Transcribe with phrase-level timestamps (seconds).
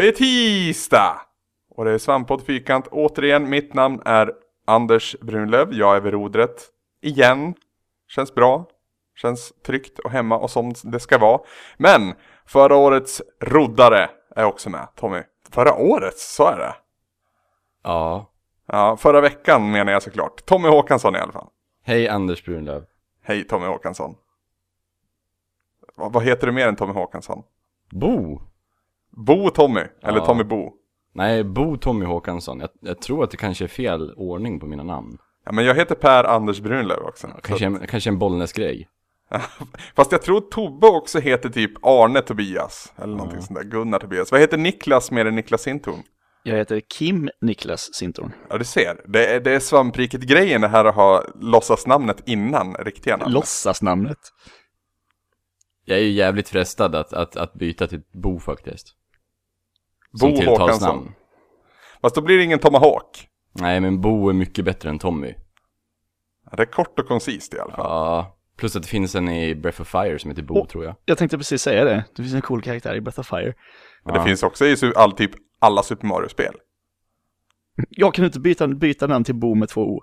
[0.00, 1.20] Det är tisdag!
[1.70, 3.50] Och det är Svamppodd Fyrkant återigen.
[3.50, 4.32] Mitt namn är
[4.66, 5.74] Anders Brunlöv.
[5.74, 6.68] Jag är vid rodret.
[7.00, 7.54] Igen.
[8.08, 8.66] Känns bra.
[9.16, 11.40] Känns tryggt och hemma och som det ska vara.
[11.76, 12.14] Men
[12.46, 15.22] förra årets roddare är också med, Tommy.
[15.50, 16.74] Förra årets, så är det.
[17.82, 18.30] Ja.
[18.66, 20.46] Ja, förra veckan menar jag såklart.
[20.46, 21.48] Tommy Håkansson i alla fall.
[21.84, 22.84] Hej Anders Brunlöv.
[23.22, 24.14] Hej Tommy Håkansson.
[25.94, 27.42] Vad, vad heter du mer än Tommy Håkansson?
[27.90, 28.40] Bo.
[29.10, 30.26] Bo Tommy, eller Ja.
[30.26, 30.72] Tommy Bo.
[31.14, 32.60] Nej, Bo Tommy Håkansson.
[32.60, 35.18] Jag, jag tror att det kanske är fel ordning på mina namn.
[35.44, 37.28] Ja, men jag heter Per Anders Brunlöv också.
[37.42, 38.88] Kanske, en, kanske en Bollnäs-grej.
[39.96, 42.92] Fast jag tror Tobbe också heter typ Arne Tobias.
[42.96, 43.64] Eller någonting sånt där.
[43.66, 44.32] Gunnar Tobias.
[44.32, 46.02] Vad heter Niklas mer än Niklas Sintorn?
[46.42, 48.32] Jag heter Kim Niklas Sintorn.
[48.50, 49.00] Ja du ser.
[49.06, 53.32] Det är, det är svampriket-grejen det här att ha låtsasnamnet innan riktiga namn.
[53.32, 54.18] Låtsasnamnet.
[55.84, 58.96] Jag är ju jävligt frestad att, att, att byta till Bo faktiskt.
[60.20, 61.12] Bo Håkansson.
[62.02, 63.28] Fast då blir det ingen Tomahawk.
[63.52, 65.34] Nej, men Bo är mycket bättre än Tommy.
[66.50, 67.84] Ja, det är kort och koncist i alla fall.
[67.84, 68.36] Ja.
[68.56, 70.66] Plus att det finns en i Breath of Fire som heter Bo, Åh.
[70.66, 70.94] tror jag.
[71.04, 72.04] Jag tänkte precis säga det.
[72.16, 73.54] Det finns en cool karaktär i Breath of Fire.
[74.04, 74.24] Men det Ja.
[74.24, 76.54] finns också i all, typ alla Super Mario-spel.
[77.90, 80.00] Jag kan inte byta, byta namn till Bo med två O.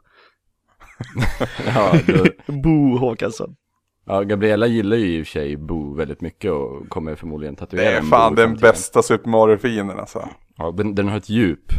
[1.65, 3.55] Ja, då, Bo Håkansson.
[4.07, 7.83] Ja, Gabriella gillar ju i och för sig Bo väldigt mycket och kommer förmodligen tatuera
[7.83, 10.29] Det är fan den bästa Super Mario-fienden alltså.
[10.57, 11.71] Ja, den, den har ett djup.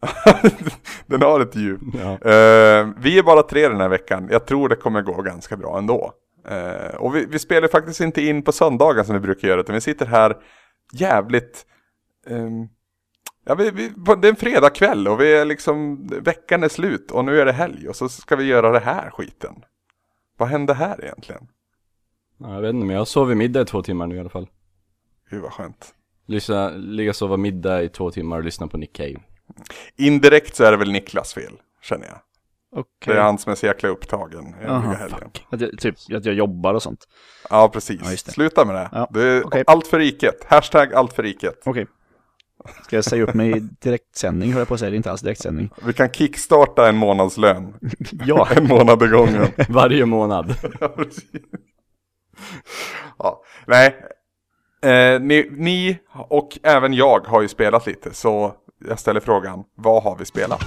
[1.06, 1.80] den har ett djup.
[1.94, 2.12] Ja.
[2.12, 4.28] Eh, vi är bara tre den här veckan.
[4.30, 6.12] Jag tror det kommer gå ganska bra ändå.
[6.48, 9.60] Eh, och vi, vi spelar faktiskt inte in på söndagen som vi brukar göra.
[9.60, 10.36] Utan vi sitter här
[10.92, 11.66] jävligt...
[12.26, 12.68] ehm,
[13.44, 16.06] ja, vi, vi, det är en fredagkväll och vi är liksom...
[16.06, 17.88] Veckan är slut och nu är det helg.
[17.88, 19.54] Och så ska vi göra det här skiten.
[20.38, 21.48] Vad hände här egentligen?
[22.38, 24.28] Ja, jag vet inte, men jag sov i middag i två timmar nu i alla
[24.28, 24.48] fall.
[25.30, 25.94] Gud vad skönt.
[26.26, 29.16] Lyssna, ligga och sova middag i två timmar och lyssna på Nick Cave.
[29.96, 32.18] Indirekt så är det väl Niklas fel, känner jag.
[32.72, 33.14] Okej.
[33.14, 35.18] Det är han som är så jäkla upptagen Aha, helgen.
[35.20, 35.46] fuck.
[35.50, 37.08] Att jag, typ att jag jobbar och sånt.
[37.50, 38.00] Ja, precis.
[38.04, 38.32] Ja.
[38.32, 38.88] Sluta med det.
[38.92, 39.64] Ja, det är okej.
[39.66, 40.44] Allt för riket.
[40.44, 41.62] Hashtag allt för riket.
[41.64, 41.86] Okej.
[42.82, 44.90] Ska jag säga upp mig i direktsändning, höll jag på att säga.
[44.90, 45.70] Det är inte alls direktsändning.
[45.82, 47.74] Vi kan kickstarta en månadslön.
[48.26, 48.48] Ja.
[48.56, 49.46] En månad i gången.
[49.68, 50.54] Varje månad.
[50.80, 51.24] ja, precis.
[53.18, 53.96] Ja, nej.
[54.82, 58.54] Eh, ni, ni och även jag har ju spelat lite, så
[58.88, 60.64] jag ställer frågan, vad har vi spelat?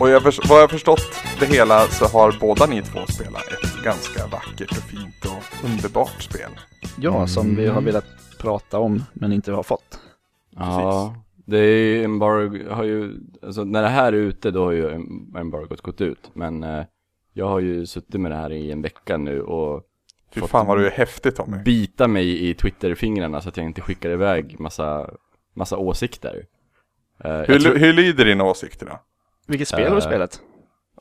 [0.00, 3.71] Och jag, vad jag har förstått det hela så har båda ni två spelat ett
[3.84, 6.50] ganska vackert och fint och underbart spel.
[6.98, 8.04] Ja, som vi har velat
[8.38, 10.00] prata om, men inte har fått.
[10.50, 11.14] Ja,
[11.46, 14.90] det är ju embargo, har ju, alltså när det här är ute då har ju
[14.90, 16.30] em- embargot gått ut.
[16.34, 16.84] Men eh,
[17.32, 19.82] jag har ju suttit med det här i en vecka nu och
[20.34, 21.56] Fy fått fan vad du är häftig Tommy.
[21.64, 25.10] bita mig i Twitter-fingrarna så att jag inte skickar iväg massa,
[25.54, 26.44] massa åsikter.
[27.24, 29.00] Eh, jag Hur, tror- hur lyder dina åsikter då?
[29.46, 30.40] Vilket spel har du Eh, spelat?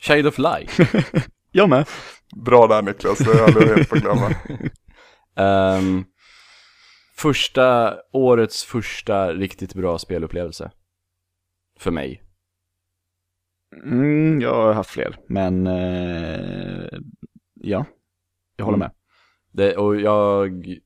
[0.01, 0.71] Shade of Light.
[1.53, 1.85] Jag med.
[2.35, 4.29] Bra där Niklas, det är aldrig helt på att glömma.
[5.35, 6.05] Ehm,
[7.17, 10.71] första, årets första riktigt bra spelupplevelse.
[11.79, 12.23] För mig.
[13.83, 16.87] Mm, jag har haft fler, men eh,
[17.53, 17.85] ja,
[18.55, 18.79] jag håller Mm.
[18.79, 18.91] med.
[19.51, 20.77] Det, och jag...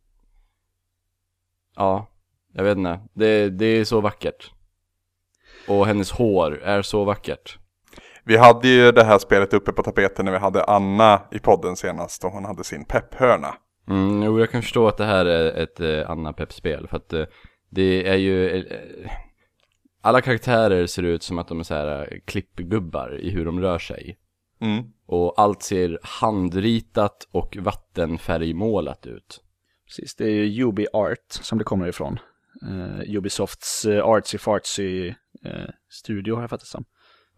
[1.75, 2.07] Ja,
[2.53, 2.99] jag vet inte.
[3.13, 4.51] Det, det är så vackert.
[5.67, 7.57] Och hennes hår är så vackert.
[8.25, 11.75] Vi hade ju det här spelet uppe på tapeten när vi hade Anna i podden
[11.75, 13.55] senast och hon hade sin pepphörna.
[13.89, 16.87] Mm, jo, jag kan förstå att det här är ett eh, Anna Pep-spel.
[16.87, 17.25] För att eh,
[17.69, 18.49] det är ju...
[18.57, 19.11] Eh,
[20.01, 23.59] alla karaktärer ser ut som att de är så här eh, klippgubbar i hur de
[23.59, 24.17] rör sig.
[24.61, 24.83] Mm.
[25.05, 29.41] Och allt ser handritat och vattenfärgmålat ut.
[29.87, 32.19] Precis, det är ju Ubi Art som det kommer ifrån.
[32.69, 35.07] Eh, Ubisofts eh, artsy fartsy
[35.45, 36.85] eh, studio har jag fattat som.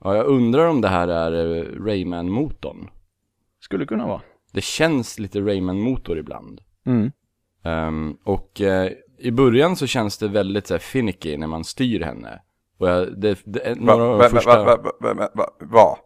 [0.04, 2.90] Ja, jag undrar om det här är eh, Rayman-motorn.
[3.60, 4.22] Skulle kunna vara.
[4.54, 6.62] Det känns lite Rayman-motor ibland.
[6.86, 7.12] Mm.
[7.64, 12.02] Ehm, och eh, i början så känns det väldigt så här, finicky när man styr
[12.02, 12.42] henne.
[12.78, 14.64] Och jag, det, det Va, några va, de va, första...
[14.64, 15.98] va, va, va, va, va, va?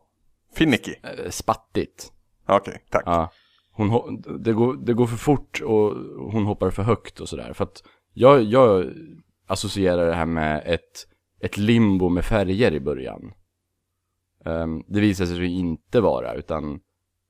[0.56, 0.94] Finicky?
[1.04, 2.12] eh, spattigt.
[2.48, 3.04] Okej, tack.
[3.06, 3.32] Ja.
[3.74, 5.96] Hon, ho- det, går, det går för fort och
[6.32, 7.54] hon hoppar för högt och sådär.
[7.54, 7.84] För att
[8.14, 8.86] jag, jag
[9.48, 11.08] associerar det här med ett,
[11.42, 13.34] ett limbo med färger i början.
[14.46, 16.80] Ehm, det visade sig inte vara, utan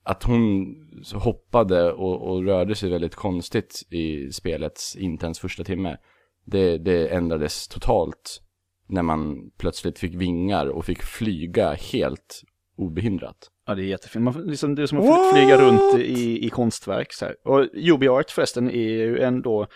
[0.04, 0.76] att hon
[1.14, 5.98] hoppade och, och rörde sig väldigt konstigt i spelets inte ens första timme.
[6.46, 8.42] Det, det ändrades totalt
[8.88, 12.42] när man plötsligt fick vingar och fick flyga helt
[12.78, 13.38] obehindrat.
[13.68, 14.24] Ja, det är jättefint.
[14.24, 15.66] Man, liksom, det är som att fly- flyga What?
[15.66, 17.14] runt i, i konstverk.
[17.14, 17.36] Så här.
[17.46, 19.68] Och UbiArt förresten är ju ändå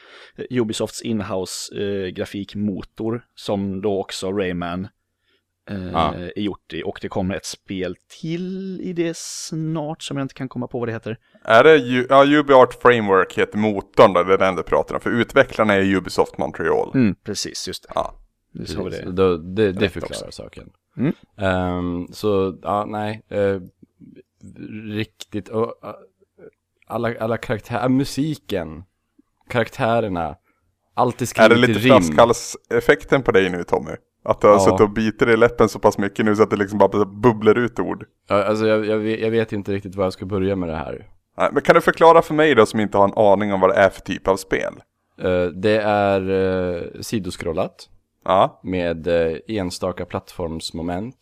[0.50, 4.88] Ubisofts inhouse eh, grafikmotor som då också Rayman
[5.70, 6.14] eh, Ja.
[6.36, 6.84] är gjort i.
[6.84, 10.80] Och det kommer ett spel till i det snart som jag inte kan komma på
[10.80, 11.18] vad det heter.
[11.44, 15.02] Är det, U- ja UbiArt Framework heter motorn då, det är den du pratar om.
[15.02, 16.92] För utvecklarna är Ubisoft Montreal.
[16.96, 17.90] Mm, precis, just det.
[17.96, 18.16] Ja.
[18.52, 18.78] Vi Precis.
[19.06, 19.12] det.
[19.12, 20.32] Då, det, det rätt förklarar också.
[20.44, 20.70] saken.
[20.98, 21.14] Mm.
[21.38, 23.22] Ehm, så, ja, nej.
[23.30, 23.60] eh,
[24.84, 25.92] riktigt, och, uh,
[26.88, 28.84] alla, alla karaktärer, musiken,
[29.50, 30.36] karaktärerna,
[30.94, 32.02] allt är Är skrivet det i lite rim.
[32.02, 33.92] flaskhalseffekten på dig nu Tommy?
[34.26, 34.60] Att du har Ja.
[34.60, 37.58] suttit och bitit i läppen så pass mycket nu så att det liksom bara bubblar
[37.58, 38.06] ut ord.
[38.28, 40.76] Ja, Alltså jag, jag, vet, jag vet inte riktigt var jag ska börja med det
[40.76, 41.08] här.
[41.38, 43.70] Nej, men kan du förklara för mig då som inte har en aning om vad
[43.70, 44.74] det är för typ av spel?
[45.22, 47.90] Eh, det är uh, sidoskrollat
[48.26, 51.18] Ja, med eh, enstaka plattformsmoment.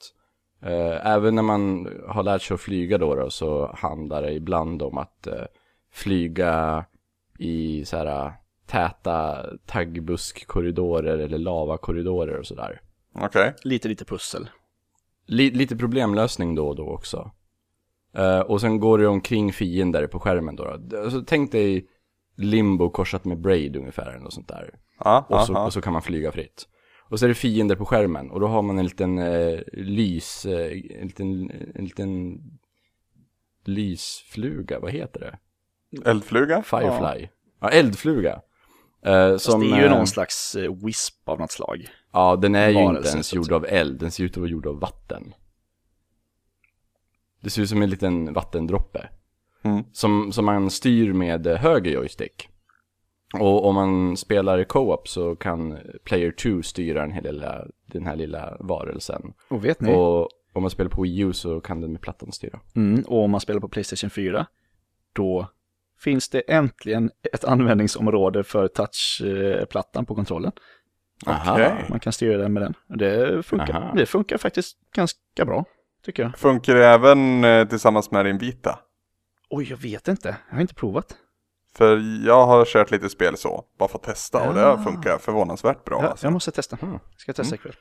[0.65, 4.81] Eh, även när man har lärt sig att flyga då, då så handlar det ibland
[4.81, 5.33] om att eh,
[5.93, 6.85] flyga
[7.39, 8.31] i så här eh,
[8.67, 12.81] täta taggbuskkorridorer eller lavakorridorer och sådär.
[13.15, 13.53] Okej.
[13.63, 14.49] Lite, lite pussel.
[15.27, 17.31] Li- lite problemlösning då och då också.
[18.15, 20.77] Eh, och sen går det omkring fiender på skärmen då.
[20.79, 21.01] då.
[21.03, 21.87] Alltså, tänk dig
[22.37, 24.75] Limbo korsat med Braid ungefär eller något sånt där.
[24.99, 25.65] Ja, Och ja, så, ja.
[25.65, 26.67] och så kan man flyga fritt.
[27.09, 30.45] Och så är det fiender på skärmen och då har man en liten eh, lys,
[30.45, 30.71] eh,
[31.01, 32.39] en liten, en liten
[33.65, 35.39] lysfluga, vad heter det?
[36.09, 36.63] Eldfluga?
[36.63, 37.27] Firefly.
[37.61, 38.41] Ja, eldfluga.
[39.05, 40.55] Eh, Fast som, det är ju eh, någon slags
[40.85, 41.87] wisp av något slag.
[42.13, 44.67] Ja, den är ju inte ens gjord av eld, den ser ut att vara gjord
[44.67, 45.33] av vatten.
[47.41, 49.09] Det ser ut som en liten vattendroppe.
[49.63, 49.83] Mm.
[49.93, 52.49] Som, som man styr med eh, höger joystick.
[53.39, 58.05] Och om man spelar i co-op så kan player 2 styra den här lilla, den
[58.05, 59.33] här lilla varelsen.
[59.49, 59.93] Och vet ni?
[59.93, 62.59] Och om man spelar på Wii U så kan den med plattan styra.
[62.75, 64.45] Mm, och om man spelar på Playstation 4,
[65.13, 65.47] då
[65.99, 70.51] finns det äntligen ett användningsområde för touchplattan på kontrollen.
[71.27, 71.85] Okej.
[71.89, 72.73] Man kan styra den med den.
[72.99, 73.93] Det funkar, Aha.
[73.95, 75.65] det funkar faktiskt ganska bra,
[76.05, 76.37] tycker jag.
[76.37, 78.79] Funkar det även eh, tillsammans med din vita?
[79.49, 80.37] Oj, jag vet inte.
[80.49, 81.17] Jag har inte provat.
[81.75, 81.97] För
[82.27, 84.83] jag har kört lite spel så, bara för att testa och det Ah.
[84.83, 85.99] funkar förvånansvärt bra.
[86.03, 86.25] Ja, alltså.
[86.25, 86.77] jag måste testa.
[86.81, 86.99] Mm.
[87.17, 87.73] Ska jag testa ikväll.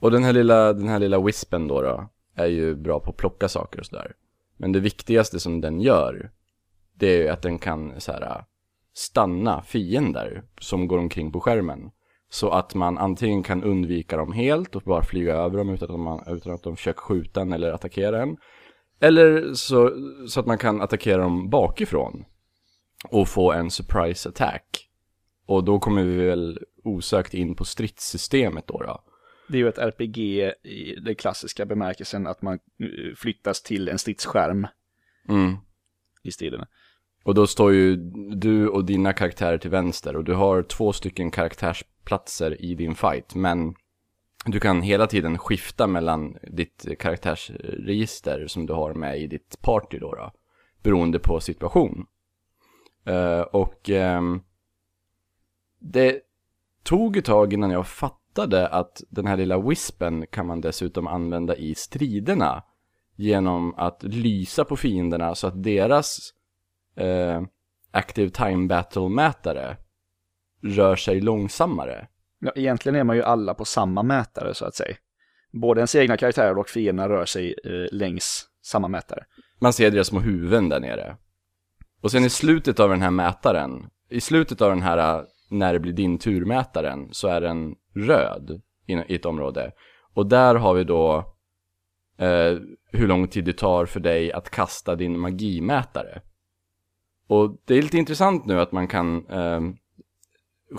[0.00, 3.16] Och den här lilla, den här lilla wispen då, då är ju bra på att
[3.16, 4.12] plocka saker och sådär.
[4.56, 6.30] Men det viktigaste som den gör,
[6.94, 8.44] det är ju att den kan så här
[8.94, 11.90] stanna fiender som går omkring på skärmen.
[12.32, 16.00] Så att man antingen kan undvika dem helt och bara flyga över dem utan att,
[16.00, 18.36] man, utan att de försöker skjuta en eller attackera en.
[19.00, 19.90] Eller så,
[20.28, 22.24] så att man kan attackera dem bakifrån
[23.08, 24.88] och få en surprise attack.
[25.46, 28.82] Och då kommer vi väl osökt in på stridssystemet då.
[28.82, 29.04] då.
[29.48, 30.18] Det är ju ett RPG
[30.62, 34.66] i den klassiska bemärkelsen att man eh, flyttas till en stridsskärm
[35.28, 35.56] Mm.
[36.22, 36.66] i striderna.
[37.24, 37.96] Och då står ju
[38.34, 41.30] du och dina karaktärer till vänster och du har två stycken
[42.04, 43.34] platser i din fight.
[43.34, 43.74] Men
[44.44, 49.98] du kan hela tiden skifta mellan ditt karaktärsregister som du har med i ditt party
[49.98, 50.14] då.
[50.14, 50.32] då
[50.82, 52.06] beroende på situation.
[53.08, 54.42] Uh, och um,
[55.78, 56.20] det
[56.82, 61.56] tog ett tag innan jag fattade att den här lilla wispen kan man dessutom använda
[61.56, 62.62] i striderna.
[63.16, 66.32] Genom att lysa på fienderna så att deras
[67.00, 67.42] uh,
[67.90, 69.76] Active Time Battle-mätare
[70.62, 72.06] rör sig långsammare.
[72.38, 74.96] Ja, egentligen är man ju alla på samma mätare så att säga.
[75.52, 79.24] Både ens egna karaktärer och fienderna rör sig eh, längs samma mätare.
[79.60, 81.16] Man ser deras små huvuden där nere.
[82.02, 85.80] Och sen i slutet av den här mätaren, i slutet av den här när det
[85.80, 89.72] blir din tur-mätaren, så är den röd i i ett område.
[90.14, 91.16] Och där har vi då
[92.18, 92.58] eh,
[92.92, 96.22] hur lång tid det tar för dig att kasta din magimätare.
[97.26, 99.60] Och det är lite intressant nu att man kan eh,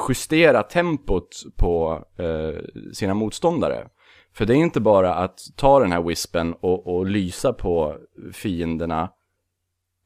[0.10, 3.88] justera tempot på eh, sina motståndare.
[4.34, 7.98] För det är inte bara att ta den här wispen och, och lysa på
[8.34, 9.10] fienderna.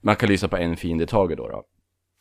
[0.01, 1.63] Man kan lysa på en fiende i taget då, då.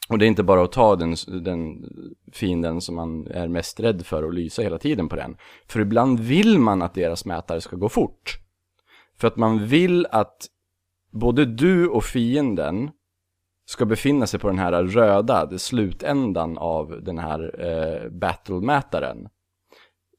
[0.08, 1.84] Och det är inte bara att ta den, den
[2.32, 5.36] fienden som man är mest rädd för och lysa hela tiden på den.
[5.66, 8.38] För ibland vill man att deras mätare ska gå fort.
[9.18, 10.46] För att man vill att
[11.10, 12.90] både du och fienden
[13.66, 19.28] ska befinna sig på den här röda, slutändan av den här eh, battle-mätaren.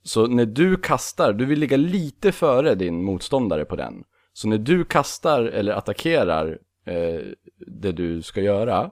[0.04, 4.04] Så när du kastar, du vill ligga lite före din motståndare på den.
[4.34, 7.22] Så när du kastar eller attackerar eh,
[7.68, 8.92] det du ska göra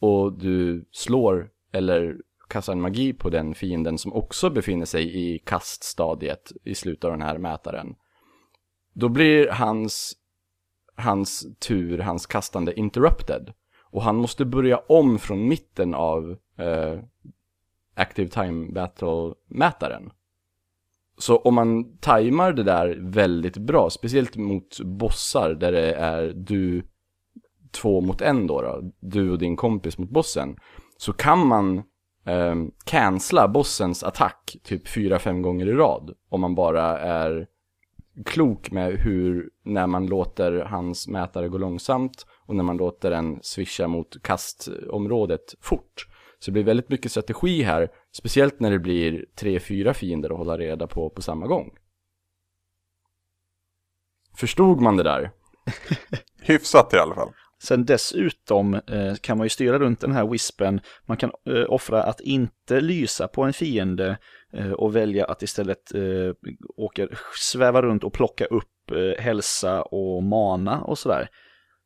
[0.00, 2.16] och du slår eller
[2.48, 7.10] kastar en magi på den fienden som också befinner sig i kaststadiet i slutet av
[7.10, 7.94] den här mätaren.
[8.94, 10.16] Då blir hans
[11.00, 13.52] hans tur, hans kastande interrupted.
[13.90, 16.98] Och han måste börja om från mitten av eh,
[17.94, 20.10] Active Time Battle-mätaren.
[21.18, 26.82] Så om man tajmar det där väldigt bra, speciellt mot bossar där det är du
[27.70, 30.56] två mot en då, då du och din kompis mot bossen,
[30.96, 31.78] så kan man
[32.24, 32.54] eh,
[32.84, 36.14] cancella bossens attack typ fyra fem gånger i rad.
[36.28, 37.46] Om man bara är
[38.24, 43.38] klok med hur, när man låter hans mätare gå långsamt och när man låter den
[43.42, 46.06] swisha mot kastområdet fort.
[46.38, 50.38] Så det blir väldigt mycket strategi här, speciellt när det blir tre, fyra fiender att
[50.38, 51.70] hålla reda på på samma gång.
[54.36, 55.30] Förstod man det där?
[56.40, 57.32] Hyfsat i alla fall.
[57.62, 60.80] Sen dessutom eh, kan man ju styra runt den här wispen.
[61.06, 64.18] Man kan eh, offra att inte lysa på en fiende
[64.52, 66.34] eh, och välja att istället eh,
[66.76, 71.30] åka, sväva runt och plocka upp eh, hälsa och mana och sådär.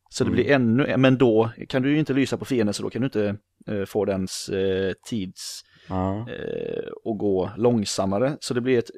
[0.09, 0.35] Så det Mm.
[0.35, 3.05] blir ännu, men då kan du ju inte lysa på fienden så då kan du
[3.05, 6.29] inte eh, få dens eh, tids Ja.
[6.29, 8.37] eh, och gå långsammare.
[8.39, 8.91] Så det blir ett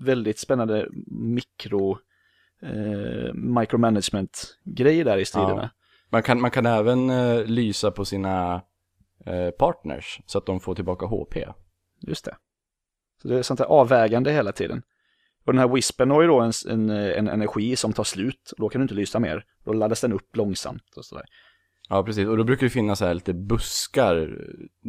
[0.00, 1.98] väldigt spännande mikro
[2.62, 5.62] eh, micromanagement-grej där i striderna.
[5.62, 5.68] Ja.
[6.10, 8.62] Man, kan, man kan även eh, lysa på sina
[9.26, 11.36] eh, partners så att de får tillbaka HP.
[12.00, 12.36] Just det.
[13.22, 14.82] Så det är sånt här avvägande hela tiden.
[15.44, 18.52] Och den här wispen har ju då en, en, en energi som tar slut.
[18.56, 19.44] Då kan du inte lysa mer.
[19.64, 21.24] Då laddas den upp långsamt och sådär.
[21.88, 22.26] Ja, precis.
[22.26, 24.38] Och då brukar det finnas så här lite buskar,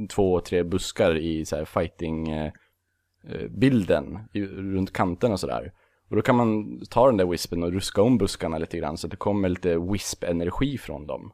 [0.10, 5.74] två, tre buskar i så här fighting-bilden eh, eh, runt kanterna och sådär.
[6.10, 9.08] Och då kan man ta den där wispen och ruska om buskarna lite grann så
[9.08, 11.34] att det kommer lite wisp-energi från dem.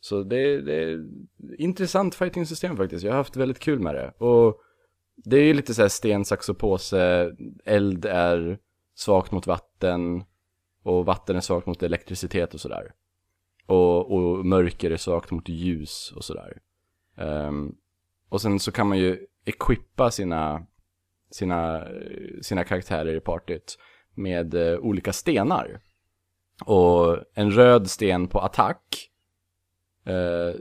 [0.00, 1.04] Så det, det är
[1.58, 3.04] intressant fighting-system faktiskt.
[3.04, 4.12] Jag har haft väldigt kul med det.
[4.18, 4.60] Och
[5.16, 7.32] det är ju lite så här sten, sax och påse.
[7.64, 8.58] Eld är
[8.94, 10.24] svagt mot vatten.
[10.82, 12.92] Och vatten är svagt mot elektricitet och sådär.
[13.66, 16.58] Och, och mörker är svagt mot ljus och sådär.
[17.16, 17.76] Um,
[18.28, 20.66] och sen så kan man ju equippa sina,
[21.30, 21.88] sina,
[22.42, 23.78] sina karaktärer i partyt
[24.14, 25.80] med uh, olika stenar.
[26.64, 29.10] Och en röd sten på attack,
[30.08, 30.54] uh,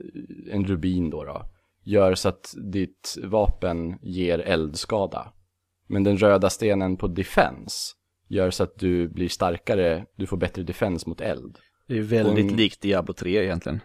[0.52, 1.46] en rubin då, då,
[1.86, 5.34] gör så att ditt vapen ger eldskada.
[5.88, 7.78] Men den röda stenen på defense
[8.28, 11.58] gör så att du blir starkare, du får bättre defense mot eld.
[11.88, 13.80] Det är ju väldigt Och- likt Diablo 3 egentligen.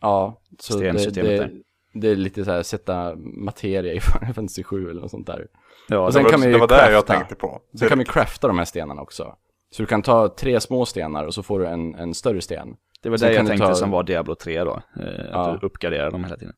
[0.00, 1.50] Ja, så det, det,
[1.94, 5.46] det är lite så här sätta materia i Final Fantasy 7 eller något sånt där.
[5.88, 7.12] Ja, Och Det sen var, kan man ju det var det jag crafta.
[7.14, 7.60] tänkte på.
[7.78, 9.36] Sen kan vi crafta de här stenarna också.
[9.70, 12.68] Så du kan ta tre små stenar och så får du en, en större sten.
[13.02, 14.82] det var det jag tänkte ta- som var Diablo 3 då.
[15.00, 15.58] Eh, att Ja.
[15.60, 16.54] du uppgraderar dem hela tiden.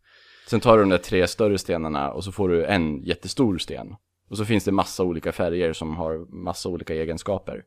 [0.46, 3.96] Sen tar du de där tre större stenarna och så får du en jättestor sten.
[4.28, 7.64] Och så finns det massa olika färger som har massa olika egenskaper.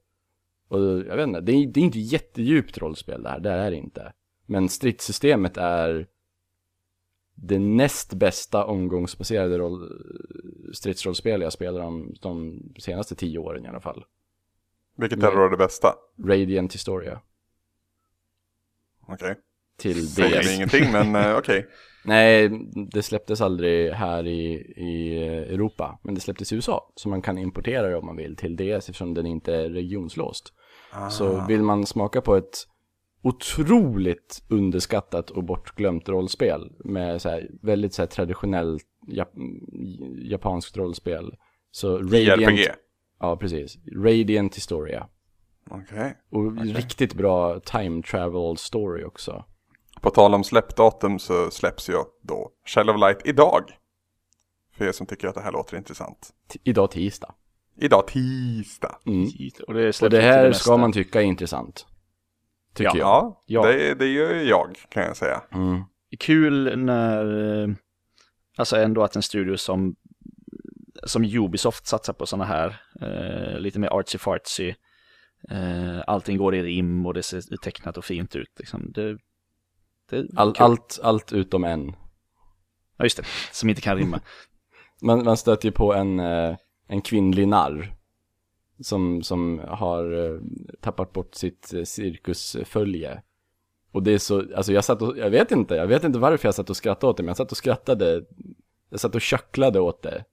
[0.67, 3.71] Och jag vet inte, det är, det är inte jättedjupt rollspel det här, det är
[3.71, 4.13] det inte.
[4.45, 6.07] Men stridssystemet är
[7.35, 9.89] det näst bästa omgångsbaserade roll,
[10.73, 14.05] stridsrollspel jag spelar om de senaste tio åren i alla fall.
[14.95, 15.95] Vilket är då det bästa?
[16.25, 17.21] Radiant Historia.
[19.07, 19.35] Okej.
[19.77, 20.45] Till Säger DS.
[20.45, 21.67] mig ingenting men eh, okej.
[22.05, 22.49] Nej,
[22.91, 26.91] det släpptes aldrig här i, i Europa, men det släpptes i USA.
[26.95, 30.53] Så man kan importera det om man vill till DS eftersom den inte är regionslåst.
[30.91, 31.09] Ah.
[31.09, 32.67] Så vill man smaka på ett
[33.21, 39.29] otroligt underskattat och bortglömt rollspel med så här, väldigt så här traditionellt jap
[40.17, 41.35] japanskt rollspel.
[41.71, 42.71] Så Radiant, JRPG.
[43.19, 45.07] ja precis, Radiant Historia.
[45.69, 46.17] Okej.
[46.29, 49.45] Och riktigt bra time travel story också.
[50.03, 53.63] På tal om släppdatum så släpps ju då Shell of Light idag.
[54.77, 56.29] För er som tycker att det här låter intressant.
[56.53, 57.35] T- idag tisdag.
[57.77, 58.99] Idag tisdag.
[59.05, 59.27] Mm.
[59.67, 61.85] Och det, Och det här ska man tycka är intressant.
[62.73, 62.97] Tycker jag.
[62.97, 63.65] Ja, Ja.
[63.65, 65.41] Det, det gör ju jag kan jag säga.
[65.51, 65.83] Mm.
[66.19, 67.69] kul när, eh,
[68.57, 69.95] alltså ändå att en studio som,
[71.03, 74.75] som Ubisoft satsar på sådana här, eh, lite mer artsy-fartsy,
[75.49, 78.51] eh, allting går i rim och det ser tecknat och fint ut.
[78.59, 78.91] Liksom.
[78.91, 79.17] Det,
[80.35, 81.95] All, allt, allt utom en.
[82.97, 84.19] Ja, just det, som inte kan rimma.
[85.01, 86.55] Man, man stöter ju på en, eh,
[86.87, 87.95] en kvinnlig narr.
[88.79, 90.39] Som, som har eh,
[90.81, 93.21] tappat bort sitt eh, cirkusfölje.
[93.91, 96.47] Och det är så, alltså jag satt och, jag vet inte, jag vet inte varför
[96.47, 98.25] jag satt och skrattade åt det, men jag satt och skrattade,
[98.89, 100.25] jag satt och köcklade åt det.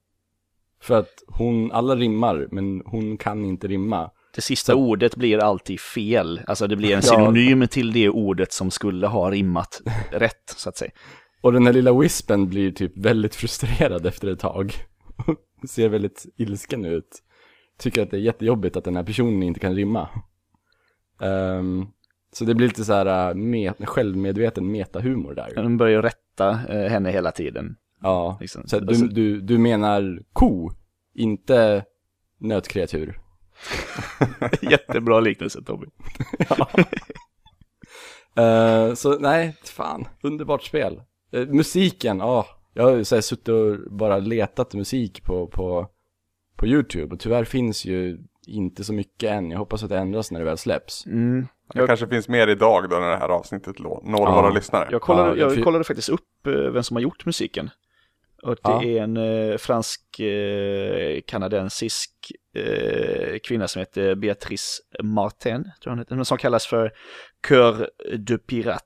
[0.81, 4.11] För att hon, alla rimmar, men hon kan inte rimma.
[4.35, 7.03] Det sista ordet blir alltid fel, alltså det blir en Ja.
[7.03, 9.81] synonym till det ordet som skulle ha rimmat
[10.13, 10.91] rätt, så att säga.
[11.41, 14.75] Och den här lilla wispen blir typ väldigt frustrerad efter ett tag.
[15.69, 17.09] Ser väldigt ilsken ut.
[17.79, 20.09] Tycker att det är jättejobbigt att den här personen inte kan rimma.
[21.21, 21.87] Ehm,
[22.33, 25.55] så det blir lite så här äh, met, självmedveten metahumor där.
[25.55, 27.77] De börjar rätta eh, henne hela tiden.
[28.03, 28.63] Ja, Liksom.
[28.67, 30.71] så du, Alltså- du, du menar ko,
[31.15, 31.85] inte
[32.39, 33.20] nötkreatur.
[34.71, 35.87] Jättebra liknelse Tobbe.
[38.37, 41.03] Eh, så nej, fan, underbart spel.
[41.33, 45.89] Eh, musiken, ja, jag har ju så här suttit och bara letat musik på, på,
[46.57, 49.51] på YouTube och tyvärr finns ju inte så mycket än.
[49.51, 51.07] Jag hoppas att det ändras när det väl släpps.
[51.07, 51.47] Mm.
[51.75, 54.35] Det kanske finns mer idag då när det här avsnittet når Ja.
[54.43, 54.89] våra lyssnare.
[54.91, 57.71] Jag kollade, Ja, jag kollade faktiskt upp eh, vem som har gjort musiken.
[58.43, 58.85] Och det Ja.
[58.85, 61.21] är en eh, fransk eh,
[62.55, 66.93] eh, kvinna som heter Beatrice Martin, tror jag hon heter, som kallas för
[67.49, 68.85] Cœur de Pirate.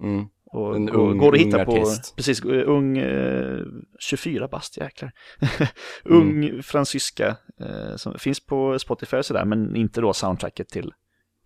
[0.00, 0.24] Mm.
[0.46, 2.16] Och En går, ung- går att ung hitta på, artist.
[2.16, 3.58] precis, eh, ung, eh,
[3.98, 5.12] 24 bast, jäklar.
[6.04, 6.62] ung Mm.
[6.62, 10.92] fransyska, eh, som finns på Spotify och sådär, men inte då soundtracket till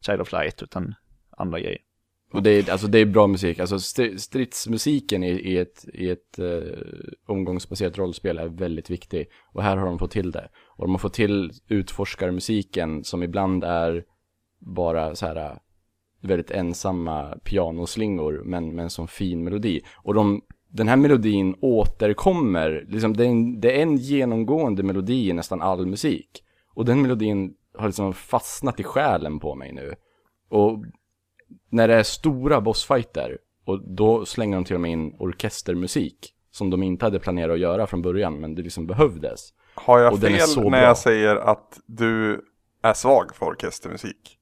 [0.06, 0.94] Child of Light, utan
[1.36, 1.78] andra grejer.
[2.32, 3.78] Och det är, alltså det är bra musik, alltså
[4.18, 6.78] stridsmusiken i, i ett, i ett eh,
[7.26, 9.26] omgångsbaserat rollspel är väldigt viktig.
[9.52, 10.48] Och här har de fått till det.
[10.76, 14.04] Och de har fått till utforskarmusiken som ibland är
[14.58, 15.56] bara så här eh,
[16.20, 19.80] väldigt ensamma pianoslingor men, men som fin melodi.
[19.96, 25.28] Och de, den här melodin återkommer, liksom det är, en, det är en genomgående melodi
[25.28, 26.42] i nästan all musik.
[26.74, 29.94] Och den melodin har liksom fastnat i själen på mig nu.
[30.48, 30.84] Och
[31.70, 36.70] när det är stora bossfighter och då slänger de till och med in orkestermusik som
[36.70, 39.40] de inte hade planerat att göra från början men det liksom behövdes.
[39.74, 42.44] Har jag Och fel när jag säger att du
[42.82, 44.38] är svag för orkestermusik?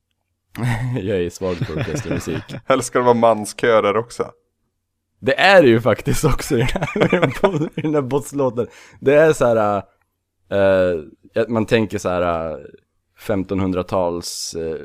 [1.03, 2.43] Jag är svag för orkestermusik.
[2.67, 4.31] Eller ska det vara manskörer också?
[5.21, 7.05] Det är det ju faktiskt också i den här,
[7.79, 8.67] i den här bosslåten.
[9.01, 9.83] Det är så här,
[11.37, 12.59] äh, man tänker så här äh,
[13.19, 14.77] 1500-tals äh,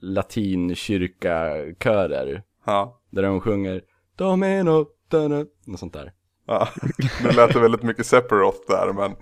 [0.00, 2.42] latinkyrkakörer.
[2.66, 3.00] Ja.
[3.10, 3.82] Där de sjunger
[4.16, 6.12] Domino, dana, något sånt där.
[6.46, 6.68] ja.
[7.22, 9.12] Nu lät det väldigt mycket Sephiroth där men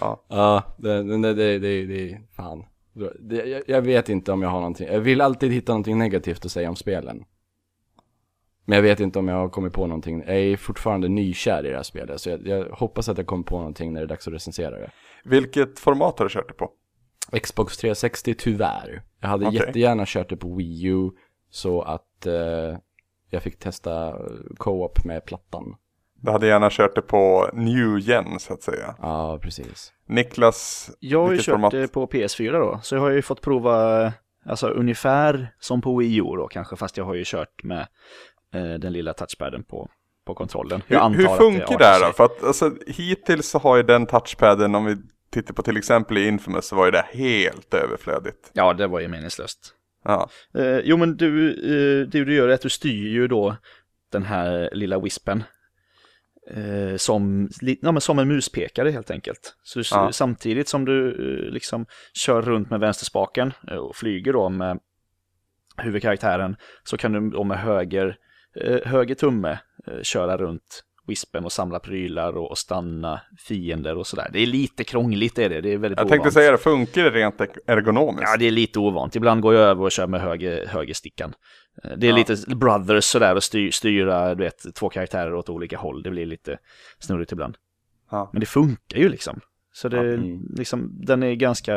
[0.00, 0.24] ja.
[0.28, 2.64] Ja, det, det, det, det, det, det fan.
[3.20, 6.44] Det, jag, jag vet inte om jag har någonting, jag vill alltid hitta någonting negativt
[6.44, 7.24] att säga om spelen.
[8.64, 11.70] Men jag vet inte om jag har kommit på någonting, jag är fortfarande nykär i
[11.70, 12.20] det här spelet.
[12.20, 14.70] Så jag, jag hoppas att jag kommer på någonting när det är dags att recensera
[14.78, 14.90] det.
[15.24, 16.70] Vilket format har du kört det på?
[17.32, 19.02] Xbox 360 tyvärr.
[19.20, 19.58] Jag hade Okej.
[19.58, 21.10] jättegärna kört det på Wii U
[21.50, 22.78] så att eh,
[23.30, 24.14] jag fick testa
[24.58, 25.76] co-op med plattan.
[26.20, 28.94] Du hade gärna kört det på New Gen så att säga.
[29.00, 29.92] Ja, precis.
[30.06, 31.70] Niklas, Jag har ju kört format?
[31.72, 34.12] det på PS4 då, så jag har ju fått prova
[34.46, 37.86] alltså ungefär som på Wii U då kanske, fast jag har ju kört med
[38.54, 39.88] eh, den lilla touchpaden på,
[40.26, 40.82] på kontrollen.
[40.86, 42.12] Hur, hur funkar det här då?
[42.12, 44.96] För att alltså, hittills så har ju den touchpaden, om vi
[45.42, 48.50] tittar på till exempel i Infamous, så var ju det helt överflödigt.
[48.52, 49.72] Ja, det var ju meningslöst.
[50.04, 53.56] Ja, Eh, jo, men du, eh, det du gör är att du styr ju då
[54.12, 55.42] den här lilla wispen.
[56.50, 59.56] Eh, som, ja, men som en muspekare helt enkelt.
[59.62, 60.12] Så Ja.
[60.12, 64.78] samtidigt som du eh, liksom kör runt med vänsterspaken eh, och flyger då med
[65.76, 68.16] huvudkaraktären så kan du då med höger,
[68.60, 74.06] eh, höger tumme eh, köra runt wispen och samla prylar och, och stanna fiender och
[74.06, 74.30] sådär.
[74.32, 76.34] Det är lite krångligt är det, det är väldigt jag tänkte ovant.
[76.34, 78.22] säga det, funkar det rent ergonomiskt?
[78.30, 79.16] Ja, det är lite ovant.
[79.16, 81.34] Ibland går jag över och kör med höger, högerstickan.
[81.84, 82.16] Eh, Det är Ja.
[82.16, 86.02] lite brothers sådär och styr, styra du vet, två karaktärer åt olika håll.
[86.02, 86.58] Det blir lite
[86.98, 87.56] snurrigt ibland.
[88.10, 88.30] Ja.
[88.32, 89.40] Men det funkar ju liksom.
[89.72, 90.46] Så det, Mm.
[90.56, 91.76] liksom, den är ganska,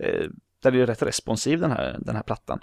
[0.00, 0.24] eh,
[0.62, 2.60] den är rätt responsiv den här, den här plattan.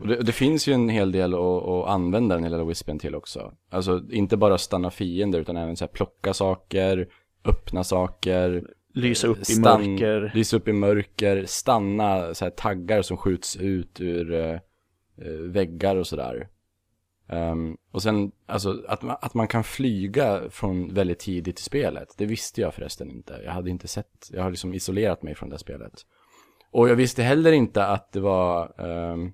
[0.00, 3.14] Och det, det finns ju en hel del att, att använda den lilla wispen till
[3.14, 3.52] också.
[3.70, 7.08] Alltså inte bara stanna fiender utan även så här plocka saker,
[7.44, 8.66] öppna saker.
[8.94, 10.32] Lysa upp i stan- mörker.
[10.34, 14.52] Lysa upp i mörker, stanna så här taggar som skjuts ut ur eh,
[15.18, 16.48] eh, väggar och sådär.
[17.28, 22.14] Ehm, och sen, alltså att man, att man kan flyga från väldigt tidigt i spelet,
[22.18, 23.40] det visste jag förresten inte.
[23.44, 25.92] Jag hade inte sett, jag har liksom isolerat mig från det spelet.
[26.70, 29.32] Och jag visste heller inte att det var ehm,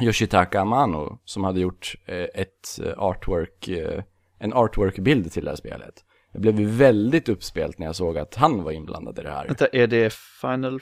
[0.00, 4.02] Yoshitaka Amano som hade gjort eh, ett eh, artwork, eh,
[4.38, 6.04] en artwork-bild till det här spelet.
[6.32, 9.46] Jag blev väldigt uppspelt när jag såg att han var inblandad i det här.
[9.46, 10.80] Vänta, är det Final...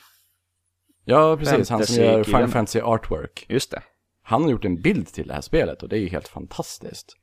[1.04, 1.70] Ja, precis.
[1.70, 2.24] Han som gör.
[2.24, 3.46] Final Fantasy Artwork.
[3.48, 3.83] Just det.
[4.22, 7.16] Han har gjort en bild till det här spelet och det är ju helt fantastiskt.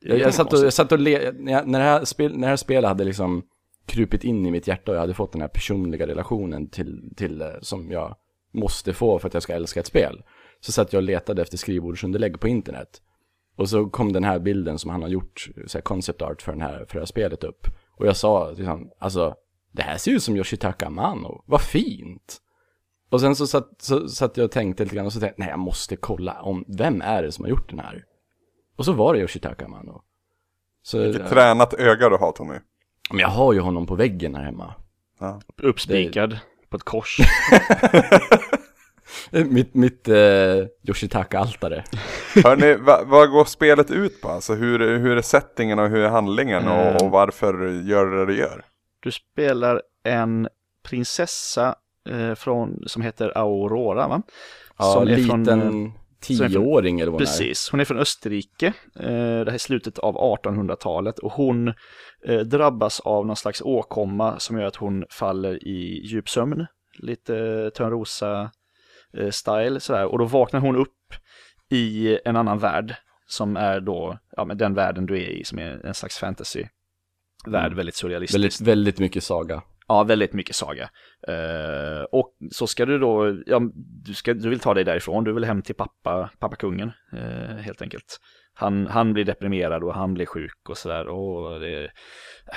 [0.00, 2.56] Jag, jag, satt och, jag satt och le, när, det här spel, när det här
[2.56, 3.42] spelet hade liksom
[3.86, 7.50] krupit in i mitt hjärta och jag hade fått den här personliga relationen till, till
[7.60, 8.16] som jag
[8.52, 10.22] måste få för att jag ska älska ett spel.
[10.66, 13.00] Så satt jag och letade efter skrivbordsunderlägg på internet.
[13.56, 16.52] Och så kom den här bilden som han har gjort, så här concept art för,
[16.52, 17.66] den här, för det här spelet upp.
[17.90, 19.34] Och jag sa liksom, alltså,
[19.72, 22.38] det här ser ut som Yoshitaka Amano, vad fint.
[23.10, 25.46] Och sen så satt, så satt jag och tänkte lite grann och så tänkte jag,
[25.46, 28.04] nej jag måste kolla om, vem är det som har gjort den här?
[28.76, 30.02] Och så var det Yoshitaka Amano.
[30.82, 32.58] Så, Vilket ja, tränat öga du har Tommy.
[33.10, 34.74] men jag har ju honom på väggen här hemma.
[35.20, 35.40] Ja.
[35.62, 37.18] Uppspikad på ett kors.
[39.30, 40.16] Mitt, mitt eh,
[40.88, 41.84] Yoshitaka-altare.
[42.44, 44.28] Hörni, va, vad går spelet ut på?
[44.28, 46.96] Alltså hur, hur är settingen och hur är handlingen och, Mm.
[46.96, 48.64] och varför gör det det det gör?
[49.00, 50.48] Du spelar en
[50.88, 51.74] prinsessa
[52.10, 54.22] eh, från, som heter Aurora, va?
[54.78, 57.26] Ja, Som är liten från, eh, tioåring eller vad hon är.
[57.26, 58.66] Precis, hon är från Österrike.
[59.00, 59.04] Eh,
[59.44, 61.68] det här är slutet av 1800-talet och hon
[62.26, 66.66] eh, drabbas av någon slags åkomma som gör att hon faller i djup sömn.
[66.98, 68.48] Lite Törnrosa eh,
[69.30, 70.04] style sådär.
[70.04, 70.92] Och då vaknar hon upp
[71.70, 72.94] i en annan värld
[73.26, 76.64] som är då, ja men den världen du är i som är en slags fantasy.
[77.46, 77.76] Värld, Mm.
[77.76, 78.34] väldigt surrealistisk.
[78.34, 79.62] Väldigt, väldigt mycket saga.
[79.88, 80.90] Ja, väldigt mycket saga.
[81.28, 83.60] Eh, och så ska du då, ja,
[84.04, 87.56] du, ska, du vill ta dig därifrån, du vill hem till pappa, pappa kungen, eh,
[87.56, 88.20] helt enkelt.
[88.54, 91.06] Han, han blir deprimerad och han blir sjuk och sådär.
[91.08, 91.90] Och det,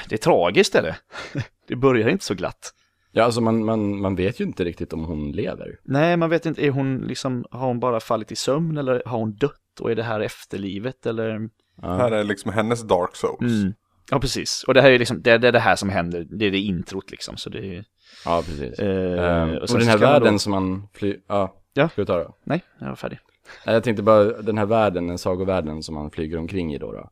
[0.10, 0.95] det är tragiskt är det.
[1.67, 2.74] det börjar inte så glatt.
[3.12, 5.80] Ja, alltså man, man, man vet ju inte riktigt om hon lever.
[5.84, 9.17] Nej, man vet inte, är hon liksom, har hon bara fallit i sömn eller har
[9.19, 9.54] hon dött?
[9.82, 11.50] Och är det här efterlivet eller?
[11.82, 11.93] Ja.
[11.93, 13.62] Här är liksom hennes Dark Souls.
[13.62, 13.74] Mm.
[14.12, 14.63] Ja, precis.
[14.67, 16.58] Och det här är liksom, det, det är det här som händer, det är det
[16.58, 17.38] introt liksom.
[17.38, 17.86] Så det är,
[18.26, 18.80] Ja, precis.
[18.80, 21.19] eh, Ehm, och sen den här världen Då, som man flyr...
[21.28, 21.89] Ja, Ja.
[21.89, 22.28] ska vi ta det?
[22.43, 23.19] nej, jag var färdig.
[23.65, 26.91] Nej, jag tänkte bara, den här världen, den sagovärlden som man flyger omkring i då.
[26.91, 27.10] då.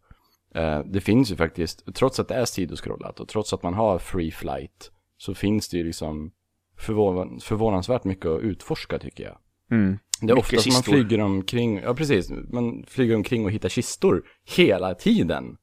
[0.60, 3.99] Eh, det finns ju faktiskt, trots att det är sidoskrollat och trots att man har
[3.99, 6.32] free flight, så finns det ju liksom
[6.77, 9.38] förvån, förvånansvärt mycket att utforska tycker jag.
[9.71, 9.97] Mm.
[10.21, 13.69] Det är Mycket ofta som man flyger omkring, ja precis, man flyger omkring och hittar
[13.69, 14.23] kistor
[14.56, 15.58] hela tiden.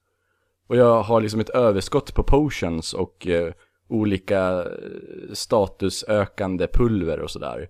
[0.66, 3.52] Och jag har liksom ett överskott på potions och eh,
[3.88, 7.68] olika eh, statusökande pulver och sådär.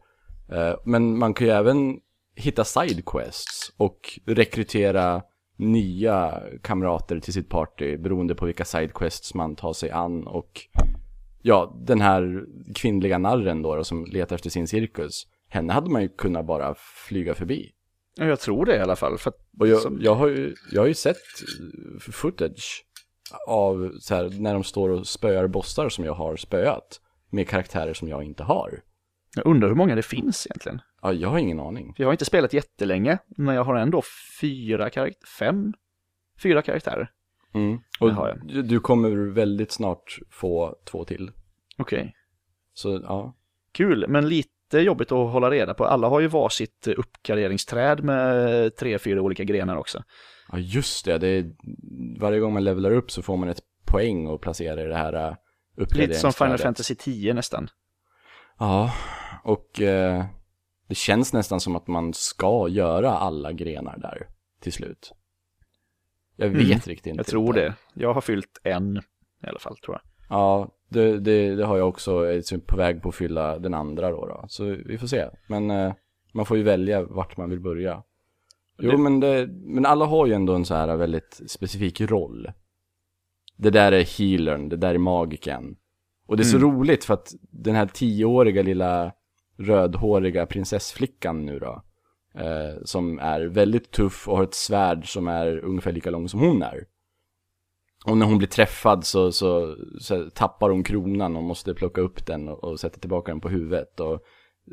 [0.53, 1.99] Eh, men man kan ju även
[2.37, 5.23] hitta sidequests och rekrytera
[5.57, 10.61] nya kamrater till sitt party beroende på vilka sidequests man tar sig an och
[11.47, 16.03] ja, den här kvinnliga narren då, då som letar efter sin cirkus, henne hade man
[16.03, 16.75] ju kunnat bara
[17.09, 17.71] flyga förbi.
[18.17, 19.19] Ja, jag tror det i alla fall.
[19.19, 22.85] För att, Och jag, jag, har, ju, jag har ju sett eh, footage
[23.47, 27.95] av så här, när de står och spöar bossar som jag har spöat med karaktärer
[27.95, 28.83] som jag inte har.
[29.37, 30.81] jag undrar hur många det finns egentligen.
[31.03, 31.95] Ja, jag har ingen aning.
[31.97, 34.03] Jag har inte spelat jättelänge, men jag har ändå
[34.41, 35.73] fyra karaktärer, fem,
[36.43, 37.11] fyra karaktärer.
[37.55, 37.79] Mm.
[38.01, 38.65] Och Det har jag.
[38.65, 41.31] du, kommer väldigt snart få två till.
[41.79, 42.15] Okej.
[42.75, 43.37] Så ja,
[43.73, 45.85] Kul, men lite jobbigt att hålla reda på.
[45.85, 50.03] Alla har ju varsitt uppgraderingsträd med tre, fyra olika grenar också.
[50.53, 51.53] ja just det, det är,
[52.21, 55.29] varje gång man levelar upp så får man ett poäng och placera i det här
[55.29, 55.37] uh,
[55.77, 56.59] Lite som Final.
[56.59, 57.69] Fantasy 10 nästan.
[58.59, 58.93] Ja,
[59.45, 60.25] och eh,
[60.89, 64.27] det känns nästan som att man ska göra alla grenar där
[64.61, 65.13] till slut.
[66.37, 67.19] Jag vet Mm, riktigt inte.
[67.19, 67.75] Jag tror det.
[67.95, 68.97] Jag har fyllt en
[69.43, 70.03] i alla fall, tror jag.
[70.29, 72.11] Ja, det, det, det har jag också.
[72.27, 74.27] Jag är på väg på att fylla den andra då.
[74.27, 74.45] då.
[74.49, 75.25] Så vi får se.
[75.49, 75.93] Men eh,
[76.35, 78.03] man får ju välja vart man vill börja.
[78.79, 82.53] Jo, Det- men, det, men alla har ju ändå en så här väldigt specifik roll.
[83.57, 85.77] Det där är healern, det där är magiken.
[86.27, 86.71] Och det är så Mm.
[86.71, 89.13] roligt för att den här tioåriga lilla
[89.59, 91.83] rödhåriga prinsessflickan nu då.
[92.39, 96.41] Eh, som är väldigt tuff och har ett svärd som är ungefär lika lång som
[96.41, 96.85] hon är.
[98.07, 102.27] Och när hon blir träffad så, så, så tappar hon kronan och måste plocka upp
[102.27, 104.01] den och, och sätta tillbaka den på huvudet.
[104.01, 104.21] Och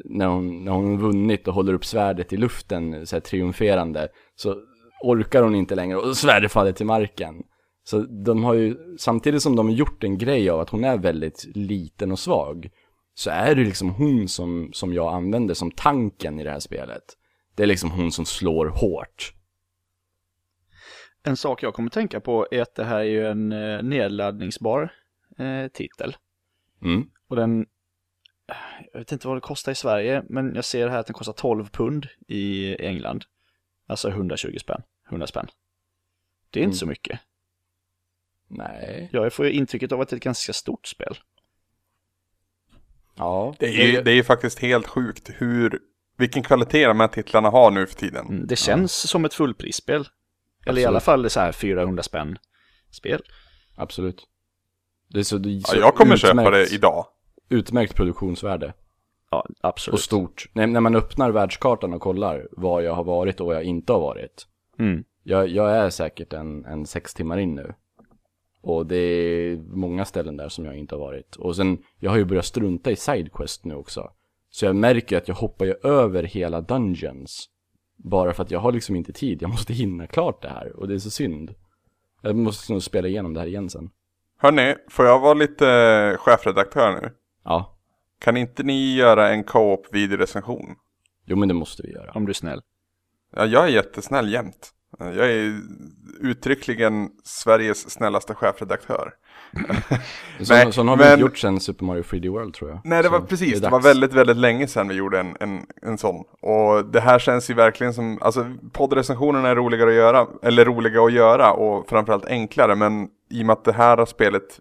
[0.06, 4.56] när hon, när hon vunnit och håller upp svärdet i luften så här triumferande så
[5.04, 7.43] orkar hon inte längre och svärdet faller till marken.
[7.84, 10.97] Så de har ju, samtidigt som de har gjort en grej av att hon är
[10.97, 12.69] väldigt liten och svag,
[13.13, 17.04] så är det liksom hon som, som jag använder som tanken i det här spelet.
[17.62, 19.34] Det är liksom hon som slår hårt.
[21.24, 24.93] En sak jag kommer tänka på är att det här är ju en eh, nedladdningsbar
[25.38, 26.17] eh, titel.
[26.84, 27.10] Mm.
[27.28, 27.65] Och den,
[28.91, 31.34] jag vet inte vad det kostar i Sverige, men jag ser här att den kostar
[31.34, 33.26] 12 pund i England.
[33.88, 35.47] Alltså 120 spänn, 100 spänn.
[36.50, 36.78] Det är inte Mm.
[36.78, 37.19] så mycket.
[38.47, 39.10] Nej.
[39.12, 41.17] Jag får ju intrycket av att det är ett ganska stort spel.
[43.15, 43.56] Ja.
[43.60, 45.80] Det är ju det är ju faktiskt helt sjukt hur,
[46.21, 48.27] vilken kvalitet de här titlarna har nu för tiden.
[48.27, 49.95] Mm, Det känns som ett fullprisspel.
[49.95, 50.07] Eller
[50.65, 50.88] i Absolut.
[50.88, 52.38] alla fall så här 400 spänn
[52.91, 53.21] spel.
[53.75, 54.27] Absolut.
[55.10, 57.05] Det är så, det är Ja, så jag kommer köpa utmärkt- det idag.
[57.49, 58.73] Utmärkt produktionsvärde.
[59.31, 59.93] Ja, absolut.
[59.93, 60.45] Och stort.
[60.53, 63.93] När, när man öppnar världskartan och kollar var jag har varit och var jag inte
[63.93, 64.47] har varit.
[64.79, 65.03] Mm.
[65.23, 67.73] Jag, jag är säkert en, en sex timmar in nu.
[68.62, 71.36] Och det är många ställen där som jag inte har varit.
[71.36, 74.12] Och sen, jag har ju börjat strunta i Sidequest nu också.
[74.52, 77.48] Så jag märker att jag hoppar ju över hela dungeons.
[77.98, 80.76] Bara för att jag har liksom inte tid, jag måste hinna klart det här.
[80.76, 81.56] Och det är så synd.
[82.22, 83.90] Jag måste nog spela igenom det här igen sen.
[84.38, 87.14] Hörni, får jag vara lite eh, chefredaktör nu?
[87.44, 87.78] Ja,
[88.20, 90.76] Kan inte ni göra en co-op videorecension?
[91.26, 92.12] jo men det måste vi göra.
[92.12, 92.62] Om du är snäll.
[93.36, 94.74] Ja, jag är jättesnäll jämt.
[94.99, 95.60] Jag är
[96.19, 99.13] uttryckligen Sveriges snällaste chefredaktör.
[100.49, 102.80] Nej, sån har vi men- inte gjort sen Super Mario 3D World tror jag.
[102.84, 103.58] Nej, det Så var precis.
[103.58, 106.15] är Det, var väldigt, väldigt länge sedan vi gjorde en, en, en sån.
[106.41, 111.01] Och det här känns ju verkligen som, alltså poddrecensionerna är roligare att göra, eller roliga
[111.01, 112.75] att göra och framförallt enklare.
[112.75, 114.60] Men i och med att det här spelet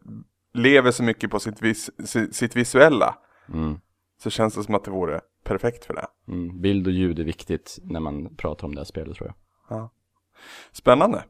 [0.54, 3.14] lever så mycket på sitt, vis, si- sitt visuella
[3.54, 3.78] Mm,
[4.22, 6.06] så känns det som att det vore perfekt för det.
[6.28, 6.60] mm.
[6.60, 9.32] Bild och ljud är viktigt när man pratar om det här spelet tror
[9.68, 9.90] jag.
[10.72, 11.24] Spännande.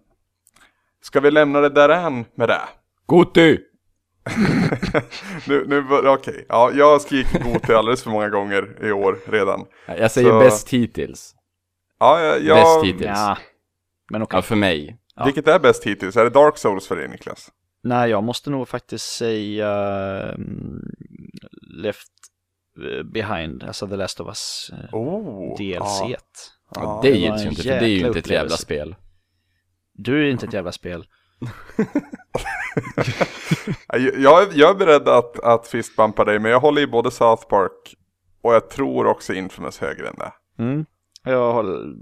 [1.02, 2.60] Ska vi lämna det därhän med det?
[3.06, 3.58] Goti!
[5.48, 6.46] nu, nu, var- okej.
[6.48, 9.66] Ja, jag har skrikit Goti alldeles för många gånger i år redan.
[9.86, 11.34] Jag säger Så- bäst hittills.
[11.98, 13.18] Ja, jag, jag, Bäst hittills.
[13.18, 13.38] Ja,
[14.10, 14.38] men okej.
[14.38, 14.98] Ja, för mig.
[15.14, 15.24] Ja.
[15.24, 16.16] Vilket är bäst hittills?
[16.16, 17.50] Är det Dark Souls för dig Niklas?
[17.82, 19.68] Nej, jag måste nog faktiskt säga
[20.34, 20.80] mm,
[21.82, 22.08] Left
[22.78, 26.00] eh, Behind, alltså The Last of Us eh, Oh, DLC.
[26.10, 26.16] Ja,
[26.74, 28.94] Ja, ja, det det gills ju inte, för det är ju inte ett jävla spel.
[29.92, 31.06] Du är inte ett jävla spel.
[34.16, 37.46] Jag, är- jag är beredd att, att fistbumpa dig, men jag håller i både South
[37.48, 37.94] Park
[38.42, 40.32] och jag tror också Infamous högre än det.
[40.62, 40.84] Mm.
[41.24, 41.94] Jag håller...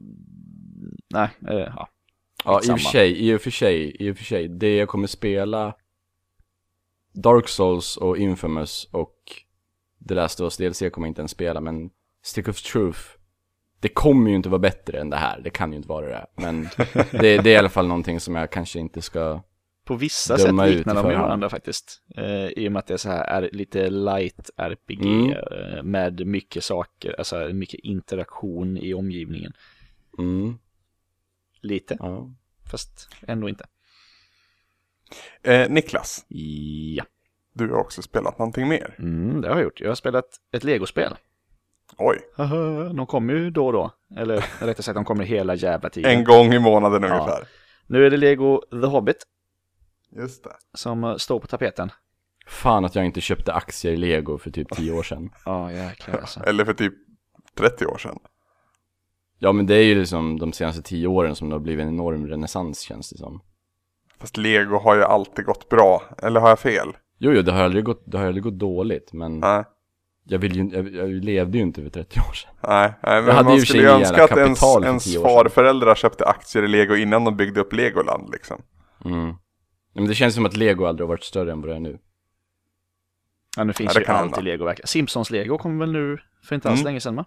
[1.11, 1.89] Nej, eh, ja.
[2.45, 4.49] Ja, i och för sig, i och för sig, i och för sig.
[4.49, 5.75] Det jag kommer spela
[7.15, 9.15] Dark Souls och Infamous och
[10.09, 11.91] The Last of Us DLC kommer jag inte ens spela, men
[12.23, 13.01] Stick of Truth
[13.81, 16.27] det kommer ju inte vara bättre än det här, det kan ju inte vara det.
[16.37, 16.69] Men
[17.11, 19.41] det, det är i alla fall någonting som jag kanske inte ska...
[19.85, 22.03] På vissa Döma sätt ut liknar de ju varandra faktiskt.
[22.17, 25.31] Eh, I och med att det är så här är lite light RPG Mm.
[25.33, 29.53] eh, med mycket saker, alltså mycket interaktion i omgivningen.
[30.19, 30.59] Mm,
[31.61, 32.31] Lite, ja.
[32.71, 33.67] fast ändå inte.
[35.43, 37.05] Eh, Niklas, Ja,
[37.53, 38.95] du har också spelat någonting mer.
[38.99, 39.81] mm, det har jag gjort.
[39.81, 41.15] Jag har spelat ett legospel.
[41.97, 42.19] Oj,
[42.97, 43.91] de kommer ju då och då.
[44.17, 46.11] Eller rättare sagt, de kommer hela jävla tiden.
[46.11, 47.49] en gång i månaden ungefär.
[47.87, 49.17] Nu är det Lego The Hobbit
[50.17, 50.51] Just det.
[50.75, 51.91] som eh, står på tapeten.
[52.47, 55.31] Fan att jag inte köpte aktier i Lego för typ 10 år sedan.
[55.45, 56.41] Ja, jäklar alltså.
[56.41, 56.95] Eller för typ
[57.59, 58.19] 30 år sedan.
[59.39, 61.89] Ja men det är ju liksom de senaste 10 åren som det har blivit en
[61.95, 63.41] enorm renässans känns det som.
[64.21, 66.89] Fast Lego har ju alltid gått bra, eller har jag fel?
[67.19, 69.65] Jo, jo, det har aldrig gått, det har aldrig gått dåligt, men Nej,
[70.29, 72.51] jag, vill ju, jag, jag levde ju inte för 30 år sedan.
[72.69, 75.31] nej, nej men hade man skulle ju önska att ens, ens 10 år sedan.
[75.35, 78.63] farföräldrar köpte aktier i Lego innan de byggde upp Legoland liksom.
[79.05, 79.35] Mm.
[79.95, 81.99] Men det känns som att Lego aldrig har varit större än vad det är nu.
[83.57, 84.87] Ja, nu finns Ja, det ju allt i Lego verkligen.
[84.87, 86.85] Simpsons Lego kom väl nu för inte alls Mm.
[86.91, 87.25] länge sedan va?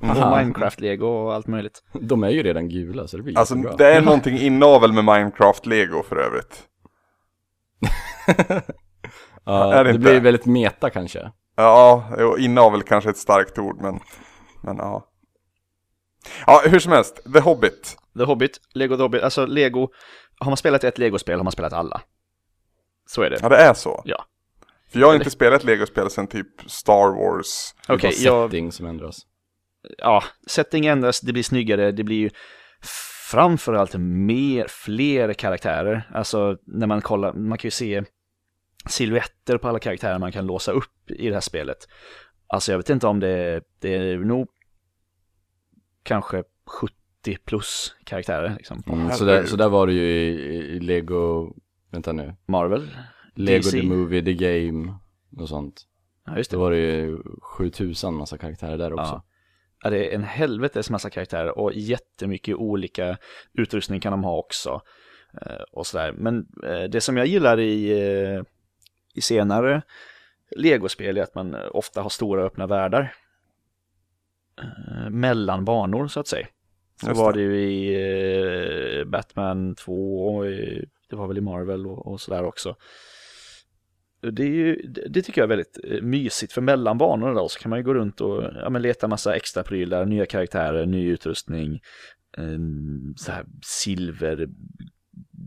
[0.00, 1.82] Och Minecraft Lego och allt möjligt.
[2.00, 3.76] De är ju redan gula, så det blir Alltså jättebra.
[3.76, 6.62] det är någonting inavel med Minecraft Lego för övrigt.
[9.44, 11.32] ja, är det det blir väldigt meta kanske.
[11.56, 14.00] Ja, inavel kanske ett starkt ord men,
[14.62, 15.10] men ja.
[16.46, 17.96] Ja, hur som helst, The Hobbit.
[18.18, 19.88] The Hobbit, Lego The Hobbit, alltså Lego,
[20.38, 22.02] har man spelat ett Lego-spel har man spelat alla.
[23.06, 23.38] Så är det.
[23.42, 24.02] Ja, det är så.
[24.04, 24.24] Ja.
[24.92, 27.74] För jag har inte spelat Lego-spel sedan typ Star Wars.
[27.88, 29.16] Okej, bara jag, setting som ändras.
[29.98, 32.30] ja, setting ändras, det blir snyggare, det blir ju
[33.30, 36.10] framförallt mer, fler karaktärer.
[36.14, 38.04] Alltså när man kollar, man kan ju se
[38.86, 41.88] silhuetter på alla karaktärer man kan låsa upp i det här spelet.
[42.46, 44.48] Alltså jag vet inte om det, det är nog
[46.02, 46.94] kanske 70
[47.44, 48.82] plus karaktärer liksom.
[48.86, 51.54] Mm, så, där, så där var det ju i, i Lego,
[51.90, 52.90] vänta nu, Marvel.
[53.34, 53.80] Lego DC.
[53.80, 54.94] the Movie, the Game
[55.36, 55.82] och sånt.
[56.26, 56.60] Ja, just Det det.
[56.60, 59.12] var det ju 7000 massa karaktärer där också.
[59.12, 59.24] Ja.
[59.82, 63.18] Ja, det är en helvetes massa karaktärer och jättemycket olika
[63.52, 64.80] utrustning kan de ha också.
[65.42, 66.12] Eh, och sådär.
[66.12, 68.42] Men eh, det som jag gillar i, eh,
[69.14, 69.82] i senare
[70.56, 73.14] legospel är att man eh, ofta har stora öppna världar.
[74.58, 76.46] Eh, mellan banor så att säga.
[77.00, 77.40] Så var det.
[77.40, 82.44] ju i eh, Batman 2 och i, det var väl i Marvel och, och sådär
[82.44, 82.76] också.
[84.32, 84.76] Det, är ju,
[85.08, 87.94] det tycker jag är väldigt mysigt för mellan banorna då så kan man ju gå
[87.94, 91.80] runt och ja, men leta massa extra prylar, nya karaktärer, ny utrustning,
[93.16, 93.44] så här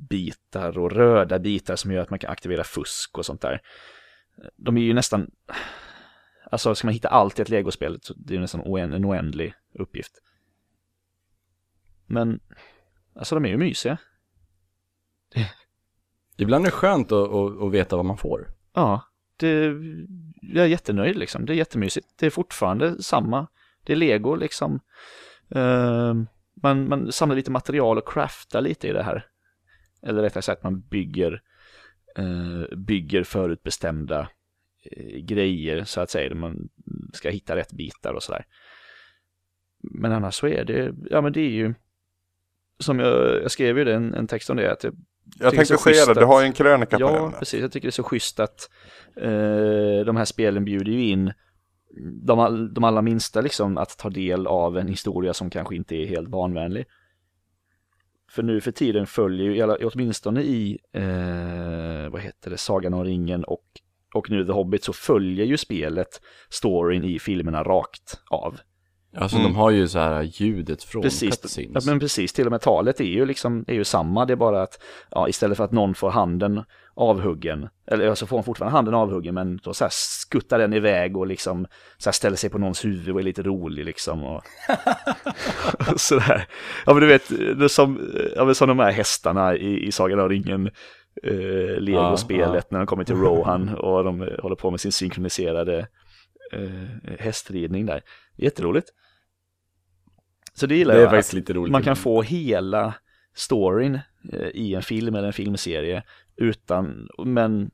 [0.07, 3.61] silverbitar och röda bitar som gör att man kan aktivera fusk och sånt där.
[4.55, 5.31] De är ju nästan,
[6.51, 9.53] alltså ska man hitta allt i ett legospel så det är nästan oänd, en oändlig
[9.79, 10.21] uppgift.
[12.05, 12.39] Men,
[13.15, 13.97] alltså de är ju mysiga.
[16.37, 18.47] Ibland är det skönt att, att, att veta vad man får.
[18.73, 19.01] Ja,
[19.37, 19.73] det,
[20.41, 21.45] jag är jättenöjd liksom.
[21.45, 22.07] Det är jättemysigt.
[22.19, 23.47] Det är fortfarande samma.
[23.83, 24.79] Det är lego liksom.
[25.55, 26.13] Uh,
[26.63, 29.25] man, man samlar lite material och craftar lite i det här.
[30.01, 31.41] Eller rättare sagt, man bygger,
[32.19, 34.29] uh, bygger förutbestämda
[34.97, 36.35] uh, grejer så att säga.
[36.35, 36.69] Man
[37.13, 38.45] ska hitta rätt bitar och sådär.
[39.81, 41.73] Men annars så är det, ja men det är ju,
[42.79, 44.95] som jag, jag skrev ju det, en, en text om det, att jag
[45.39, 47.19] jag tänkte säga det, du har ju en krönika ja, på det.
[47.19, 47.61] Ja, precis.
[47.61, 48.69] Jag tycker det är så schysst att
[49.15, 51.33] eh, de här spelen bjuder ju in
[52.23, 56.05] de, de allra minsta liksom att ta del av en historia som kanske inte är
[56.05, 56.85] helt barnvänlig.
[58.37, 63.43] För nu för tiden följer ju, åtminstone i, eh, vad heter det, Sagan om ringen
[63.43, 63.63] och,
[64.13, 68.57] och nu The Hobbit så följer ju spelet storyn i filmerna rakt av.
[69.15, 69.51] Alltså mm.
[69.51, 71.85] de har ju så här ljudet från precis, cutscenes.
[71.85, 74.37] Ja, men precis, till och med talet är ju liksom, är ju samma, det är
[74.37, 76.63] bara att ja, istället för att någon får handen
[76.97, 81.17] avhuggen, eller så får hon fortfarande handen avhuggen, men då så här skuttar den iväg
[81.17, 84.23] och liksom så ställer sig på någons huvud och är lite rolig liksom.
[84.23, 84.43] Och,
[85.91, 86.47] och sådär.
[86.85, 87.29] Ja men du vet,
[87.59, 90.67] det som, ja, men som de här hästarna i, i Sagan om ringen,
[91.23, 92.63] eh, Lego-spelet ja, ja.
[92.69, 95.87] när de kommer till Rohan och de håller på med sin synkroniserade
[96.53, 98.01] eh, hästridning där.
[98.37, 98.87] Jätteroligt.
[100.53, 101.11] Så det gillar det är jag.
[101.11, 101.71] faktiskt lite roligt.
[101.71, 102.93] Man kan få hela
[103.35, 103.99] storyn
[104.33, 106.03] eh, i en film eller en filmserie
[106.37, 107.71] utan, men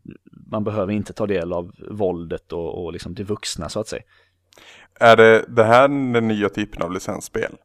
[0.48, 4.04] man behöver inte ta del av våldet och, och liksom det vuxna så att säga.
[5.00, 7.56] Är det, det här den nya typen av licensspel?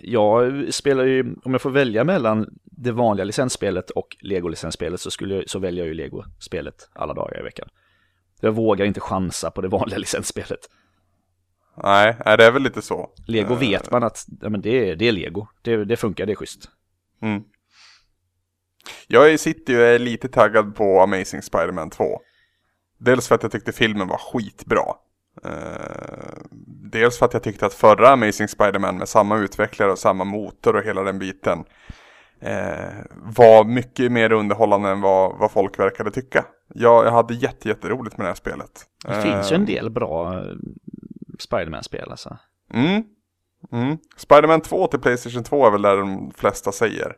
[0.00, 5.34] Jag spelar ju, om jag får välja mellan det vanliga licensspelet och Lego-licensspelet så, skulle
[5.34, 7.68] jag, så väljer jag ju Lego-spelet alla dagar i veckan.
[8.40, 10.70] Jag vågar inte chansa på det vanliga licensspelet.
[11.82, 13.10] Nej, det är väl lite så.
[13.26, 15.46] Lego uh, vet man att ja, men det, är, det är lego.
[15.62, 16.68] Det, det funkar, det är schysst.
[17.22, 17.44] Mm.
[19.06, 22.20] Jag sitter ju lite taggad på Amazing Spider-Man 2.
[22.98, 24.84] Dels för att jag tyckte filmen var skitbra.
[25.46, 26.42] Uh,
[26.92, 30.76] dels för att jag tyckte att förra Amazing Spider-Man med samma utvecklare och samma motor
[30.76, 31.58] och hela den biten
[32.42, 36.44] uh, var mycket mer underhållande än vad, vad folk verkade tycka.
[36.74, 38.86] Jag, jag hade jätte, jätteroligt med det här spelet.
[39.04, 40.42] Det finns ju en del bra
[41.38, 42.36] Spiderman-spel alltså.
[42.74, 43.02] Mm.
[43.72, 43.98] mm.
[44.16, 47.16] Spiderman 2 till Playstation 2 är väl där de flesta säger.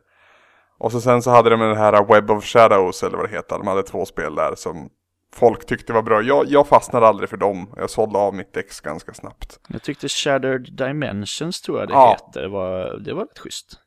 [0.79, 3.57] Och så sen så hade de det här Web of Shadows eller vad det heter.
[3.57, 4.89] De hade två spel där som
[5.33, 6.21] folk tyckte var bra.
[6.21, 7.73] Jag, jag fastnade aldrig för dem.
[7.77, 9.59] Jag sålde av mitt ex ganska snabbt.
[9.67, 12.17] Jag tyckte Shattered Dimensions tror jag det ja.
[12.19, 12.41] heter.
[12.41, 13.79] Det var, det var rätt schysst.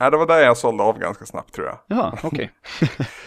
[0.00, 1.78] Nej, det var där jag sålde av ganska snabbt tror jag.
[1.86, 2.50] Ja, okej.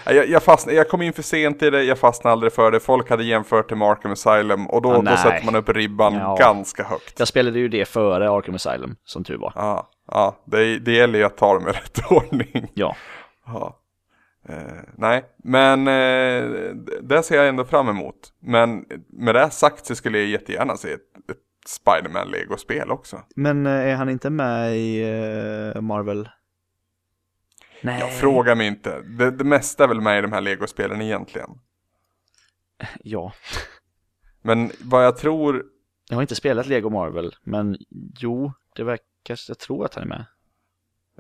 [0.06, 0.16] Okay.
[0.16, 2.80] jag, jag, jag kom in för sent i det, jag fastnade aldrig för det.
[2.80, 6.36] Folk hade jämfört till Arkham Asylum och då, ah, då sätter man upp ribban ja.
[6.40, 7.20] ganska högt.
[7.20, 9.54] Jag spelade ju det före Arkham Asylum, som tur var.
[9.56, 12.72] Ja, ja det, det gäller ju att ta dem i rätt ordning.
[12.74, 12.96] Ja.
[13.46, 13.78] ja.
[14.50, 18.16] Eh, nej, men eh, det ser jag ändå fram emot.
[18.40, 23.22] Men med det sagt så skulle jag jättegärna se ett, ett Spiderman Lego-spel också.
[23.36, 25.02] Men eh, är han inte med i
[25.76, 26.30] eh, Marvel?
[27.82, 28.00] Nej.
[28.00, 29.02] Jag frågar mig inte.
[29.02, 31.50] Det, det mesta är väl med i de här legospelen egentligen.
[33.04, 33.34] Ja.
[34.41, 35.65] Men vad jag tror...
[36.10, 37.78] Jag har inte spelat Lego Marvel, men
[38.20, 40.26] jo, det verkar, jag tror att han är med.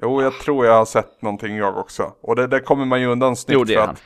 [0.01, 2.15] Jo, jag tror jag har sett någonting jag också.
[2.21, 4.01] Och det, det kommer man ju undan snyggt jo, det är för att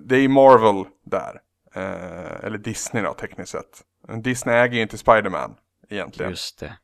[0.00, 1.40] det är Marvel där.
[1.74, 3.84] Eh, eller Disney då tekniskt sett.
[4.22, 5.54] Disney äger ju inte Spiderman
[5.88, 6.30] egentligen.
[6.30, 6.78] Just det.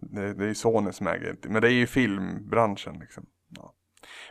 [0.00, 1.48] Det, det är Sony som äger det.
[1.48, 3.26] Men det är ju filmbranschen liksom.
[3.48, 3.74] Ja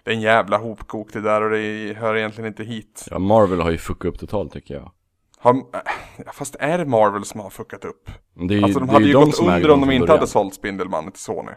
[0.03, 3.07] det är en jävla hopkok det där och det hör egentligen inte hit.
[3.11, 4.91] Ja, Marvel har ju fuckat upp totalt tycker jag.
[5.37, 8.09] Har, äh, fast är det Marvel som har fuckat upp?
[8.49, 11.21] Det är, alltså de hade ju gått under om de inte hade sålt Spindelmannen till
[11.21, 11.51] Sony.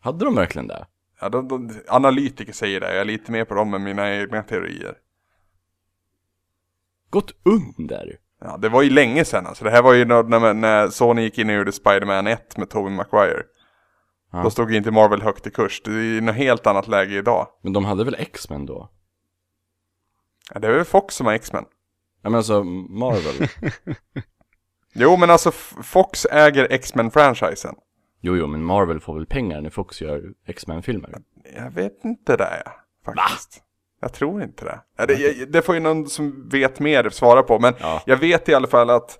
[0.00, 0.86] Hade de verkligen det?
[1.20, 2.92] Ja, de, de, analytiker säger det.
[2.92, 4.94] Jag är lite mer på dem än mina egna teorier.
[7.10, 8.16] Gått under?
[8.40, 9.64] Ja, det var ju länge sedan alltså.
[9.64, 12.92] Det här var ju när, när Sony gick in och gjorde Spiderman 1 med Tobey
[12.92, 13.42] Maguire.
[14.32, 14.42] Ja.
[14.42, 15.82] Då stod inte Marvel högt i kurs.
[15.84, 17.46] Det är ju något helt annat läge idag.
[17.62, 18.88] Men de hade väl X-Men då?
[20.54, 21.64] Ja, det är väl Fox som har X-Men.
[22.22, 23.48] Ja men alltså Marvel.
[24.94, 25.50] jo men alltså
[25.82, 27.74] Fox äger X-Men-franchisen.
[28.20, 31.14] Jo jo men Marvel får väl pengar när Fox gör X-Men-filmer?
[31.56, 32.62] Jag vet inte det
[33.04, 33.56] faktiskt.
[33.56, 33.64] Va?
[34.00, 35.06] Jag tror inte det.
[35.06, 37.58] Det, det får ju någon som vet mer svara på.
[37.58, 38.02] Men ja.
[38.06, 39.18] jag vet i alla fall att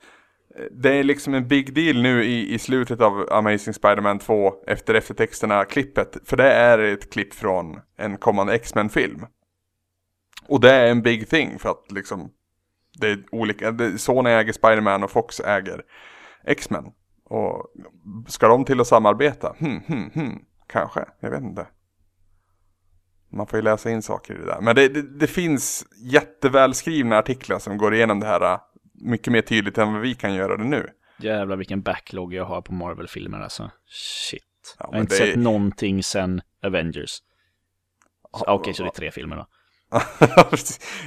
[0.71, 4.95] det är liksom en big deal nu i, i slutet av Amazing Spider-Man 2 efter
[4.95, 6.17] eftertexterna klippet.
[6.25, 9.27] För det är ett klipp från en kommande X-Men-film.
[10.49, 12.31] Och det är en big thing för att liksom
[13.01, 15.83] det är olika, det, Sony äger Spider-Man och Fox äger
[16.45, 16.85] X-Men.
[17.25, 17.73] Och
[18.29, 19.57] ska de till att samarbeta?
[19.59, 20.39] Hmm, hmm, hmm.
[20.67, 21.67] Kanske, jag vet inte.
[23.33, 24.61] Man får ju läsa in saker i det där.
[24.61, 28.59] Men det, det, det finns jättevälskrivna artiklar som går igenom det här
[29.03, 30.87] mycket mer tydligt än vad vi kan göra det nu.
[31.19, 33.71] Jävlar vilken backlog jag har på Marvel-filmer alltså.
[34.31, 34.43] Shit.
[34.79, 37.19] Ja, jag har inte det sett är- någonting sen Avengers.
[38.33, 39.47] Ja, Okej, så det är tre filmer då.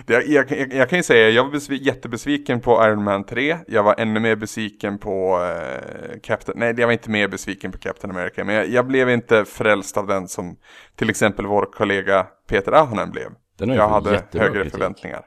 [0.07, 3.57] Jag, jag, jag kan ju säga, jag var besvi- jättebesviken på Iron Man 3.
[3.67, 7.77] Jag var ännu mer besviken på eh, Captain, nej jag var inte mer besviken på
[7.77, 8.43] Captain America.
[8.43, 10.57] Men jag, jag blev inte frälst av den som
[10.95, 13.27] till exempel vår kollega Peter Ahonen blev.
[13.57, 14.71] Den Jag hade högre kritik.
[14.71, 15.21] förväntningar.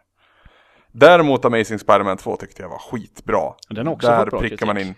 [1.01, 3.53] Däremot Amazing Spider-Man 2 tyckte jag var skitbra.
[3.68, 4.88] Den har också Där fått bra prickar man kritik.
[4.90, 4.94] in.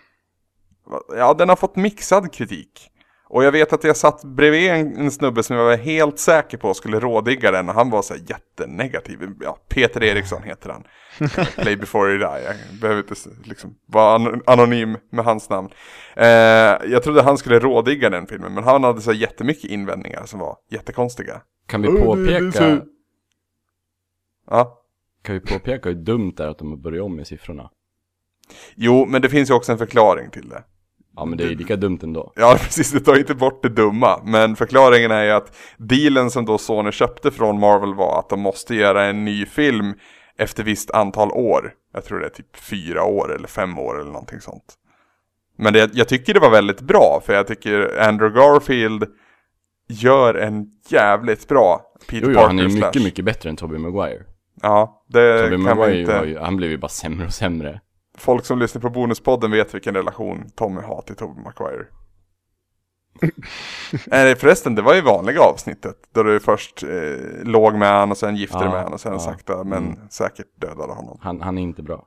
[1.17, 2.87] Ja, den har fått mixad kritik.
[3.27, 6.57] Och jag vet att jag satt bredvid en, en snubbe som jag var helt säker
[6.57, 9.35] på skulle rådigga den och han var så här jättenegativ.
[9.41, 10.83] Ja, Peter Eriksson heter han.
[11.55, 12.43] Play before you die.
[12.45, 15.69] Jag behöver inte liksom vara an- anonym med hans namn.
[16.15, 16.25] Eh,
[16.91, 20.39] jag trodde han skulle rådigga den filmen men han hade så här jättemycket invändningar som
[20.39, 21.41] var jättekonstiga.
[21.67, 22.81] Kan vi påpeka,
[24.49, 24.77] Ja.
[25.21, 27.69] Kan vi påpeka hur dumt det är att de har börjat om med siffrorna?
[28.75, 30.63] Jo, men det finns ju också en förklaring till det.
[31.15, 32.33] Ja men det är ju lika dumt ändå.
[32.35, 32.91] Ja, precis.
[32.91, 34.21] Det tar inte bort det dumma.
[34.25, 38.39] Men förklaringen är ju att dealen som då Sony köpte från Marvel var att de
[38.39, 39.93] måste göra en ny film
[40.37, 41.73] efter visst antal år.
[41.93, 44.73] Jag tror det är typ fyra år eller fem år eller någonting sånt.
[45.57, 49.05] Men det, jag tycker det var väldigt bra, för jag tycker Andrew Garfield
[49.87, 52.87] gör en jävligt bra Peter Jo, jo Parker han är ju slash.
[52.87, 54.23] mycket, mycket bättre än Tobey Maguire.
[54.61, 56.23] Ja, det Tobey kan man inte...
[56.25, 57.81] ju, han blev ju bara sämre och sämre.
[58.17, 61.85] Folk som lyssnar på Bonuspodden vet vilken relation Tommy har till Tobey Maguire.
[64.07, 65.95] Nej förresten, det var ju vanliga avsnittet.
[66.13, 66.89] Då du först eh,
[67.43, 69.19] låg med han och sen gifte dig Ja, med han och sen ja.
[69.19, 70.09] sakta men Mm.
[70.09, 71.17] säkert dödade honom.
[71.21, 72.05] Han, han är inte bra.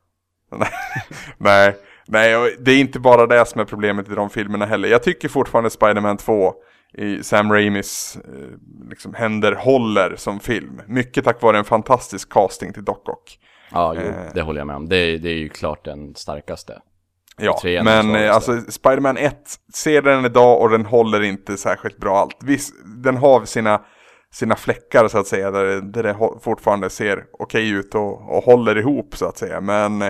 [1.39, 1.77] Nej,
[2.07, 4.89] nej och det är inte bara det som är problemet i de filmerna heller.
[4.89, 6.55] Jag tycker fortfarande Spider-Man 2
[6.95, 8.49] i Sam Raimis eh,
[8.91, 10.81] liksom händer håller som film.
[10.87, 13.39] Mycket tack vare en fantastisk casting till Doc Ock.
[13.73, 14.15] Ja, jo, Eh.
[14.35, 14.89] det håller jag med om.
[14.89, 16.81] Det, är- det är ju klart den starkaste.
[17.37, 17.53] Ja,
[17.85, 19.37] men eh, alltså Spider-Man 1,
[19.75, 22.37] ser den idag och den håller inte särskilt bra allt.
[22.45, 22.75] Visst,
[23.05, 23.81] den har sina,
[24.33, 28.45] sina fläckar så att säga, där, det- där det fortfarande ser okej ut och, och
[28.45, 29.61] håller ihop så att säga.
[29.61, 30.09] Men eh,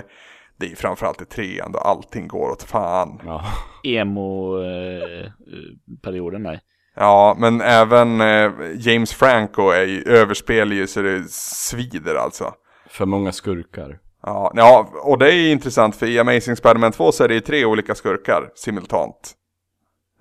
[0.57, 3.21] det är ju framförallt i trean då allting går åt fan.
[3.25, 3.41] Ja,
[3.83, 6.59] Emo-perioden där.
[6.95, 12.53] Ja, men även eh, James Franco är ju överspel ju så det svider alltså.
[12.89, 13.99] för många skurkar.
[14.23, 17.39] Ja, ja, och det är intressant för i Amazing Spider-Man 2 så är det ju
[17.39, 19.33] tre olika skurkar simultant.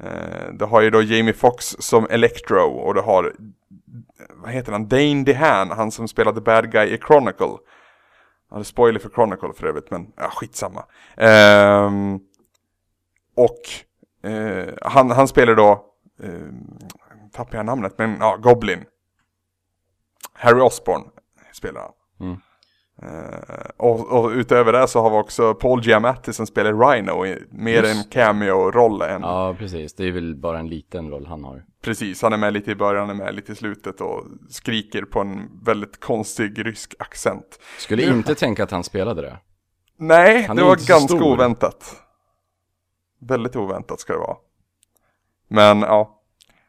[0.03, 3.35] Eh, du har ju då Jamie Foxx som Electro och du har,
[4.43, 7.57] vad heter han, Dane DeHaan, han som spelade bad guy i Chronicle.
[8.51, 10.85] Ja, det är spoiler för Chronicle för övrigt, men ja, skitsamma.
[11.16, 12.20] Ehm,
[13.37, 13.61] och
[14.31, 16.31] eh, han, han spelar då, eh,
[17.33, 18.85] tappar jag namnet, men ja, Goblin.
[20.33, 21.03] Harry Osborn
[21.53, 21.93] spelar han.
[22.29, 22.37] Mm.
[23.03, 27.43] Eh, och, och utöver det så har vi också Paul Giamatti som spelar Rhino i
[27.51, 27.95] mer Just.
[27.97, 29.95] en cameo-roll än Ja, precis.
[29.95, 31.65] Det är väl bara en liten roll han har.
[31.83, 32.23] precis.
[32.23, 35.21] Han är med lite i början, han är med lite i slutet och skriker på
[35.21, 37.59] en väldigt konstig rysk accent.
[37.79, 39.39] Skulle inte tänka att han spelade det.
[39.97, 41.23] Nej, Han det var ganska stor.
[41.23, 41.97] oväntat.
[43.21, 44.37] Väldigt oväntat ska det vara.
[45.55, 46.21] Men ja,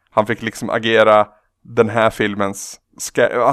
[0.10, 1.28] han fick liksom agera
[1.62, 2.80] den här filmens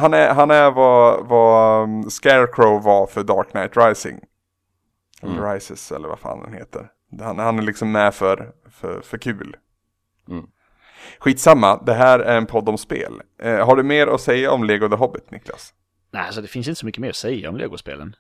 [0.01, 4.21] han är, han är vad, vad um, Scarecrow var för Dark Knight Rising.
[5.23, 5.51] Eller Mm.
[5.53, 6.89] Rises eller vad fan den heter.
[7.21, 9.57] Han, han är liksom med för, för, för kul.
[10.29, 10.47] Mm.
[11.19, 13.23] Skitsamma, det här är en podd om spel.
[13.43, 15.75] Eh, har du mer att säga om Lego The Hobbit, Niklas?
[16.11, 18.17] Nej, alltså det finns inte så mycket mer att säga om legospelen.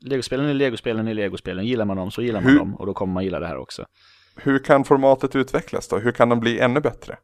[0.00, 1.66] Legospelen är legospelen är legospelen.
[1.66, 3.56] Gillar man dem så gillar man Hur- dem och då kommer man gilla det här
[3.56, 3.86] också.
[4.36, 5.98] Hur kan formatet utvecklas då?
[5.98, 7.16] Hur kan de bli ännu bättre?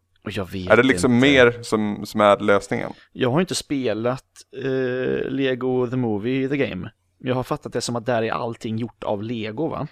[0.71, 1.27] Är det liksom inte.
[1.27, 2.93] mer som, som är lösningen?
[3.13, 4.25] Jag har inte spelat
[4.65, 6.91] eh, Lego The Movie The Game.
[7.19, 9.89] Jag har fattat det som att där är allting gjort av Lego va?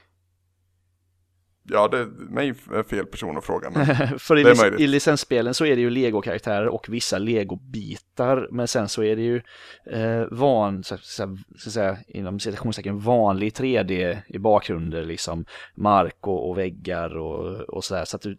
[1.68, 3.70] Ja, det är mig är fel person att fråga.
[3.70, 3.86] Men...
[4.18, 8.48] För i, Det är i licensspelen så är det ju Lego-karaktärer och vissa Lego-bitar.
[8.50, 9.42] Men sen så är det ju
[9.86, 15.44] eh, van, så, så, så säga, inom citationstecken vanlig 3D i bakgrunder, liksom
[15.74, 18.04] mark och, och väggar och, och sådär.
[18.04, 18.38] Så att du,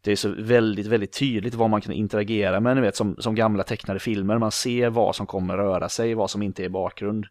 [0.00, 3.34] det är så väldigt, väldigt tydligt vad man kan interagera med, ni vet som, som
[3.34, 4.38] gamla tecknade filmer.
[4.38, 7.26] Man ser vad som kommer röra sig, vad som inte är bakgrund,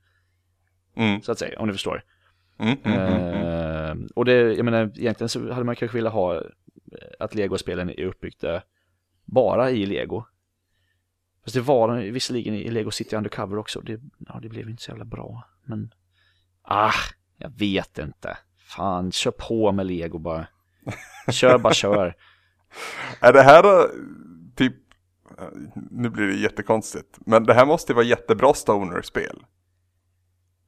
[0.97, 2.03] Mm, så att säga, om ni förstår.
[2.59, 2.77] Mm.
[2.83, 6.41] Eh, och det, jag menar, egentligen så hade man kanske velat ha eh,
[7.19, 8.61] att Lego-spelen är uppbyggda
[9.25, 10.23] bara i Lego.
[11.43, 13.81] Fast det var de visserligen i Lego City Undercover också.
[13.81, 15.43] Det, ja, det blev inte så jävla bra.
[15.65, 15.93] Men,
[16.61, 16.93] ah,
[17.37, 18.37] jag vet inte.
[18.57, 20.47] Fan, kör på med Lego bara.
[21.31, 22.15] Kör bara kör.
[23.21, 23.89] Är det här eh,
[24.55, 24.75] typ,
[25.39, 25.47] eh,
[25.91, 29.45] nu blir det jättekonstigt, men det här måste ju vara jättebra stoner-spel.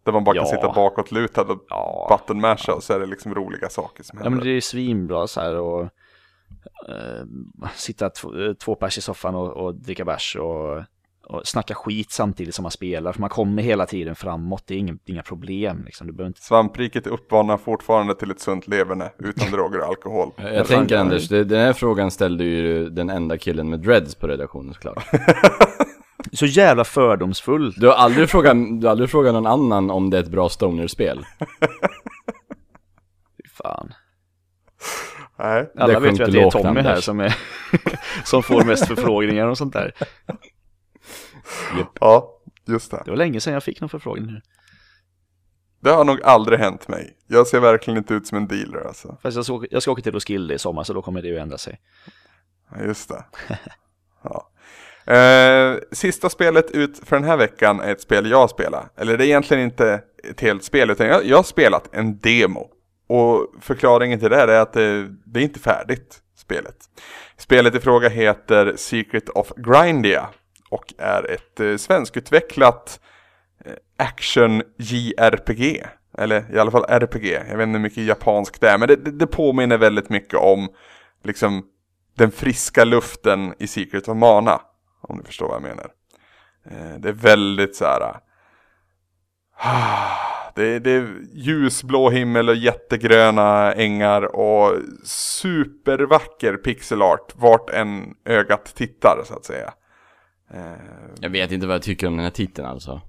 [0.10, 0.49] Där man bara kan Ja.
[0.55, 4.24] sitta bakåtlutad och Ja, button masha och så är det liksom roliga saker som ja
[4.24, 4.38] händer.
[4.38, 5.82] men det är svinbra så här och
[6.89, 7.26] eh,
[7.76, 10.78] sitta två, eh, två pers i soffan och, och dricka bärs och,
[11.28, 13.12] och snacka skit samtidigt som man spelar.
[13.14, 16.16] För man kommer hela tiden framåt, det är inga, inga problem liksom.
[16.18, 16.41] Du inte...
[16.41, 20.32] Svampriket uppmanar fortfarande till ett sunt leverne utan droger och alkohol.
[20.38, 21.01] Jag, Ja, jag tänker ja.
[21.01, 25.05] Anders, det, den här frågan ställde ju den enda killen med dreads på redaktionen såklart.
[26.34, 27.71] Så jävla fördomsfull.
[27.71, 30.49] Du har aldrig frågat, du har aldrig frågat någon annan om det är ett bra
[30.49, 31.25] stoner-spel.
[33.38, 33.93] Fy fan.
[35.39, 37.38] Nej, Alla vet ju att det är Tommy här som, är
[38.25, 39.93] som får mest förfrågningar och sånt där.
[41.99, 43.01] ja, just det.
[43.05, 44.41] Det var länge sedan jag fick någon förfrågning nu.
[45.82, 47.17] Det har nog aldrig hänt mig.
[47.27, 49.17] Jag ser verkligen inte ut som en dealer alltså.
[49.21, 51.38] Fast jag ska, jag ska åka till Roskilde i sommar så då kommer det ju
[51.38, 51.80] ändra sig.
[52.71, 53.25] Ja, just det.
[54.23, 54.49] Ja.
[55.10, 58.89] Eh, sista spelet ut för den här veckan är ett spel jag spelar.
[58.97, 62.70] Eller det är egentligen inte ett helt spel utan jag, jag har spelat en demo.
[63.07, 66.76] Och förklaringen till det är att det, det är inte färdigt, spelet.
[67.38, 70.30] Spelet i fråga heter Secret of Grindia
[70.70, 72.99] och är ett eh, svenskutvecklat
[73.66, 75.84] eh, action JRPG.
[76.18, 77.26] Eller i alla fall RPG.
[77.49, 80.39] Jag vet inte hur mycket japanskt det är, men det, det, det påminner väldigt mycket
[80.39, 80.70] om
[81.24, 81.64] liksom
[82.18, 84.62] den friska luften i Secret of Mana.
[85.02, 85.91] Om du förstår vad jag menar.
[86.66, 88.02] Eh, Det är väldigt så här.
[89.58, 98.16] ah, Det är, det är ljusblå himmel och jättegröna ängar och supervacker pixelart vart en
[98.26, 99.74] ögat tittar så att säga.
[100.54, 100.74] Eh,
[101.20, 103.02] Jag vet inte vad jag tycker om den här titeln alltså.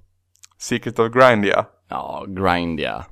[0.59, 1.65] Secret of Grindia.
[1.89, 3.05] Ja, grind ja.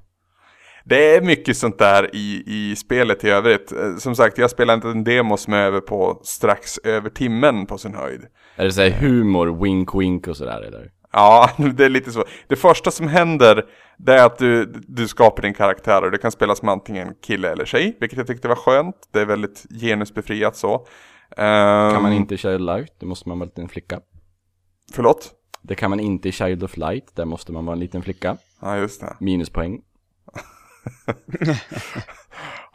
[0.89, 3.73] Det är mycket sånt där i, i spelet i övrigt.
[3.73, 7.67] Eh, Som sagt, jag spelar inte en demo som är över på strax över timmen
[7.67, 8.21] på sin höjd.
[8.57, 10.91] Är det såhär humor, wink wink och sådär eller?
[11.13, 12.25] Ja, det är lite så.
[12.49, 13.65] Det första som händer
[13.99, 17.53] det är att du, du skapar din karaktär och det kan spelas med antingen kille
[17.53, 18.97] eller tjej, vilket jag tyckte var skönt.
[19.13, 20.87] Det är väldigt genusbefriat så.
[21.37, 24.01] Ehm, Kan man inte i Child of Light, då måste man vara en liten flicka.
[24.93, 25.33] Förlåt?
[25.63, 28.37] Det kan man inte i Child of Light, där måste man vara en liten flicka.
[28.61, 29.17] Ja, just det.
[29.21, 29.81] Minuspoäng.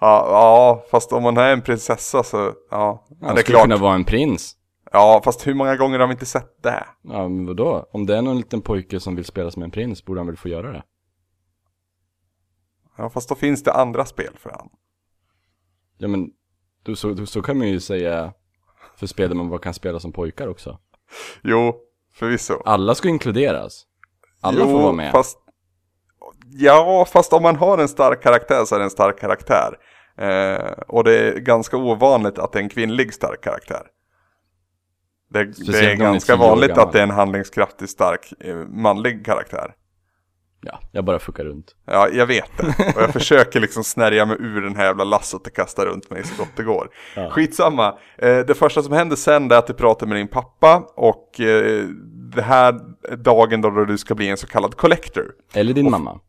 [0.04, 2.54] Ja, ja, fast om man är en prinsessa så, ja.
[2.70, 3.64] ja det är skulle klart.
[3.64, 4.56] kunna vara en prins.
[4.92, 6.86] Ja, fast hur många gånger har vi inte sett det?
[7.02, 7.90] Ja, men vadå?
[7.92, 10.38] Om det är någon liten pojke som vill spela som en prins, borde han väl
[10.38, 10.84] få göra det?
[12.98, 14.70] Ja, fast då finns det andra spel för han.
[15.98, 16.30] Ja, men
[16.84, 18.34] då, så, då, så kan man ju säga
[18.96, 20.80] för spel där man bara kan spela som pojkar också.
[21.44, 21.76] Jo,
[22.14, 22.62] förvisso.
[22.66, 23.86] Alla ska inkluderas.
[24.42, 25.12] Alla jo, får vara med.
[25.12, 25.38] Fast,
[26.58, 29.78] ja, fast om man har en stark karaktär så är det en stark karaktär.
[30.18, 33.82] Eh, och det är ganska ovanligt att det är en kvinnlig stark karaktär.
[35.30, 39.74] Det, det är ganska vanligt att det är en handlingskraftig stark eh, manlig karaktär.
[40.66, 41.76] Ja, jag bara fuckar runt.
[41.86, 42.94] Ja, jag vet det.
[42.96, 46.24] Och jag försöker liksom snärja mig ur den här jävla lasset och kasta runt mig
[46.24, 46.90] så gott det går.
[47.16, 47.30] Ja.
[47.30, 47.98] Skitsamma.
[48.18, 51.86] Eh, det första som händer sen är att du pratar med din pappa och eh,
[52.36, 52.80] det här
[53.10, 55.32] är dagen då du ska bli en så kallad collector.
[55.54, 56.20] Eller din mamma.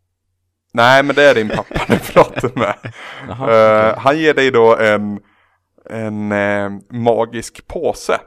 [0.74, 2.74] Nej, men det är din pappa du pratar med.
[3.28, 5.20] Jaha, Eh, Han ger dig då en,
[5.90, 8.20] en eh, magisk påse.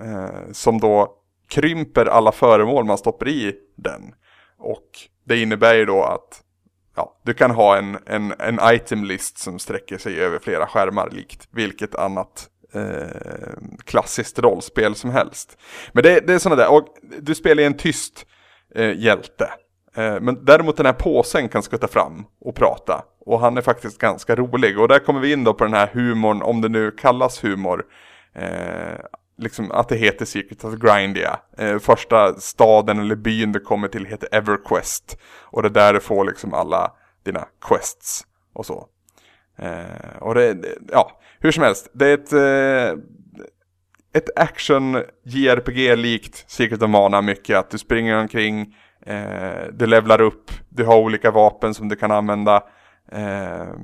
[0.00, 1.12] eh, som då
[1.48, 4.02] krymper alla föremål man stoppar i den.
[4.58, 4.90] Och
[5.24, 6.42] det innebär ju då att
[6.96, 11.10] ja, du kan ha en, en, en item list som sträcker sig över flera skärmar
[11.10, 12.48] likt vilket annat
[13.84, 15.58] klassiskt rollspel som helst.
[15.92, 16.86] Men det, det är sådana där, och
[17.20, 18.26] du spelar ju en tyst
[18.96, 19.50] hjälte.
[19.96, 23.04] Eh, men däremot den här påsen kan skutta fram och prata.
[23.20, 24.78] Och han är faktiskt ganska rolig.
[24.78, 27.84] Och där kommer vi in då på den här humorn, om det nu kallas humor.
[28.34, 28.98] Eh,
[29.38, 31.38] liksom att det heter Secret of Grindia.
[31.58, 35.18] Eh, första staden eller byn du kommer till heter Everquest.
[35.42, 36.92] Och det är där du får liksom alla
[37.24, 38.86] dina quests och så.
[39.58, 41.90] Eh, och det, det, ja, hur som helst.
[41.92, 42.98] Det är ett, eh,
[44.14, 47.56] ett action JRPG-likt Secret of Mana mycket.
[47.56, 48.76] Att du springer omkring,
[49.06, 52.62] eh, du levlar upp, du har olika vapen som du kan använda.
[53.12, 53.74] Eh,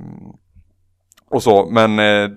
[1.29, 2.29] och så, men eh,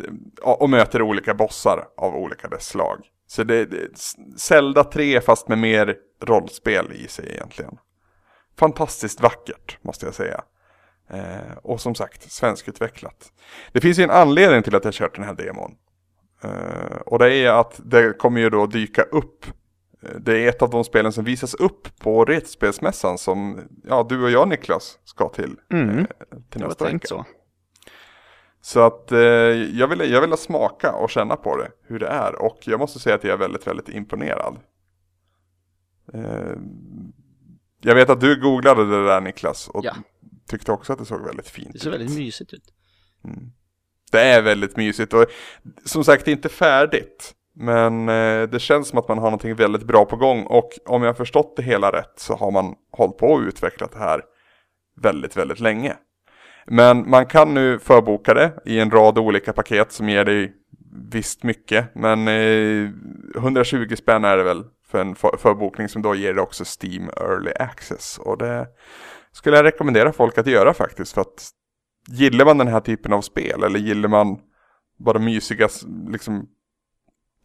[0.43, 3.01] och och möter olika bossar av olika dess slag.
[3.27, 3.69] Så det är
[4.37, 7.79] Zelda 3 fast med mer rollspel i sig egentligen.
[8.59, 10.41] Fantastiskt vackert måste jag säga.
[11.11, 13.33] Eh, och som sagt, svenskutvecklat.
[13.73, 15.75] Det finns ju en anledning till att jag kört den här demon.
[16.43, 19.47] Eh, och det är att det kommer ju då dyka upp.
[20.21, 24.31] Det är ett av de spelen som visas upp på Retspelsmässan som ja, du och
[24.31, 25.99] jag Niklas ska till, Mm.
[25.99, 26.05] eh,
[26.51, 27.07] till nästa vecka.
[27.09, 27.25] så.
[28.61, 32.43] Så att eh, jag, ville, jag ville smaka och känna på det, hur det är.
[32.43, 34.57] Och jag måste säga att jag är väldigt, väldigt imponerad.
[36.15, 36.57] Eh,
[37.83, 39.95] Jag vet att du googlade det där Niklas och Ja.
[40.49, 41.95] tyckte också att det såg väldigt fint Det ser ut.
[42.01, 42.73] väldigt mysigt ut.
[44.13, 45.27] Det är väldigt mysigt och
[45.85, 47.35] som sagt inte färdigt.
[47.59, 51.03] Men eh, det känns som att man har någonting väldigt bra på gång och om
[51.03, 54.23] jag har förstått det hela rätt så har man hållit på och utvecklat det här
[55.01, 55.97] väldigt, väldigt länge.
[56.67, 60.53] Men man kan nu förboka det i en rad olika paket som ger dig
[61.11, 61.95] visst mycket.
[61.95, 62.91] Men eh,
[63.37, 67.11] 120 spänn är det väl för en för förbokning som då ger dig också Steam
[67.17, 68.19] Early Access.
[68.19, 68.67] Och det
[69.33, 71.51] skulle jag rekommendera folk att göra faktiskt för att
[72.09, 74.39] gillar man den här typen av spel eller gillar man
[74.99, 75.69] bara mysiga,
[76.09, 76.49] liksom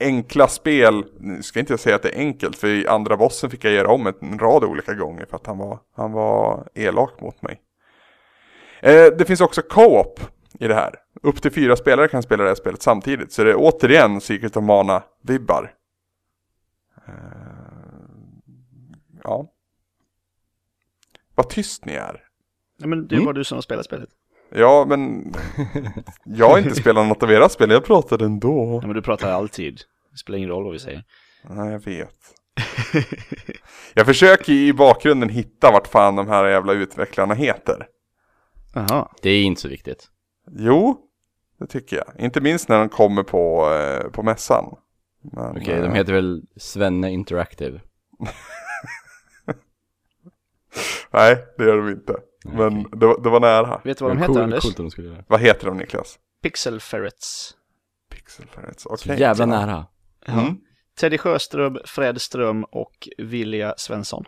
[0.02, 3.50] enkla spel, nu ska inte jag säga att det är enkelt för i andra bossen
[3.50, 6.68] fick jag göra om ett- en rad olika gånger för att han var, han var
[6.74, 7.62] elak mot mig.
[8.82, 10.20] Eh, det finns också co-op
[10.60, 10.96] i det här.
[11.24, 14.58] Upp till fyra spelare kan spela det här spelet samtidigt så det är återigen Secret
[14.58, 15.72] of Mana-vibbar.
[17.08, 17.14] Eh,
[19.24, 19.52] ja.
[21.36, 22.24] Vad tyst ni är.
[22.78, 23.26] Ja, men det Mm.
[23.26, 24.10] var du som spelat spelet.
[24.56, 25.34] Ja, men
[26.26, 28.80] jag har inte spelat något av era spel, jag pratade ändå.
[28.82, 29.82] Ja, men du pratar alltid.
[30.12, 31.04] Det spelar ingen roll vad vi säger.
[31.50, 32.16] Nej, jag vet.
[33.94, 37.88] Jag försöker i bakgrunden hitta vart fan de här jävla utvecklarna heter.
[38.74, 39.12] Jaha.
[39.22, 40.08] Det är inte så viktigt.
[40.52, 40.98] Jo,
[41.60, 42.26] det tycker jag.
[42.26, 44.66] Inte minst när de kommer på, eh, på mässan.
[45.34, 47.82] Okej, eh, de heter väl Svenne Interactive.
[51.12, 52.16] Nej, det gör de inte.
[52.46, 53.82] Men det, var- det var nära.
[53.84, 54.64] Vet du vad de heter cool- Anders?
[54.64, 55.24] Coolt om de skulle göra.
[55.28, 56.20] Vad heter de Niklas?
[56.44, 57.56] Pixel Ferrets.
[58.10, 59.20] Pixel Ferrets, Så okej.
[59.20, 59.86] jävla nära.
[60.28, 60.56] Mm.
[61.00, 64.26] Teddy Sjöström, Fred Ström och Vilja Svensson.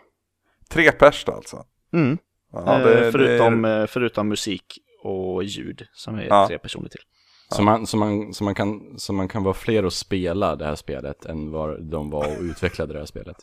[0.70, 1.66] Tre pers alltså.
[1.94, 2.18] Mm.
[2.52, 4.66] Ja, eh, det- förutom, det är- eh, förutom musik
[5.04, 6.48] och ljud som är Ja.
[6.48, 7.02] tre personer till.
[7.50, 10.66] Så, man, så, man, så, man kan, så man kan vara fler och spela det
[10.66, 13.38] här spelet än vad de var och utvecklade det här spelet.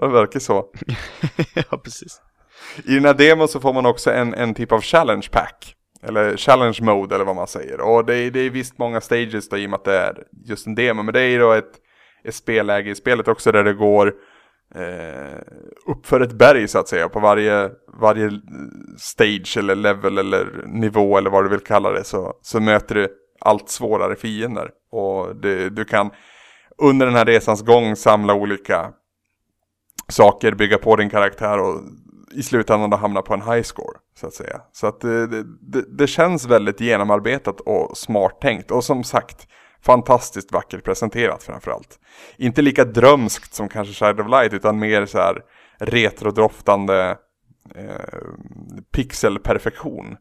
[0.00, 0.70] det verkar så.
[1.70, 2.20] ja, precis.
[2.84, 5.74] I den här demon så får man också en, en typ av challenge pack.
[6.08, 7.80] Eller challenge mode eller vad man säger.
[7.80, 10.24] Och det är, det är visst många stages då i och med att det är
[10.44, 11.02] just en demo.
[11.02, 11.72] Men det är ju då ett,
[12.24, 14.14] ett spelläge i spelet också där det går
[14.74, 15.38] eh,
[15.86, 17.08] uppför ett berg så att säga.
[17.08, 18.30] På varje, varje
[18.98, 23.08] stage eller level eller nivå eller vad du vill kalla det så, så möter du
[23.40, 24.70] allt svårare fiender.
[24.92, 26.10] Och det, du kan
[26.82, 28.92] under den här resans gång samla olika
[30.08, 31.80] saker, bygga på din karaktär och
[32.32, 33.98] i slutändan då hamna på en high score.
[34.20, 34.60] Så att säga.
[34.72, 38.70] Så att eh, det, det, det, känns väldigt genomarbetat och smart tänkt.
[38.70, 39.48] Och som sagt,
[39.82, 41.98] fantastiskt vackert presenterat framförallt.
[42.36, 45.42] Inte lika drömskt som kanske Shadow of Light utan mer så här
[45.78, 47.16] retrodoftande
[47.74, 48.18] eh,
[48.92, 50.16] pixelperfektion.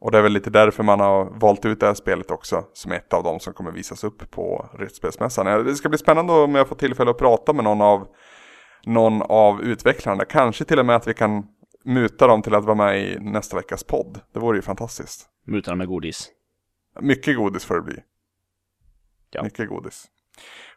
[0.00, 2.92] Och det är väl lite därför man har valt ut det här spelet också som
[2.92, 5.64] ett av de som kommer visas upp på Rättsspelsmässan.
[5.64, 8.06] Det ska bli spännande om jag får tillfälle att prata med någon av
[8.84, 10.24] någon av utvecklarna.
[10.24, 11.46] Kanske till och med att vi kan
[11.84, 14.20] muta dem till att vara med i nästa veckas podd.
[14.32, 15.26] Det vore ju fantastiskt.
[15.46, 16.30] Mutarna med godis.
[17.00, 17.96] Mycket godis får det bli.
[19.30, 19.42] Ja.
[19.42, 20.04] Mycket godis.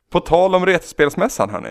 [0.10, 1.70] På tal om Retespelsmässan hörni.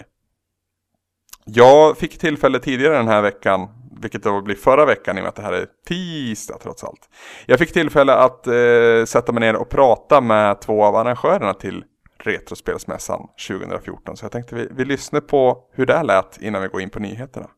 [1.45, 3.69] Jag fick tillfälle tidigare den här veckan,
[4.01, 7.09] vilket då blir förra veckan i och med att det här är tisdag trots allt.
[7.47, 11.85] Jag fick tillfälle att eh, sätta mig ner och prata med två av arrangörerna till
[12.27, 14.17] Retrospelsmässan 2014.
[14.17, 16.99] Så jag tänkte vi, vi lyssnar på hur det lät innan vi går in på
[16.99, 17.51] nyheterna.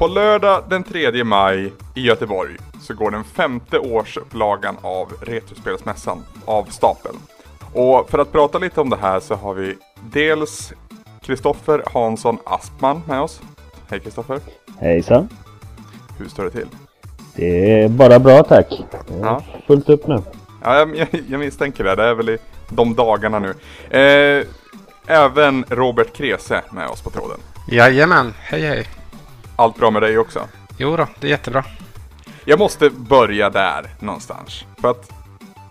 [0.00, 6.64] På lördag den 3 maj i Göteborg så går den femte årsupplagan av Retrospelsmässan av
[6.64, 7.16] stapeln.
[7.72, 9.76] Och för att prata lite om det här så har vi
[10.12, 10.72] dels
[11.22, 13.40] Kristoffer Hansson Aspman med oss.
[13.90, 14.40] Hej Kristoffer!
[14.78, 15.28] Hejsan.
[16.18, 16.68] Hur står det till?
[17.34, 18.82] Det är bara bra tack.
[19.08, 19.42] Det är Ja.
[19.66, 20.22] fullt upp nu.
[20.62, 21.94] Ja, jag, jag, jag misstänker det.
[21.94, 22.38] Det är väl i
[22.68, 23.54] de dagarna nu.
[24.00, 24.46] Eh,
[25.06, 27.38] även Robert Krese med oss på tråden.
[27.68, 28.86] Jajamän, hej hej.
[29.60, 30.48] Allt bra med dig också?
[30.78, 31.64] Jo då, det är jättebra.
[32.44, 34.64] Jag måste börja där någonstans.
[34.80, 35.12] För att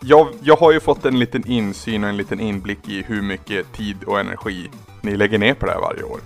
[0.01, 3.73] jag, jag har ju fått en liten insyn och en liten inblick i hur mycket
[3.73, 4.69] tid och energi
[5.01, 6.19] ni lägger ner på det här varje år.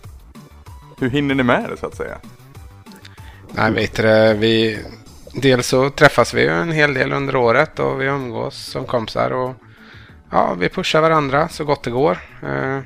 [0.99, 2.17] Hur hinner ni med det så att säga?
[3.51, 4.79] Nej, vet du vi...
[5.33, 9.31] Dels så träffas vi ju en hel del under året och vi umgås som kompisar
[9.31, 9.55] och
[10.31, 12.17] ja, vi pushar varandra så gott det går.
[12.41, 12.79] Eh,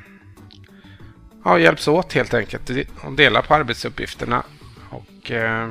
[1.47, 2.71] Ja, hjälps åt helt enkelt
[3.03, 4.43] och delar på arbetsuppgifterna.
[4.89, 5.69] Och eh,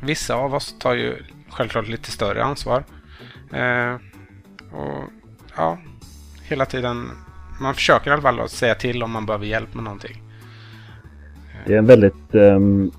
[0.00, 1.16] vissa av oss tar ju
[1.50, 2.84] självklart lite större ansvar.
[3.52, 3.94] Eh,
[4.72, 5.02] och
[5.56, 5.78] ja,
[6.42, 7.10] hela tiden,
[7.60, 10.22] man försöker i alla fall att säga till om man behöver hjälp med någonting.
[11.66, 12.90] Det är en väldigt, um,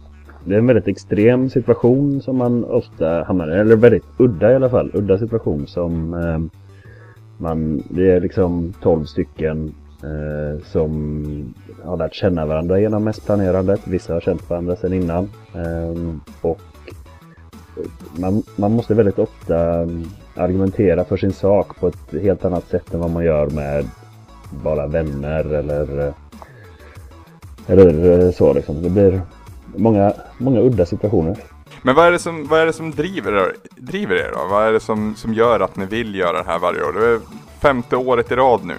[0.46, 3.60] det är en väldigt extrem situation som man ofta hamnar i.
[3.60, 4.92] Eller väldigt udda i alla fall.
[4.94, 6.50] Udda situation som um,
[7.38, 13.88] man, det är liksom 12 stycken eh, som har lärt känna varandra genom mässplanerandet.
[13.88, 15.30] Vissa har känt varandra sedan innan.
[15.56, 16.62] Eh, och
[18.16, 19.88] man, man måste väldigt ofta
[20.36, 23.86] argumentera för sin sak på ett helt annat sätt än vad man gör med
[24.64, 26.14] bara vänner eller
[27.70, 28.82] eller eh, så liksom.
[28.82, 29.22] Det blir
[29.76, 31.38] många, många udda situationer.
[31.82, 34.48] Men vad är det som, vad är det som driver, er, driver er då?
[34.50, 36.94] Vad är det som, som gör att ni vill göra det här varje år?
[37.00, 37.20] Det är
[37.62, 38.76] femte året i rad nu.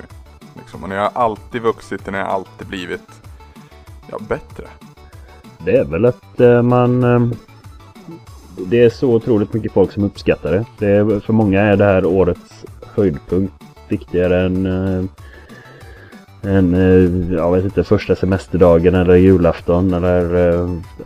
[0.61, 3.22] Liksom, och ni har alltid vuxit och ni har alltid blivit
[4.11, 4.64] ja, bättre.
[5.64, 7.04] Det är väl att eh, man...
[7.04, 7.36] Eh,
[8.56, 10.64] det är så otroligt mycket folk som uppskattar det.
[10.78, 13.54] det är, för många är det här årets höjdpunkt
[13.88, 15.04] viktigare än eh,
[16.42, 20.24] en, eh, jag vet inte, första semesterdagen eller julafton eller...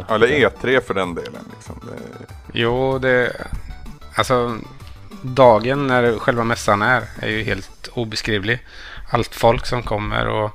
[0.09, 1.45] Eller E3 för den delen.
[1.55, 1.81] Liksom.
[1.83, 2.27] Det...
[2.53, 3.33] Jo, det...
[4.15, 4.57] Alltså,
[5.23, 8.61] dagen när själva mässan är, är ju helt obeskrivlig.
[9.15, 10.51] Allt folk som kommer och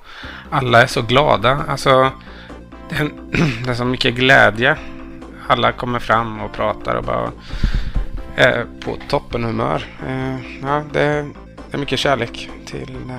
[0.50, 1.64] alla är så glada.
[1.68, 2.12] Alltså,
[2.90, 3.10] det är,
[3.66, 4.78] det är så mycket glädje.
[5.48, 7.32] Alla kommer fram och pratar och bara
[8.36, 9.86] är på toppen humör.
[10.08, 11.24] Eh, ja, det är,
[11.70, 13.16] det är mycket kärlek till eh,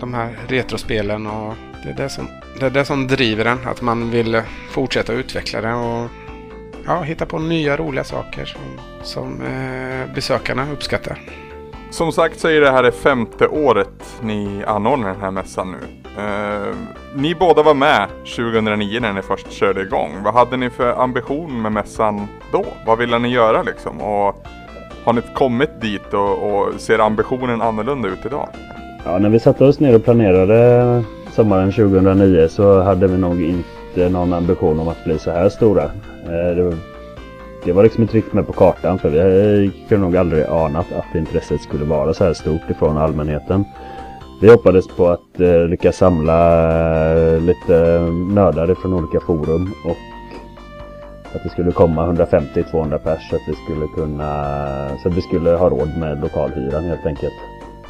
[0.00, 1.54] de här retrospelen och
[1.84, 2.28] det är det som,
[2.60, 3.68] det är det som driver en.
[3.68, 6.10] Att man vill fortsätta utveckla det och
[6.86, 8.60] ja, hitta på nya roliga saker som,
[9.02, 11.45] som eh, besökarna uppskattar.
[11.96, 15.78] Som sagt så är det här det femte året ni anordnar den här mässan nu.
[16.22, 16.74] Eh,
[17.14, 20.10] ni båda var med 2009 när ni först körde igång.
[20.24, 22.64] Vad hade ni för ambition med mässan då?
[22.86, 24.00] Vad ville ni göra liksom?
[24.00, 24.46] Och
[25.04, 28.48] har ni kommit dit och, och ser ambitionen annorlunda ut idag?
[29.04, 34.08] Ja, när vi satte oss ner och planerade sommaren 2009 så hade vi nog inte
[34.08, 35.84] någon ambition om att bli så här stora.
[36.24, 36.74] Eh,
[37.66, 39.18] det var, liksom inte riktigt med på kartan för vi
[39.64, 43.64] eh, kunde nog aldrig anat att intresset skulle vara så här stort ifrån allmänheten.
[44.40, 46.38] Vi hoppades på att eh, lyckas samla
[47.16, 49.96] eh, lite nördar från olika forum och
[51.34, 55.50] att det skulle komma 150-200 pers så att vi skulle kunna så att vi skulle
[55.50, 57.34] ha råd med lokalhyran helt enkelt.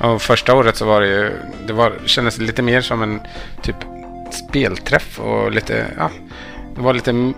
[0.01, 1.31] Ja, första året så var det ju,
[1.67, 3.21] det var, kändes lite mer som en
[3.63, 3.77] typ
[4.31, 6.11] spelträff och lite, ja,
[6.75, 7.33] det var lite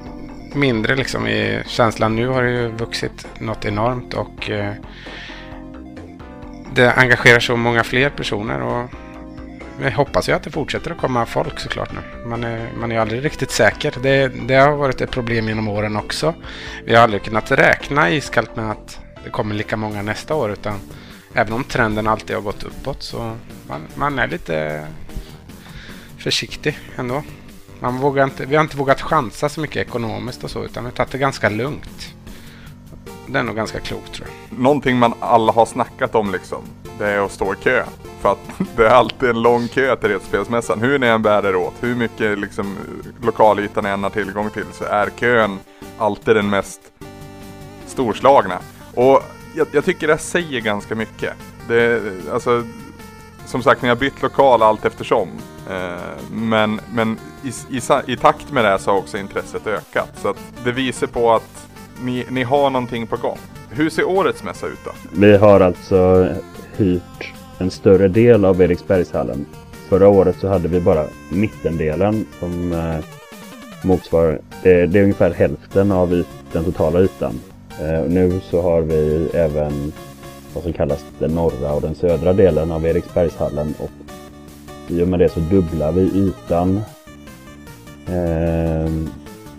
[0.54, 2.16] mindre liksom i känslan.
[2.16, 4.72] Nu har det ju vuxit något enormt och eh,
[6.74, 8.90] det engagerar så många fler personer och
[9.82, 12.28] jag hoppas ju att det fortsätter att komma folk såklart nu.
[12.28, 13.94] Man är, man är aldrig riktigt säker.
[14.02, 16.34] Det, det har varit ett problem genom åren också.
[16.84, 20.80] Vi har aldrig kunnat räkna iskallt med att det kommer lika många nästa år utan
[21.34, 23.36] Även om trenden alltid har gått uppåt så
[23.68, 24.86] man, man är lite
[26.18, 27.22] försiktig ändå.
[27.80, 30.90] Man vågar inte, vi har inte vågat chansa så mycket ekonomiskt och så utan vi
[30.90, 32.14] har tagit det ganska lugnt.
[33.26, 34.58] Det är nog ganska klokt tror jag.
[34.58, 36.62] Någonting man alla har snackat om liksom.
[36.98, 37.84] Det är att stå i kö.
[38.20, 38.38] För att
[38.76, 40.80] det är alltid en lång kö till Retspelsmässan.
[40.80, 42.76] Hur ni än bär er åt, hur mycket liksom,
[43.22, 45.58] lokalyta ni än har tillgång till så är kön
[45.98, 46.80] alltid den mest
[47.86, 48.58] storslagna.
[48.94, 49.22] Och
[49.54, 51.32] jag, jag, tycker det säger ganska mycket.
[51.68, 52.02] Det,
[52.32, 52.64] alltså,
[53.46, 55.28] som sagt, ni har bytt lokal allt eftersom.
[55.70, 57.80] Eh, men men i, i,
[58.12, 60.10] i, takt med det så har också intresset ökat.
[60.22, 61.68] Så att det visar på att
[62.02, 63.38] ni, ni har någonting på gång.
[63.70, 64.90] Hur ser årets mässa ut då?
[65.12, 66.28] Vi har alltså
[66.76, 69.46] hyrt en större del av Eriksbergshallen.
[69.88, 73.04] Förra året så hade vi bara mittendelen som eh,
[73.82, 77.40] motsvarar, det, det är ungefär hälften av yt, den totala ytan.
[77.80, 79.92] Eh, nu så har vi även
[80.54, 83.90] vad som kallas den norra och den södra delen av Eriksbergshallen och
[84.90, 86.80] i och med det så dubblar vi ytan.
[88.06, 88.92] Eh,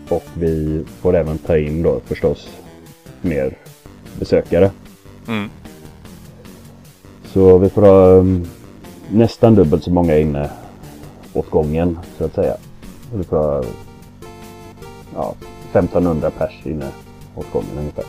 [0.10, 2.50] och vi får även ta in då förstås
[3.22, 3.58] mer
[4.20, 4.72] besökare.
[5.28, 5.50] Mm.
[7.24, 8.48] Så vi får ha um,
[9.12, 10.50] nästan dubbelt så många inne
[11.34, 12.56] åt gången så att säga.
[13.14, 13.64] Vi får ha
[15.16, 15.36] ja,
[15.72, 16.88] 1500 pers inne
[17.36, 18.06] åt gången ungefär.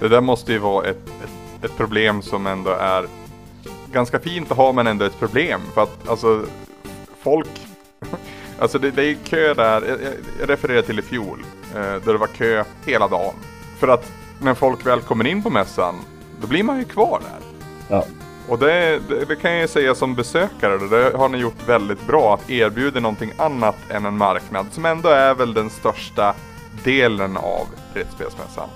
[0.00, 3.06] Det där måste ju vara ett, ett, ett, problem som ändå är
[3.96, 5.60] ganska fint att ha men ändå ett problem.
[5.74, 6.44] För att alltså
[7.18, 7.48] folk,
[8.58, 9.98] alltså det, det är kö där, jag,
[10.40, 11.44] jag refererar till i fjol,
[11.74, 13.34] eh, där det var kö hela dagen.
[13.78, 15.94] För att när folk väl kommer in på mässan,
[16.40, 17.48] då blir man ju kvar där.
[17.88, 18.04] Ja.
[18.48, 22.06] Och det, det, det, kan jag ju säga som besökare, det har ni gjort väldigt
[22.06, 26.34] bra, att erbjuda någonting annat än en marknad som ändå är väl den största
[26.84, 28.68] delen av brädspelsmässan.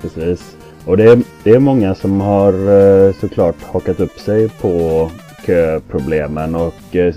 [0.00, 0.56] Precis
[0.86, 5.10] och det är, det är många som har eh, såklart hakat upp sig på
[5.46, 7.14] köproblemen och eh,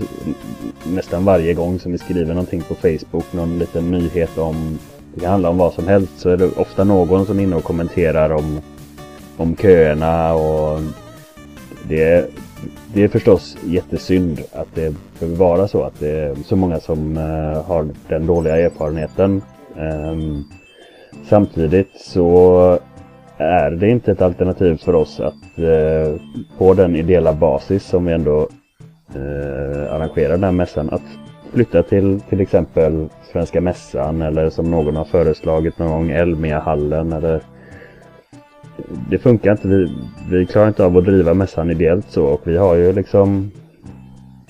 [0.83, 4.79] nästan varje gång som vi skriver någonting på Facebook, någon liten nyhet om
[5.13, 7.55] det kan handla om vad som helst så är det ofta någon som är inne
[7.55, 8.61] och kommenterar om,
[9.37, 10.79] om köerna och
[11.83, 12.29] det,
[12.93, 17.17] det är förstås jättesynd att det behöver vara så att det är så många som
[17.17, 19.41] eh, har den dåliga erfarenheten.
[19.77, 20.43] Ehm,
[21.29, 22.79] samtidigt så
[23.43, 26.15] är det inte ett alternativ för oss att eh,
[26.57, 28.47] på den ideella basis som vi ändå
[29.15, 31.01] eh, arrangerar den här mässan att
[31.53, 37.41] flytta till till exempel Svenska Mässan eller som någon har föreslagit någon gång Elmia-hallen eller
[39.09, 39.67] det funkar inte.
[39.67, 39.95] Vi,
[40.29, 43.51] vi klarar inte av att driva mässan ideellt så och vi har ju liksom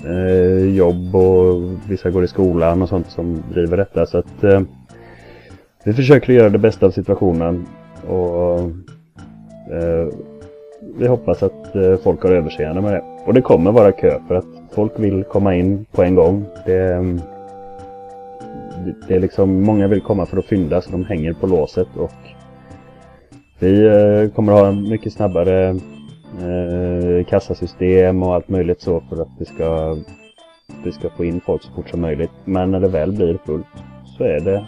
[0.05, 4.61] eh, jobb och vissa går i skolan och sånt som driver detta så att eh,
[5.83, 7.65] vi försöker göra det bästa av situationen
[8.07, 8.59] och
[9.71, 10.07] eh,
[10.97, 13.03] vi hoppas att eh, folk har överseende med det.
[13.25, 16.45] Och det kommer vara kö för att folk vill komma in på en gång.
[16.65, 17.21] Det, mm,
[19.07, 22.11] det är liksom, många vill komma för att fynda så de hänger på låset och
[23.59, 25.69] vi eh, kommer att ha mycket snabbare
[26.41, 29.97] eh, kassasystem och allt möjligt så för att vi ska,
[30.83, 32.31] vi ska få in folk så fort som möjligt.
[32.45, 33.65] Men när det väl blir fullt
[34.17, 34.65] så är det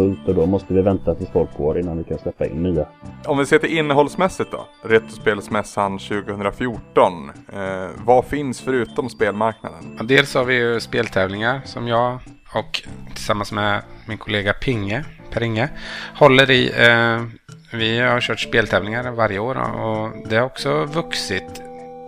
[0.00, 2.86] fullt och då måste vi vänta tills folk går innan vi kan släppa in nya.
[3.24, 7.30] Om vi ser till innehållsmässigt då, Retrospelsmässan 2014.
[7.52, 9.98] Eh, vad finns förutom spelmarknaden?
[10.02, 12.18] Dels har vi ju speltävlingar som jag
[12.54, 12.82] och
[13.14, 15.68] tillsammans med min kollega Pinge, Per Inge,
[16.16, 16.72] håller i.
[16.76, 17.22] Eh,
[17.72, 21.62] vi har kört speltävlingar varje år och det har också vuxit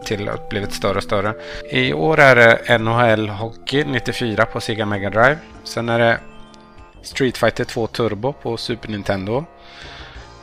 [0.04, 1.34] till att blivit större och större.
[1.70, 5.38] I år är det NHL Hockey 94 på Sega Mega Drive.
[5.64, 6.18] Sen är det
[7.02, 9.44] Street Fighter 2 Turbo på Super Nintendo.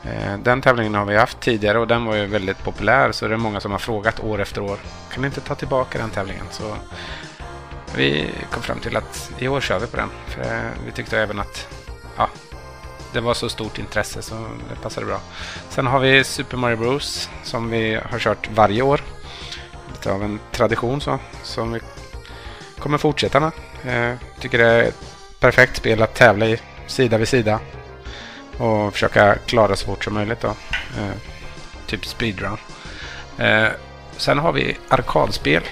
[0.03, 3.33] Eh, den tävlingen har vi haft tidigare och den var ju väldigt populär så det
[3.33, 4.79] är många som har frågat år efter år.
[5.13, 6.45] Kan ni inte ta tillbaka den tävlingen?
[6.51, 6.75] Så
[7.95, 10.09] vi kom fram till att i år kör vi på den.
[10.27, 11.67] För eh, vi tyckte även att
[12.17, 12.29] ja,
[13.13, 14.35] det var så stort intresse så
[14.69, 15.21] det passade bra.
[15.69, 19.01] Sen har vi Super Mario Bros som vi har kört varje år.
[19.91, 21.79] Lite av en tradition så, som vi
[22.79, 23.51] kommer fortsätta med.
[23.85, 27.59] Jag tycker det är ett perfekt spel att tävla i sida vid sida.
[28.57, 30.47] Och försöka klara så fort som möjligt då.
[30.47, 31.15] Eh,
[31.87, 32.57] typ speedrun.
[33.37, 33.67] Eh,
[34.17, 35.63] sen har vi arkadspel.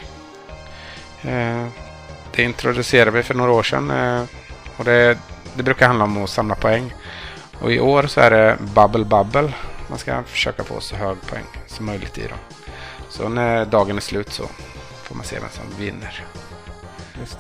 [1.22, 1.68] Eh,
[2.32, 3.92] det introducerade vi för några år sedan.
[3.92, 4.24] Eh,
[4.78, 5.18] och det,
[5.56, 6.94] det brukar handla om att samla poäng.
[7.60, 9.54] Och i år så är det Bubble Bubble.
[9.88, 12.38] Man ska försöka få så hög poäng som möjligt i dem.
[13.10, 14.44] Så när dagen är slut så
[15.04, 16.26] får man se vem som vinner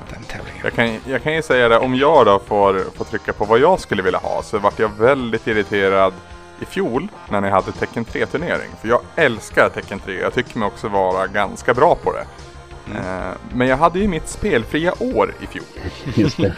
[0.10, 0.62] den tävlingen.
[0.64, 3.60] Jag kan, jag kan ju säga det, om jag då får, får trycka på vad
[3.60, 6.14] jag skulle vilja ha så vart jag väldigt irriterad
[6.62, 8.70] i fjol när ni hade Tecken 3-turnering.
[8.82, 12.26] För jag älskar Tecken 3, jag tycker mig också vara ganska bra på det.
[12.92, 12.98] Mm.
[12.98, 15.66] Eh, men jag hade ju mitt spelfria år i fjol.
[16.16, 16.56] Just det.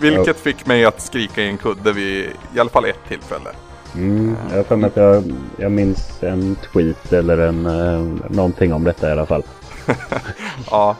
[0.00, 3.50] Vilket fick mig att skrika i en kudde vid i alla fall ett tillfälle.
[3.94, 9.08] Mm, jag för att jag, jag minns en tweet eller en, eh, någonting om detta
[9.08, 9.42] i alla fall.
[10.70, 10.96] ja,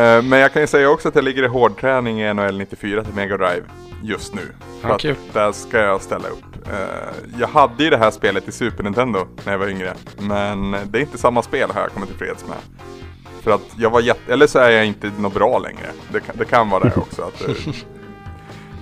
[0.00, 3.14] men jag kan ju säga också att jag ligger i hårdträning i NHL 94 till
[3.14, 3.64] Mega Drive
[4.02, 4.40] just nu.
[4.82, 5.16] Ja, kul.
[5.32, 6.66] Där ska jag ställa upp.
[6.66, 9.94] Eh, jag hade ju det här spelet i Super Nintendo när jag var yngre.
[10.18, 12.56] Men det är inte samma spel har jag kommit tillfreds med.
[13.42, 14.32] För att jag var jätte...
[14.32, 15.86] Eller så är jag inte något bra längre.
[16.12, 17.22] Det kan, det kan vara det också.
[17.22, 17.42] Att,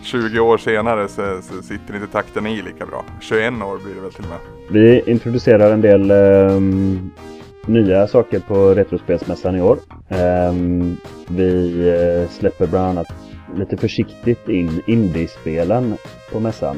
[0.02, 3.04] 20 år senare så, så, sitter inte takten i lika bra.
[3.20, 4.38] 21 år blir det väl till och med.
[4.70, 7.10] Vi introducerar en del um,
[7.66, 9.78] nya saker på Retrospelsmässan i år.
[10.08, 10.96] Ehm,
[11.28, 13.12] vi eh, släpper bland annat
[13.56, 15.94] lite försiktigt in indiespelen
[16.32, 16.76] på mässan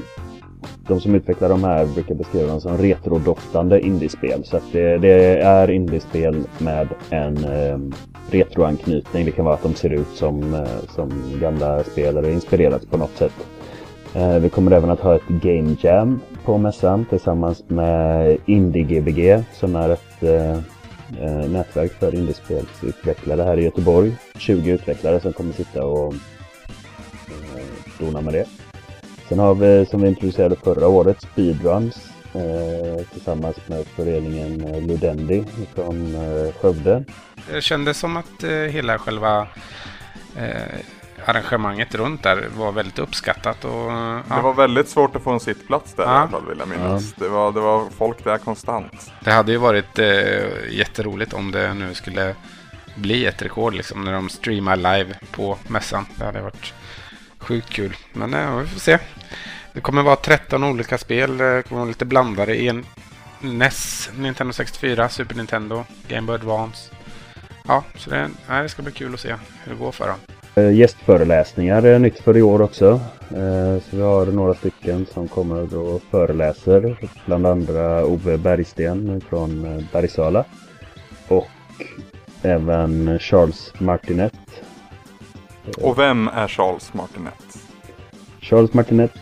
[0.89, 4.45] de som utvecklar de här brukar beskriva dem som retrodoftande indiespel.
[4.45, 7.79] Så att det, det är indiespel med en eh,
[8.31, 9.25] retroanknytning.
[9.25, 11.11] Det kan vara att de ser ut som, eh, som
[11.41, 13.47] gamla spel eller inspirerats på något sätt.
[14.15, 19.77] Eh, vi kommer även att ha ett Game Jam på mässan tillsammans med Indie-GBG som
[19.77, 20.59] är ett eh,
[21.21, 24.17] eh, nätverk för indiespelsutvecklare här i Göteborg.
[24.39, 27.65] 20 utvecklare som kommer sitta och eh,
[27.99, 28.47] dona med det.
[29.29, 35.45] Sen har vi, som vi introducerade förra året, speedruns eh, tillsammans med föreningen eh, Ludendi
[35.75, 37.05] från eh, Skövde.
[37.53, 39.49] Det kändes som att eh, hela själva
[40.37, 40.81] eh,
[41.27, 43.65] arrangemanget runt där var väldigt uppskattat.
[43.65, 44.23] Och, ja.
[44.29, 46.11] Det var väldigt svårt att få en sittplats där ja.
[46.11, 47.15] i alla fall vill jag minnas.
[47.17, 47.25] Ja.
[47.25, 49.13] Det, var, det var folk där konstant.
[49.21, 52.35] Det hade ju varit eh, jätteroligt om det nu skulle
[52.95, 56.07] bli ett rekord liksom när de streamar live på mässan.
[56.17, 56.75] Det hade varit
[57.43, 57.97] Sjukt kul.
[58.13, 58.99] Men ja, vi får se.
[59.73, 61.37] det kommer vara 13 olika spel.
[61.37, 62.87] Det kommer vara lite blandade i en
[63.41, 66.91] NES, Nintendo 64, Super Nintendo, Game Boy Advance.
[67.69, 70.19] Ja, så det, nej, det ska bli kul att se hur det går för dem.
[70.55, 73.01] Eh, Gästföreläsningar är nytt för i år också.
[73.31, 76.97] Eh, Så vi har några stycken som kommer och föreläser.
[77.27, 80.45] Bland andra Ove Bergsten från eh, Bergsala.
[81.29, 81.49] Och
[82.43, 84.35] även Charles Martinet.
[85.79, 87.59] Och vem är Charles Martinet?
[88.41, 89.13] Charles Martinet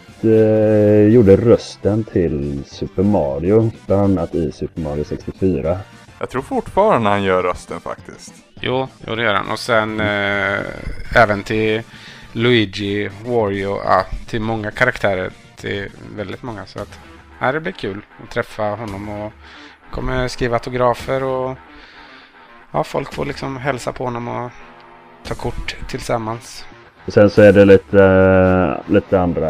[1.11, 3.71] gjorde rösten till Super Mario.
[3.87, 5.79] Bland annat i Super Mario 64.
[6.19, 8.35] Jag tror fortfarande han gör rösten faktiskt.
[8.61, 9.51] Jo, jo det gör han.
[9.51, 10.61] Och sen eh,
[11.15, 11.83] även till
[12.33, 15.31] Luigi, Wario, ja, till många karaktärer.
[15.57, 16.67] Till väldigt många.
[16.67, 16.99] Så att,
[17.39, 19.33] här det blir kul att träffa honom och
[19.91, 21.57] kommer skriva autografer och
[22.73, 24.51] ja, folk får liksom hälsa på honom och
[25.25, 26.65] ta kort tillsammans.
[27.07, 29.49] Och sen så är det lite, lite andra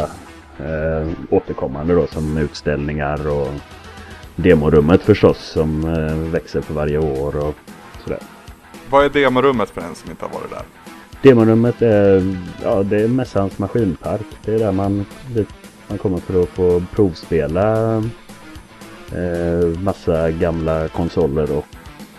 [0.59, 3.49] eh, återkommande då som utställningar och
[4.35, 7.55] demorummet förstås som eh, växer för varje år och
[8.03, 8.19] sådär.
[8.91, 10.63] Vad är demorummet för en som inte har varit där?
[11.21, 14.25] Demorummet är, ja, det är mässans maskinpark.
[14.45, 15.47] Det är där man, dit
[15.87, 17.95] man kommer för att få provspela
[19.15, 21.65] eh, massa gamla konsoler och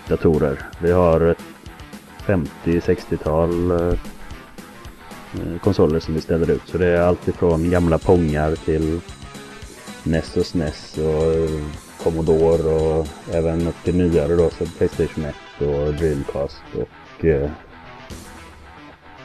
[0.08, 0.58] datorer.
[0.78, 1.34] Vi har
[2.26, 3.98] 50-60-tal eh,
[5.62, 6.62] konsoler som vi ställer ut.
[6.64, 9.00] Så det är allt ifrån gamla Pongar till
[10.02, 11.50] NES och SNES och
[12.04, 17.50] Commodore och även upp till nyare då, så Playstation 1 och Dreamcast och eh,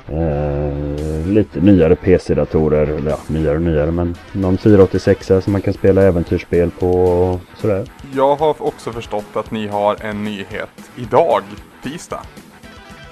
[0.08, 2.88] eh, lite nyare PC-datorer.
[2.88, 7.40] Eller ja, nyare och nyare men någon 486 som man kan spela äventyrsspel på och
[7.56, 7.88] sådär.
[8.14, 11.42] Jag har också förstått att ni har en nyhet idag,
[11.84, 12.22] tisdag.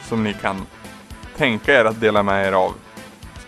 [0.01, 0.65] Som ni kan
[1.37, 2.71] tänka er att dela med er av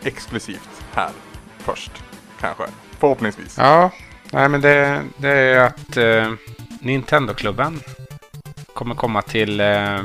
[0.03, 1.11] exklusivt här
[1.57, 1.91] först.
[2.39, 2.63] Kanske.
[2.99, 3.57] Förhoppningsvis.
[3.57, 3.91] Ja,
[4.31, 6.33] nej men det, det är att eh,
[6.81, 7.79] Nintendo-klubben
[8.77, 9.59] kommer komma till...
[9.59, 9.99] Eh,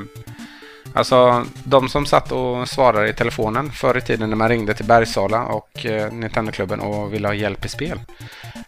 [0.95, 4.85] alltså de som satt och svarade i telefonen förr i tiden när man ringde till
[4.85, 8.01] Bergsala och eh, Nintendo-klubben och ville ha hjälp i spel.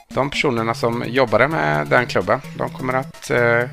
[0.09, 3.69] De personerna som jobbade med den klubben, de kommer att eh,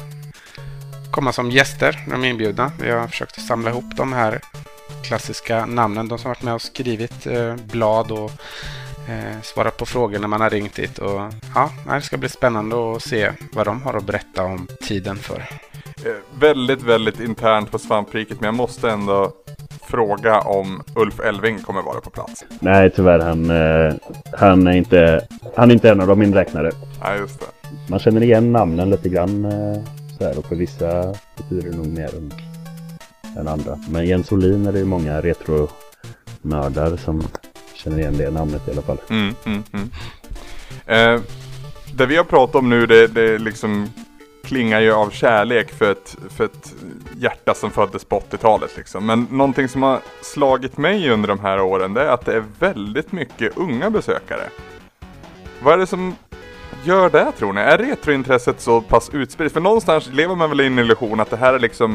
[1.12, 2.72] komma som gäster när de är inbjudna.
[2.80, 4.42] Vi har försökt samla ihop de här
[5.04, 8.32] klassiska namnen, de som varit med och skrivit eh, blad och
[9.10, 10.98] eh, svarat på frågor när man har ringt dit.
[10.98, 11.22] Och,
[11.56, 15.46] ja, det ska bli spännande att se vad de har att berätta om tiden för.
[16.06, 19.32] Eh, väldigt, väldigt internt på svampriket men jag måste ändå
[19.82, 22.46] fråga om Ulf Elving kommer vara på plats.
[22.60, 23.94] Nej tyvärr, han, eh,
[24.38, 26.72] han, är inte, han är inte en av de inräknade.
[27.04, 27.46] Nej, just det.
[27.90, 29.84] Man känner igen namnen lite grann eh,
[30.18, 32.34] så här, och för vissa betyder det nog mer än,
[33.38, 33.80] än andra.
[33.90, 37.24] Men Jens Olin är det ju många retronördar som
[37.74, 38.98] känner igen det namnet i alla fall.
[39.10, 39.90] Mm, mm, mm.
[40.86, 41.22] Eh,
[41.94, 43.88] det vi har pratat om nu det, det liksom
[44.44, 46.74] klingar ju av kärlek för ett, för ett
[47.18, 49.06] hjärta som föddes på 80-talet liksom.
[49.06, 52.44] Men någonting som har slagit mig under de här åren det är att det är
[52.60, 54.44] väldigt mycket unga besökare.
[55.64, 56.16] Vad är det som
[56.84, 57.62] gör det tror ni?
[57.62, 59.54] Är retrointresset så pass utspritt?
[59.54, 61.94] För någonstans lever man väl i en illusion att det här är liksom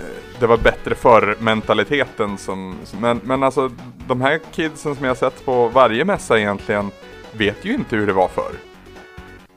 [0.00, 0.06] eh,
[0.40, 3.70] det var bättre förr mentaliteten som, som- men, men alltså
[4.08, 6.90] de här kidsen som jag har sett på varje mässa egentligen
[7.32, 8.52] vet ju inte hur det var förr.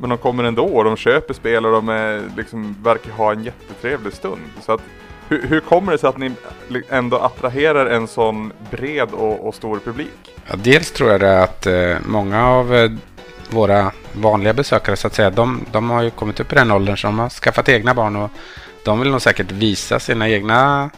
[0.02, 3.44] Men de kommer ändå och de köper spel och de är, liksom, verkar ha en
[3.44, 4.42] jättetrevlig stund.
[4.62, 4.82] Så att,
[5.28, 6.32] hur, hur kommer det sig att ni
[6.90, 10.36] ändå attraherar en sån bred och, och stor publik?
[10.50, 12.92] Ja, dels tror jag det att eh, många av eh,
[13.50, 16.98] våra vanliga besökare så att säga, de, de har ju kommit upp i den åldern
[16.98, 18.32] så de har skaffat egna barn och
[18.86, 20.90] de vill nog säkert visa sina egna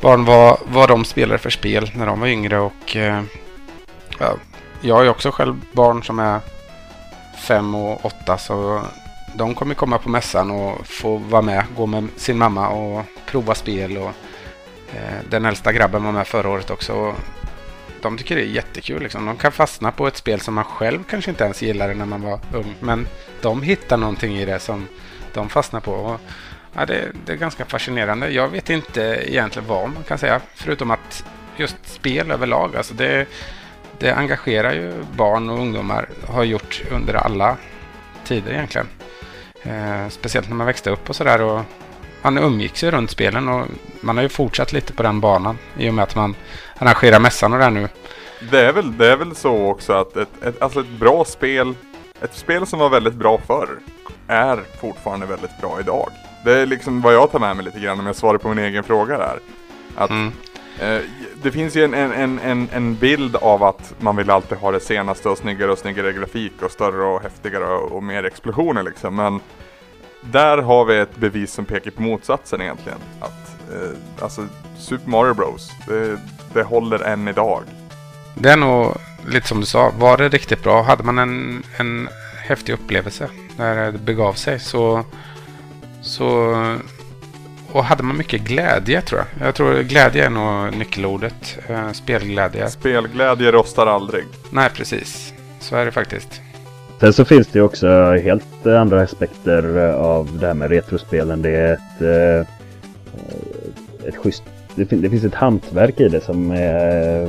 [0.00, 3.22] barn vad, vad de spelade för spel när de var yngre och eh,
[4.18, 4.34] ja,
[4.80, 6.40] jag har ju också själv barn som är
[7.36, 8.82] fem och åtta så
[9.34, 13.54] de kommer komma på mässan och få vara med, gå med sin mamma och prova
[13.54, 14.10] spel och
[14.94, 16.92] eh, den äldsta grabben var med förra året också.
[16.92, 17.14] Och
[18.02, 19.02] de tycker det är jättekul.
[19.02, 19.26] Liksom.
[19.26, 22.22] De kan fastna på ett spel som man själv kanske inte ens gillade när man
[22.22, 22.74] var ung.
[22.80, 23.08] Men
[23.40, 24.88] de hittar någonting i det som
[25.34, 25.92] de fastnar på.
[25.92, 26.20] Och,
[26.72, 28.30] ja, det, det är ganska fascinerande.
[28.30, 30.40] Jag vet inte egentligen vad man kan säga.
[30.54, 31.24] Förutom att
[31.56, 32.76] just spel överlag.
[32.76, 33.26] Alltså det,
[33.98, 36.08] det engagerar ju barn och ungdomar.
[36.28, 37.56] Har gjort under alla
[38.24, 38.88] tider egentligen.
[39.62, 41.42] Eh, speciellt när man växte upp och sådär.
[41.42, 41.60] och
[42.22, 43.66] Man umgicks ju runt spelen och
[44.00, 46.34] man har ju fortsatt lite på den banan i och med att man
[46.78, 47.88] arrangerar mässan och det här nu.
[48.50, 51.74] Det är väl, det är väl så också att ett, ett, alltså ett bra spel,
[52.22, 53.68] ett spel som var väldigt bra förr,
[54.28, 56.10] är fortfarande väldigt bra idag.
[56.44, 58.58] Det är liksom vad jag tar med mig lite grann om jag svarar på min
[58.58, 59.38] egen fråga där.
[59.96, 60.32] Att Mm.
[60.80, 61.00] Eh,
[61.42, 64.80] det finns ju en, en, en, en bild av att man vill alltid ha det
[64.80, 69.16] senaste och snyggare och snyggare grafik och större och häftigare och, och mer explosioner liksom.
[69.16, 69.40] Men
[70.20, 72.98] där har vi ett bevis som pekar på motsatsen egentligen.
[73.20, 74.46] Att, eh, alltså
[74.78, 75.70] Super Mario Bros.
[75.88, 76.18] Det,
[76.52, 77.62] det håller än idag.
[78.34, 78.96] Det är nog
[79.26, 79.92] lite som du sa.
[79.98, 82.08] Var det riktigt bra, hade man en, en
[82.46, 85.04] häftig upplevelse när det begav sig så,
[86.02, 86.54] så
[87.76, 89.46] och hade man mycket glädje tror jag.
[89.46, 91.58] Jag tror glädje är nog nyckelordet.
[91.68, 92.68] Eh, spelglädje.
[92.68, 94.24] Spelglädje rostar aldrig.
[94.50, 95.34] Nej, precis.
[95.60, 96.40] Så är det faktiskt.
[97.00, 101.42] Sen så finns det också helt andra aspekter av det här med retrospelen.
[101.42, 102.46] Det är ett, eh,
[104.08, 104.42] ett schysst...
[104.74, 107.28] Det, det finns ett hantverk i det som är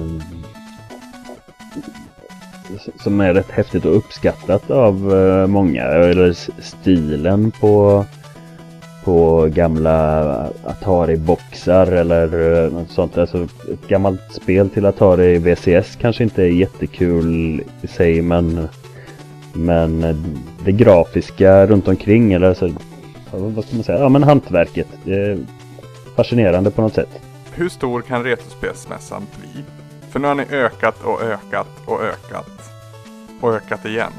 [2.99, 5.83] som är rätt häftigt och uppskattat av eh, många.
[5.83, 8.05] Eller stilen på
[9.07, 13.17] på gamla Atari-boxar eller eh, något sånt.
[13.17, 18.67] Alltså ett gammalt spel till Atari VCS kanske inte är jättekul i sig men
[19.53, 20.15] men eh,
[20.65, 22.71] det grafiska runt omkring eller så
[23.31, 23.99] vad ska man säga?
[23.99, 24.87] Ja men hantverket.
[25.03, 25.37] Det är
[26.15, 27.19] fascinerande på något sätt.
[27.53, 29.63] Hur stor kan Retrospelsmässan bli?
[30.09, 32.71] För nu har ni ökat och ökat och ökat
[33.41, 34.13] och ökat igen.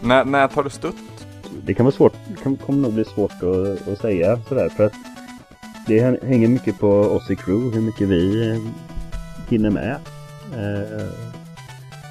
[0.00, 1.15] När, när tar det stutt?
[1.64, 4.86] Det kan vara svårt, det kan, kommer nog bli svårt att, att säga sådär för
[4.86, 4.94] att
[5.86, 8.60] det hänger mycket på oss i crew, hur mycket vi eh,
[9.48, 9.96] hinner med.
[10.52, 11.06] Eh,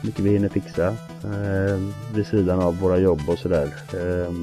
[0.02, 0.88] hur mycket vi hinner fixa
[1.24, 1.80] eh,
[2.14, 3.74] vid sidan av våra jobb och sådär.
[3.94, 4.34] Eh.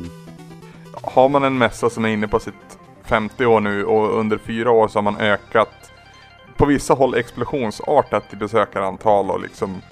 [0.92, 4.70] Har man en mässa som är inne på sitt 50 år nu och under fyra
[4.70, 5.92] år så har man ökat
[6.56, 9.82] på vissa håll explosionsartat i besökarantal och liksom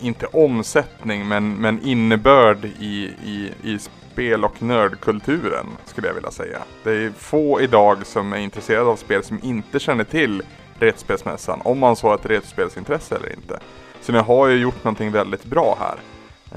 [0.00, 6.58] inte omsättning men, men innebörd i, i, i spel och nördkulturen skulle jag vilja säga.
[6.84, 10.42] Det är få idag som är intresserade av spel som inte känner till
[10.78, 13.58] Retspelsmässan, om man så har ett retspelsintresse eller inte.
[14.00, 15.96] Så ni har ju gjort någonting väldigt bra här.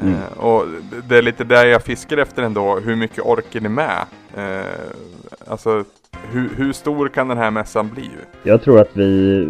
[0.02, 0.14] Mm.
[0.14, 0.66] Eh, och
[1.08, 4.06] det är lite där jag fiskar efter ändå, hur mycket orkar ni med?
[4.36, 4.66] Eh,
[5.48, 5.84] alltså,
[6.32, 8.10] hur, hur stor kan den här mässan bli?
[8.44, 9.48] Jag tror att vi...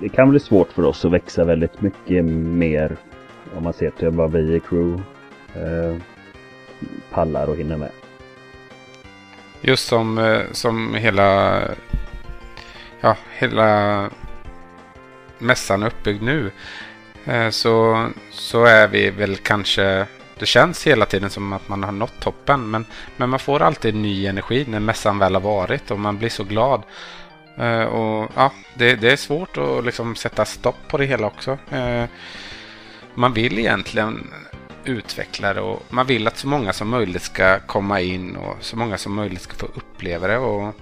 [0.00, 2.96] Det kan bli svårt för oss att växa väldigt mycket mer
[3.56, 5.02] om man ser till vad vi i crew
[5.54, 5.96] eh,
[7.10, 7.90] pallar och hinner med.
[9.60, 11.60] Just som, eh, som hela,
[13.00, 14.10] ja, hela
[15.38, 16.50] mässan är uppbyggd nu
[17.24, 20.06] eh, så, så är vi väl kanske
[20.38, 22.84] det känns hela tiden som att man har nått toppen men,
[23.16, 26.44] men man får alltid ny energi när mässan väl har varit och man blir så
[26.44, 26.82] glad.
[27.60, 31.58] Uh, och ja, det, det, är svårt att liksom sätta stopp på det hela också.
[31.72, 32.04] Uh,
[33.14, 34.30] man vill egentligen
[34.84, 38.76] utveckla det och man vill att så många som möjligt ska komma in och så
[38.76, 40.38] många som möjligt ska få uppleva det.
[40.38, 40.74] Och,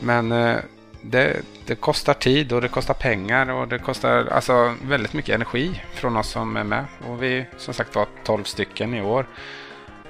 [0.00, 0.56] men eh,
[1.02, 1.36] det,
[1.66, 6.16] det, kostar tid och det kostar pengar och det kostar alltså väldigt mycket energi från
[6.16, 6.84] oss som är med.
[7.06, 9.26] Och vi som sagt var 12 stycken i år.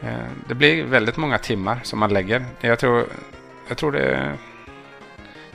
[0.02, 2.44] Eh, det blir väldigt många timmar som man lägger.
[2.60, 3.06] Jag tror,
[3.68, 4.32] jag tror det,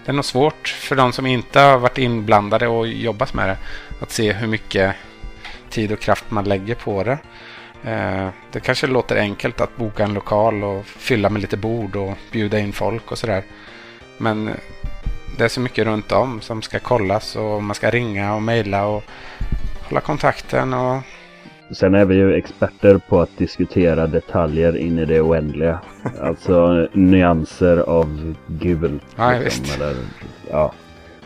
[0.05, 3.57] det är nog svårt för de som inte har varit inblandade och jobbat med det
[3.99, 4.95] att se hur mycket
[5.69, 7.17] tid och kraft man lägger på det.
[7.83, 12.17] Eh, det kanske låter enkelt att boka en lokal och fylla med lite bord och
[12.31, 13.43] bjuda in folk och sådär.
[14.17, 14.53] Men
[15.37, 18.85] det är så mycket runt om som ska kollas och man ska ringa och mejla
[18.85, 19.03] och
[19.81, 20.73] hålla kontakten.
[20.73, 21.01] Och...
[21.73, 25.79] Sen är vi ju experter på att diskutera detaljer in i det oändliga.
[26.21, 28.99] Alltså nyanser av gul.
[29.15, 29.95] Ja, liksom, eller,
[30.49, 30.73] ja,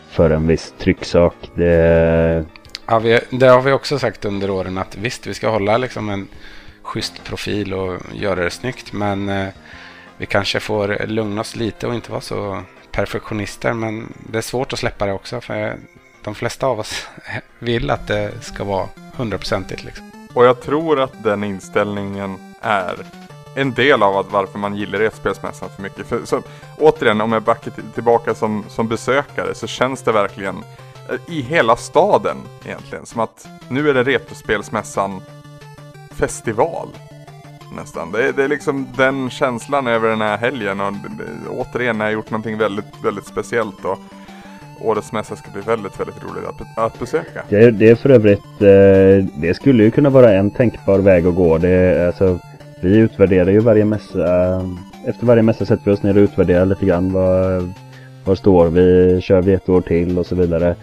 [0.09, 1.35] för en viss trycksak.
[1.55, 2.45] Det,
[2.89, 6.09] Ja, vi, det har vi också sagt under åren att visst, vi ska hålla liksom
[6.09, 6.27] en
[6.81, 8.93] schysst profil och göra det snyggt.
[8.93, 9.47] Men eh,
[10.17, 12.61] vi kanske får lugna oss lite och inte vara så
[12.91, 13.73] perfektionister.
[13.73, 15.41] Men det är svårt att släppa det också.
[15.41, 15.77] För
[16.23, 17.07] de flesta av oss
[17.59, 19.83] vill att det ska vara hundraprocentigt.
[19.83, 20.06] Liksom.
[20.37, 22.95] Och jag tror att den inställningen är
[23.55, 26.07] en del av att varför man gillar Retspelsmässan för mycket.
[26.07, 26.41] För, så,
[26.77, 30.63] återigen, om jag backar tillbaka som, som besökare så känns det verkligen
[31.09, 33.05] eh, i hela staden egentligen.
[33.05, 35.21] Som att nu är det Retrospelsmässan
[36.11, 36.89] festival.
[37.75, 38.11] Nästan.
[38.11, 40.93] Det är, det är liksom den känslan över den här helgen och eh,
[41.49, 43.85] återigen har jag gjort någonting väldigt, väldigt speciellt.
[43.85, 43.99] Och,
[44.79, 47.43] Årets mässa ska bli väldigt, väldigt rolig att, att besöka.
[47.49, 51.35] Det, det är för övrigt, eh, det skulle ju kunna vara en tänkbar väg att
[51.35, 51.57] gå.
[51.57, 52.39] Det, alltså,
[52.81, 54.61] vi utvärderar ju varje mässa.
[55.05, 57.13] Efter varje mässa sätter vi oss ner och utvärderar lite grann.
[57.13, 57.73] Var,
[58.25, 59.21] var står vi?
[59.21, 60.75] Kör vi ett år till och så vidare.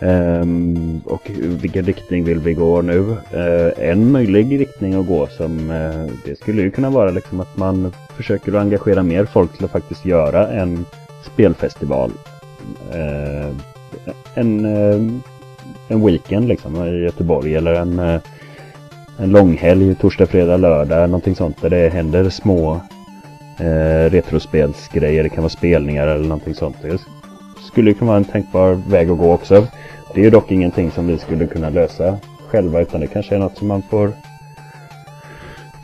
[0.00, 2.98] Um, och vilken riktning vill vi gå nu?
[2.98, 7.56] Uh, en möjlig riktning att gå som uh, det skulle ju kunna vara liksom att
[7.56, 10.84] man försöker att engagera mer folk till att faktiskt göra en
[11.22, 12.10] spelfestival.
[12.92, 13.48] Eh,
[14.34, 15.20] en, eh,
[15.88, 18.20] en weekend liksom i Göteborg eller en, eh,
[19.18, 22.80] en långhelg, torsdag, fredag, lördag, någonting sånt där det händer små
[23.58, 25.22] eh, retrospelsgrejer.
[25.22, 26.76] Det kan vara spelningar eller någonting sånt.
[26.82, 27.00] Det
[27.66, 29.66] skulle kunna vara en tänkbar väg att gå också.
[30.14, 32.18] Det är ju dock ingenting som vi skulle kunna lösa
[32.48, 34.12] själva utan det kanske är något som man får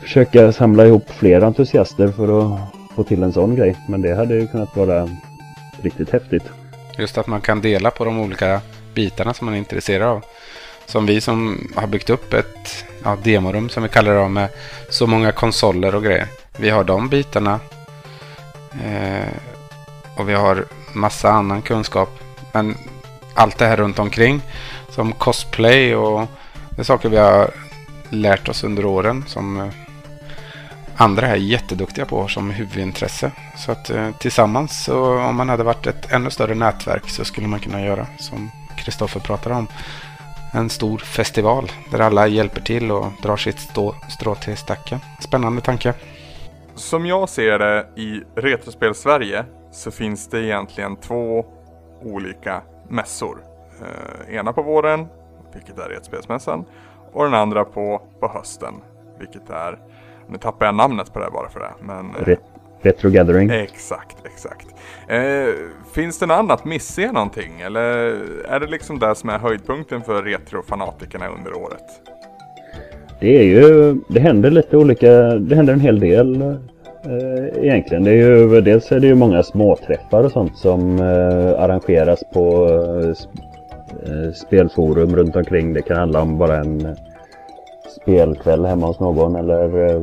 [0.01, 2.59] försöka samla ihop fler entusiaster för att
[2.95, 3.75] få till en sån grej.
[3.87, 5.09] Men det hade ju kunnat vara
[5.81, 6.43] riktigt häftigt.
[7.01, 8.61] Just att man kan dela på de olika
[8.93, 10.25] bitarna som man är intresserad av.
[10.85, 14.49] Som vi som har byggt upp ett ja, demorum som vi kallar det med
[14.89, 16.27] så många konsoler och grejer.
[16.57, 17.59] Vi har de bitarna.
[18.83, 19.33] Eh,
[20.17, 22.09] och vi har massa annan kunskap.
[22.51, 22.77] Men
[23.33, 24.41] allt det här runt omkring.
[24.89, 26.27] Som cosplay och
[26.69, 27.51] det är saker vi har
[28.09, 29.23] lärt oss under åren.
[29.27, 29.67] Som eh,
[31.01, 33.31] andra är jätteduktiga på som huvudintresse.
[33.57, 37.47] Så att eh, tillsammans, så, om man hade varit ett ännu större nätverk så skulle
[37.47, 39.67] man kunna göra som Kristoffer pratade om.
[40.53, 44.99] En stor festival där alla hjälper till och drar sitt stå, strå till stacken.
[45.19, 45.93] Spännande tanke.
[46.75, 51.45] Som jag ser det i Retrospel Sverige så finns det egentligen två
[52.01, 53.37] olika mässor.
[53.81, 55.07] Eh, ena på våren,
[55.53, 56.65] vilket är Retrospelsmässan,
[57.13, 58.73] och den andra på, på hösten,
[59.19, 59.79] vilket är
[60.31, 61.71] nu tappar jag namnet på det bara för det.
[61.81, 62.39] Men, Ret
[62.81, 63.49] Retro Gathering.
[63.49, 64.67] Exakt, exakt.
[65.07, 65.53] Eh,
[65.93, 66.65] finns det något annat?
[66.65, 67.61] Missar jag någonting?
[67.61, 67.87] Eller
[68.47, 71.85] är det liksom det som är höjdpunkten för retrofanatikerna under året?
[73.19, 78.03] Det är ju, det händer lite olika, det händer en hel del eh, egentligen.
[78.03, 82.67] Det är ju, dels är det ju många småträffar och sånt som eh, arrangeras på
[84.05, 85.73] eh, spelforum runt omkring.
[85.73, 86.95] Det kan handla om bara en
[88.01, 90.01] spelkväll hemma hos någon eller eh,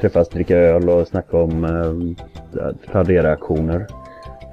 [0.00, 3.86] träffas, dricka öl och snacka om eh, Tradera-aktioner.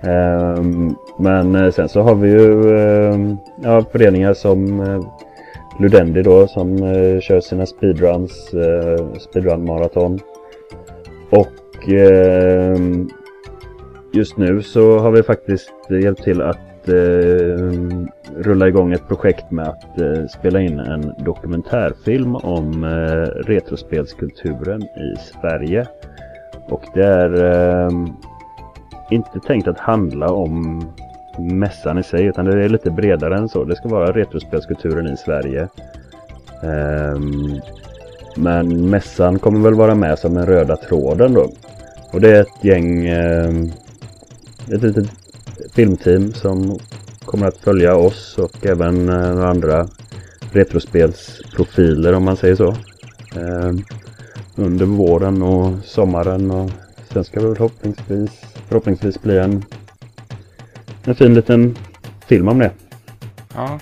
[0.04, 5.02] Ehm, eh, men sen så har vi ju eh, ja, föreningar som eh,
[5.80, 10.20] Ludendi då som eh, kör sina speedruns, eh, speedrun-maraton.
[11.30, 12.78] Och eh,
[14.14, 15.72] just nu så har vi faktiskt
[16.04, 18.06] hjälpt till att eh,
[18.38, 25.16] rulla igång ett projekt med att eh, spela in en dokumentärfilm om eh, retrospelskulturen i
[25.32, 25.88] Sverige.
[26.70, 27.92] Och det är eh,
[29.12, 30.84] inte tänkt att handla om
[31.40, 33.64] mässan i sig utan det är lite bredare än så.
[33.64, 35.68] Det ska vara retrospelskulturen i Sverige.
[36.64, 37.62] Ehm,
[38.36, 41.50] men mässan kommer väl vara med som den röda tråden då.
[42.14, 43.50] Och det är ett gäng, eh,
[44.72, 45.27] ett litet
[45.78, 46.80] filmteam som
[47.26, 49.88] kommer att följa oss och även eh, några andra
[50.52, 52.70] retrospelsprofiler om man säger så.
[53.36, 53.72] Eh,
[54.56, 56.72] under våren och sommaren och
[57.14, 58.32] sen ska det förhoppningsvis,
[58.68, 59.66] förhoppningsvis bli en,
[61.04, 61.78] en fin liten
[62.28, 62.72] film om det.
[63.56, 63.80] Ja,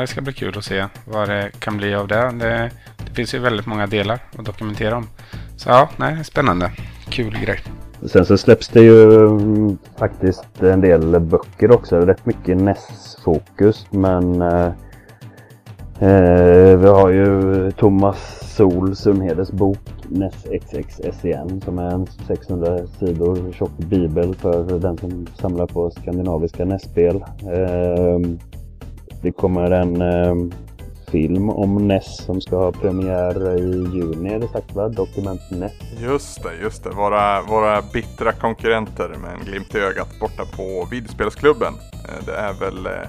[0.00, 2.32] det ska bli kul att se vad det kan bli av det.
[2.38, 2.70] Det,
[3.06, 5.08] det finns ju väldigt många delar att dokumentera om.
[5.56, 6.72] Så ja, nej, spännande.
[7.10, 7.60] Kul grej.
[8.06, 12.00] Sen så släpps det ju mm, faktiskt en del böcker också.
[12.00, 14.66] Rätt mycket NES-fokus men eh,
[16.00, 23.52] eh, vi har ju Thomas Sol Sunhedes bok NES XXSEN som är en 600 sidor
[23.52, 27.24] tjock bibel för den som samlar på skandinaviska NES-spel.
[27.42, 28.36] Eh,
[29.22, 30.34] det kommer en eh,
[31.10, 34.88] film om NES som ska ha premiär i juni är det sagt va?
[34.88, 35.72] Dokument NES.
[36.02, 36.90] Just det, just det.
[36.90, 41.74] Våra, våra bittra konkurrenter med en glimt i ögat borta på videospelsklubben.
[41.92, 43.08] Eh, det är väl eh,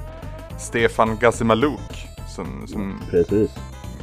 [0.58, 3.52] Stefan Gazimaluk som, som Precis.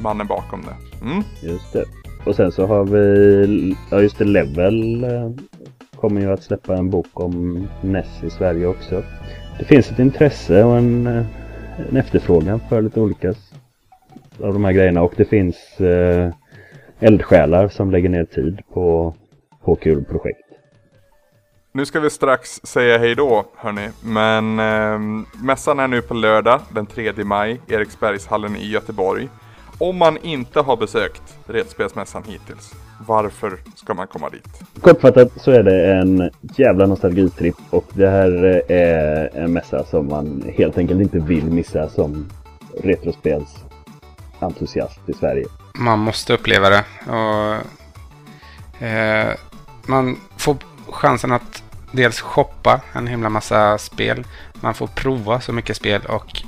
[0.00, 1.04] mannen bakom det.
[1.06, 1.22] Mm.
[1.42, 1.84] Just det.
[2.26, 5.30] Och sen så har vi, ja just det, Level eh,
[6.00, 9.02] kommer ju att släppa en bok om NES i Sverige också.
[9.58, 11.06] Det finns ett intresse och en,
[11.90, 13.34] en efterfrågan för lite olika
[14.40, 16.30] av de här grejerna och det finns eh,
[17.00, 19.14] eldsjälar som lägger ner tid på,
[19.64, 20.40] på kul projekt.
[21.72, 24.98] Nu ska vi strax säga hej då hörni, men eh,
[25.44, 29.28] mässan är nu på lördag den 3 maj, Eriksbergshallen i Göteborg.
[29.78, 32.74] Om man inte har besökt Redspelsmässan hittills,
[33.06, 34.80] varför ska man komma dit?
[34.80, 40.44] Kortfattat så är det en jävla nostalgitripp och det här är en mässa som man
[40.56, 42.26] helt enkelt inte vill missa som
[42.82, 43.65] retrospels
[44.40, 45.46] entusiast i Sverige.
[45.74, 46.84] Man måste uppleva det.
[47.06, 47.54] Och,
[48.86, 49.34] eh,
[49.86, 50.56] man får
[50.90, 54.26] chansen att dels shoppa en himla massa spel.
[54.54, 56.42] Man får prova så mycket spel och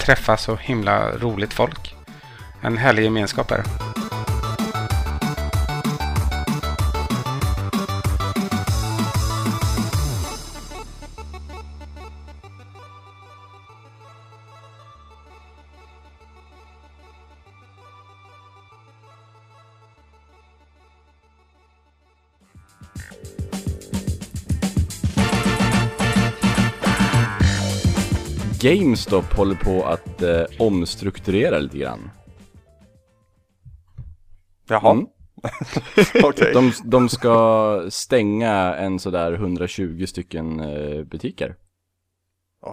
[0.00, 1.94] träffa så himla roligt folk.
[2.60, 3.95] En härlig gemenskap är det.
[28.66, 32.10] GameStop håller på att eh, omstrukturera lite grann.
[34.68, 35.06] Jaha, Mm.
[36.24, 36.52] okej.
[36.54, 41.56] De, de ska stänga en sådär 120 stycken eh, butiker.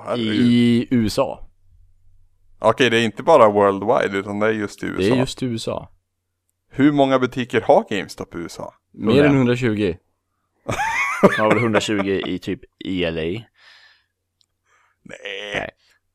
[0.06, 0.36] Herregud.
[0.36, 1.50] I USA.
[2.60, 5.02] Okej, det är inte bara worldwide utan det är just i USA.
[5.02, 5.90] Det är just i USA.
[6.72, 8.74] Hur många butiker har GameStop i USA?
[8.94, 9.96] Mer än 120.
[11.22, 13.22] De har väl 120 i typ ELA.
[13.22, 13.48] Nej.
[15.56, 15.70] Nej.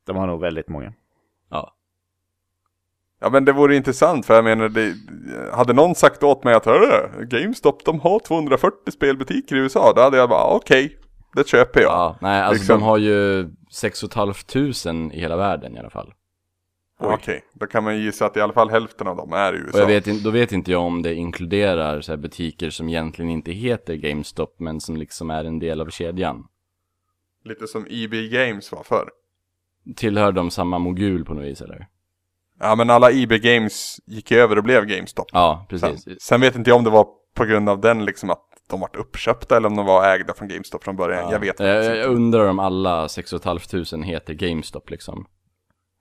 [0.09, 0.93] De har nog väldigt många.
[1.49, 1.75] Ja.
[3.21, 4.93] Ja men det vore intressant för jag menar, det,
[5.53, 10.01] hade någon sagt åt mig att hörru, GameStop de har 240 spelbutiker i USA, då
[10.01, 10.97] hade jag bara okej,
[11.35, 11.91] det köper jag.
[11.91, 12.79] Ja, nej alltså Liksom.
[12.79, 14.33] de har ju 6 500
[15.15, 16.13] i hela världen i alla fall.
[17.01, 19.77] Okej, då kan man gissa att i alla fall hälften av dem är i USA.
[19.77, 22.89] Och jag vet, in- då vet inte jag om det inkluderar så här butiker som
[22.89, 26.47] egentligen inte heter GameStop men som liksom är en del av kedjan.
[27.43, 29.09] Lite som EB Games var förr.
[29.95, 31.87] Tillhör de samma mogul på något vis eller?
[32.59, 35.29] Ja men alla EB Games gick över och blev GameStop.
[35.31, 36.21] Ja, Sen, precis.
[36.21, 38.95] sen vet inte jag om det var på grund av den liksom att de vart
[38.95, 41.23] uppköpta eller om de var ägda från GameStop från början.
[41.23, 41.31] Ja.
[41.31, 42.09] Jag vet jag, faktiskt jag inte.
[42.09, 45.25] undrar om alla 6 500 heter GameStop liksom.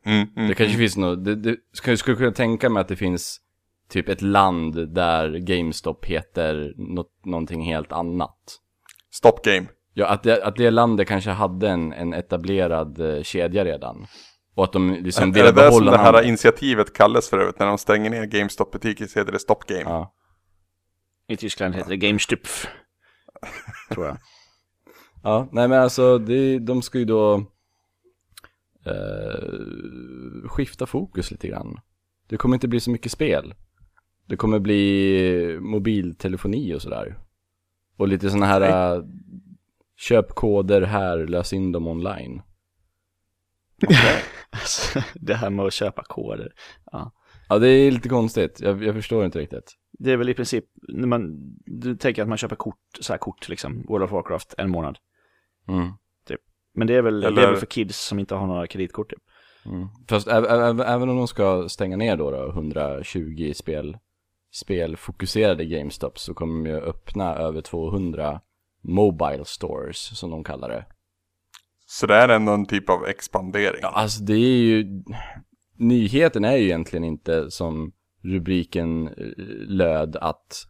[0.04, 0.78] Mm, mm, Det kanske mm.
[0.78, 3.40] finns något, det, det, skulle, skulle kunna tänka mig att det finns
[3.88, 8.58] typ ett land där GameStop heter något, någonting helt annat.
[9.10, 9.66] Stop Game.
[9.98, 14.06] Ja, att det, att det landet kanske hade en, en etablerad eh, kedja redan.
[14.54, 16.28] Och att de liksom är det ville det som behålla det här namnet.
[16.28, 17.58] initiativet kallas för övrigt?
[17.58, 19.80] När de stänger ner GameStop-butiker så heter det Stop Game.
[19.80, 20.14] Ja.
[21.28, 22.66] I Tyskland heter det GameStupf.
[23.90, 24.18] Tror jag.
[25.22, 27.34] ja, nej men alltså det, de ska ju då
[28.86, 31.80] eh, skifta fokus lite grann.
[32.28, 33.54] Det kommer inte bli så mycket spel.
[34.26, 37.18] Det kommer bli mobiltelefoni och sådär.
[37.96, 39.02] Och lite sådana här eh,
[39.98, 42.42] köp koder här, lös in dem online.
[44.50, 46.52] Alltså, det här med att köpa koder.
[47.48, 48.60] Ja, det är lite konstigt.
[48.60, 49.74] Jag, jag förstår inte riktigt.
[49.98, 53.18] Det är väl i princip, när man, du tänker att man köper kort, så här
[53.18, 54.98] kort liksom, World of Warcraft, en månad.
[55.68, 55.92] Mm.
[56.74, 59.10] Men det är väl, det Eller- är väl för kids som inte har några kreditkort
[59.10, 59.22] typ.
[59.64, 59.88] Mm.
[60.08, 63.96] Fast även om de ska stänga ner då, då 120 spel,
[64.54, 68.40] spelfokuserade GameStop så kommer de ju öppna över 200
[68.88, 70.84] Mobile Stores som de kallar det.
[71.86, 73.80] Så det är ändå en typ av expandering.
[73.82, 75.02] Ja, alltså det är ju,
[75.76, 77.92] nyheten är ju egentligen inte som
[78.22, 79.14] rubriken eh,
[79.66, 80.66] löd att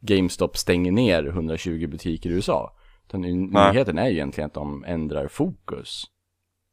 [0.00, 2.76] GameStop stänger ner 120 butiker i USA.
[3.06, 3.28] Utan Nej.
[3.72, 6.04] nyheten är ju egentligen att de ändrar fokus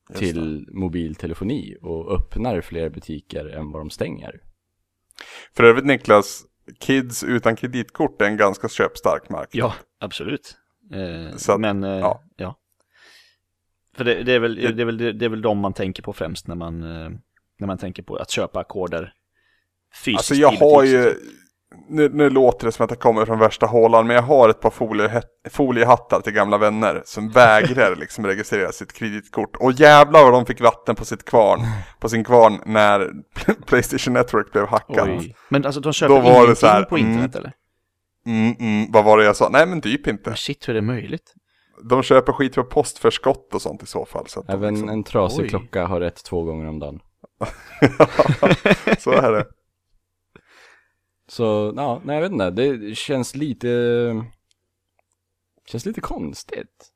[0.10, 4.42] Just till mobiltelefoni och öppnar fler butiker än vad de stänger.
[5.56, 6.46] För övrigt Niklas,
[6.80, 9.50] kids utan kreditkort är en ganska köpstark marknad.
[9.52, 10.58] Ja, absolut.
[10.92, 12.22] Eh, Så men, eh, ja.
[12.36, 12.56] ja.
[13.98, 16.14] För det, det, är väl, det, är väl, det är väl de man tänker på
[16.14, 17.10] främst när man, eh,
[17.60, 19.14] när man tänker på att köpa koder
[20.06, 21.14] fysiskt Alltså jag har ju,
[21.90, 24.62] nu, nu låter det som att jag kommer från värsta hålan, men jag har ett
[24.62, 29.56] par folie, foliehattar till gamla vänner som vägrar liksom registrera sitt kreditkort.
[29.56, 31.60] Och jävlar vad de fick vatten på sitt kvarn,
[32.00, 33.12] på sin kvarn när
[33.66, 35.10] Playstation Network blev hackad.
[35.10, 35.36] Oj.
[35.50, 37.12] Men alltså de köper ingenting här, på mm.
[37.12, 37.54] internet eller?
[38.26, 39.50] Mm, mm, vad var det jag sa?
[39.50, 40.36] Nej men typ inte.
[40.36, 41.34] Shit, hur är det möjligt?
[41.90, 44.28] De köper skit för postförskott och sånt i så fall.
[44.28, 45.50] Så Även liksom, en trasig Oj.
[45.50, 47.00] klocka har rätt två gånger om dagen.
[49.00, 49.46] så är det.
[51.28, 53.68] Så, ja, nej jag vet inte, det känns lite,
[55.66, 56.90] känns lite konstigt.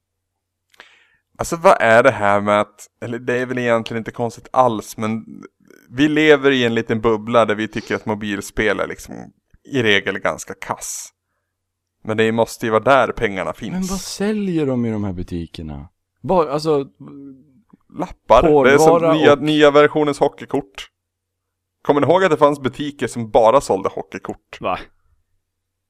[1.37, 4.97] Alltså vad är det här med att, eller det är väl egentligen inte konstigt alls,
[4.97, 5.25] men
[5.89, 9.15] vi lever i en liten bubbla där vi tycker att mobilspel är liksom
[9.63, 11.13] i regel ganska kass.
[12.03, 13.71] Men det måste ju vara där pengarna finns.
[13.73, 15.89] Men vad säljer de i de här butikerna?
[16.21, 16.85] Bara, alltså,
[17.99, 20.87] Lappar, det är som nya, och- nya versionens hockeykort.
[21.81, 24.61] Kommer ni ihåg att det fanns butiker som bara sålde hockeykort?
[24.61, 24.79] Va?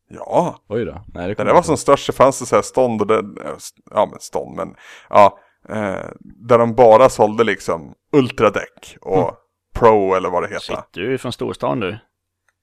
[0.09, 1.01] Ja, oj då.
[1.13, 3.23] Nej, det det var som störst så fanns det så här stånd och det,
[3.91, 4.75] ja men stånd men,
[5.09, 5.39] ja,
[5.69, 9.33] eh, där de bara sålde liksom Ultradeck och Mm.
[9.73, 10.59] Pro eller vad det heter.
[10.75, 11.97] Shit, du är från storstan du.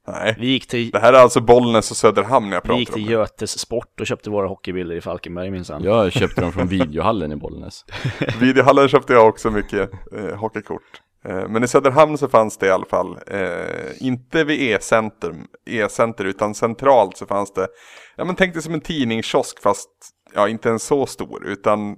[0.06, 3.00] Nej, Vi gick till, det här är alltså Bollnäs och Söderhamn jag vi gick pratar
[3.00, 3.04] om.
[3.04, 5.82] till Götes Sport och köpte våra hockeybilder i Falkenberg minsann.
[5.82, 7.84] Jag köpte dem från videohallen i Bollnäs.
[8.40, 10.82] Videohallen köpte jag också mycket eh, hockeykort.
[11.24, 15.34] Eh, men i Söderhamn så fanns det i alla fall, eh, inte vid E-center,
[15.66, 17.68] E-center utan centralt så fanns det,
[18.16, 19.90] ja men tänk dig som en tidningskiosk fast,
[20.34, 21.96] ja inte en så stor utan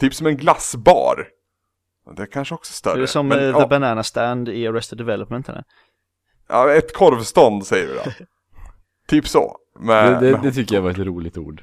[0.00, 1.28] typ som en glassbar.
[2.16, 2.94] Det är kanske också större.
[2.94, 5.64] är det som men, eh, ja, The Banana Stand i Arrested Development eller?
[6.52, 8.02] Ja, ett korvstånd säger vi då.
[9.08, 9.56] typ så.
[9.80, 11.62] Med, Det, det, med det tycker jag var ett roligt ord.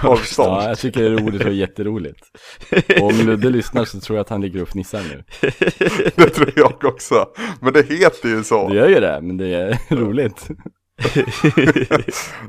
[0.00, 0.62] Korvstånd.
[0.62, 2.20] Ja, jag tycker det är roligt och jätteroligt.
[3.00, 5.24] Och om Ludde lyssnar så tror jag att han ligger och fnissar nu.
[6.16, 7.26] Det tror jag också.
[7.60, 8.68] Men det heter ju så.
[8.68, 10.48] Det gör ju det, men det är roligt.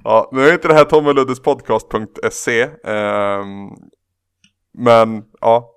[0.04, 3.70] Ja, nu är inte det här tommeluddespodcast.se ehm,
[4.78, 5.70] Men ja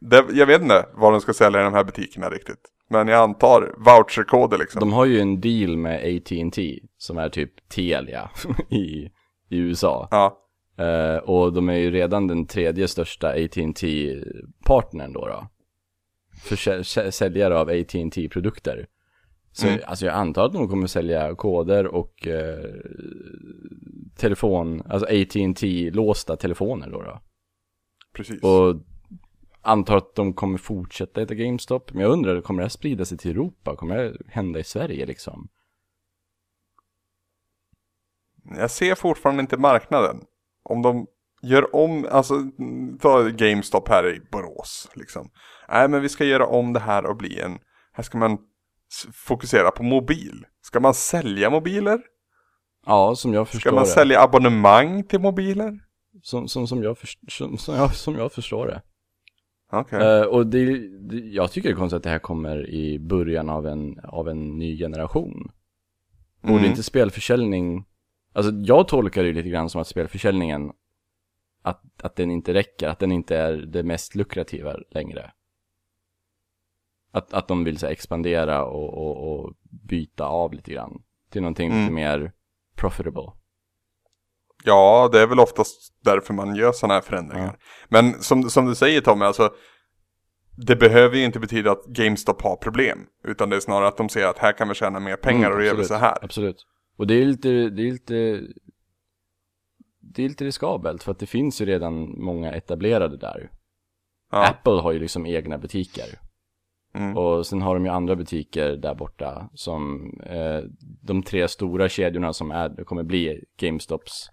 [0.00, 3.22] det, Jag vet inte vad de ska sälja i de här butikerna riktigt Men jag
[3.22, 8.30] antar voucherkoder liksom De har ju en deal med AT&T som är typ Telia
[8.70, 9.10] i,
[9.48, 10.08] i USA.
[10.10, 10.42] Ja,
[10.78, 14.14] Eh, och de är ju redan den tredje största AT&T
[14.64, 15.48] partnern då då.
[16.42, 18.86] För säljare av AT&T produkter.
[19.52, 19.80] Så Mm.
[19.86, 22.64] alltså jag antar att de kommer sälja koder och eh,
[24.16, 27.20] telefon, alltså AT&T låsta telefoner då då.
[28.16, 28.74] precis Och
[29.66, 31.92] antar att de kommer fortsätta heta GameStop.
[31.92, 33.76] Men jag undrar, kommer det här sprida sig till Europa?
[33.76, 35.48] Kommer det hända i Sverige liksom?
[38.56, 40.16] Jag ser fortfarande inte marknaden
[40.62, 41.06] Om de
[41.42, 42.34] gör om, alltså
[43.00, 45.30] ta GameStop här i Borås liksom
[45.68, 47.58] Nej men vi ska göra om det här och bli en
[47.92, 48.38] Här ska man
[49.12, 52.00] fokusera på mobil Ska man sälja mobiler?
[52.86, 53.90] Ja, som jag Ska förstår man det.
[53.90, 55.78] sälja abonnemang till mobiler?
[56.22, 58.82] Som, som, som, jag först, som, som, jag, som jag förstår det.
[59.72, 62.98] Okej Eh, och det, det, jag tycker det är konstigt att det här kommer i
[62.98, 65.52] början av en, av en ny generation.
[66.40, 66.70] Borde Mm.
[66.70, 67.84] inte spelförsäljning,
[68.32, 70.72] alltså jag tolkar det lite grann som att spelförsäljningen,
[71.62, 75.32] att, att den inte räcker, att den inte är det mest lukrativa längre.
[77.12, 81.42] Att, att de vill så här, expandera och, och, och byta av lite grann till
[81.42, 81.80] någonting Mm.
[81.80, 82.32] lite mer
[82.76, 83.32] profitable.
[84.66, 87.58] Ja, det är väl oftast därför man gör sådana här förändringar.
[87.88, 89.50] Men som, som du säger Tommy, alltså
[90.56, 93.06] det behöver ju inte betyda att GameStop har problem.
[93.24, 95.58] Utan det är snarare att de ser att här kan vi tjäna mer pengar och
[95.58, 96.24] då gör vi så här.
[96.24, 96.66] Absolut.
[96.96, 98.40] Och det är lite, det är lite,
[100.00, 103.50] det är lite riskabelt för att det finns ju redan många etablerade där.
[104.32, 104.46] Ja.
[104.46, 106.18] Apple har ju liksom egna butiker.
[106.94, 107.16] Mm.
[107.16, 110.60] Och sen har de ju andra butiker där borta som eh,
[111.02, 114.30] de tre stora kedjorna som är, kommer bli GameStops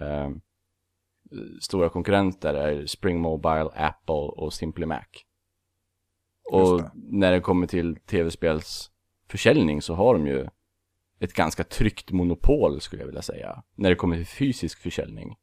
[0.00, 0.30] eh,
[1.60, 5.04] stora konkurrenter är Spring Mobile, Apple och Simply Mac.
[6.52, 6.90] Och det.
[6.94, 10.46] när det kommer till tv-spelsförsäljning så har de ju
[11.20, 13.62] ett ganska tryggt monopol skulle jag vilja säga.
[13.74, 15.36] När det kommer till fysisk försäljning.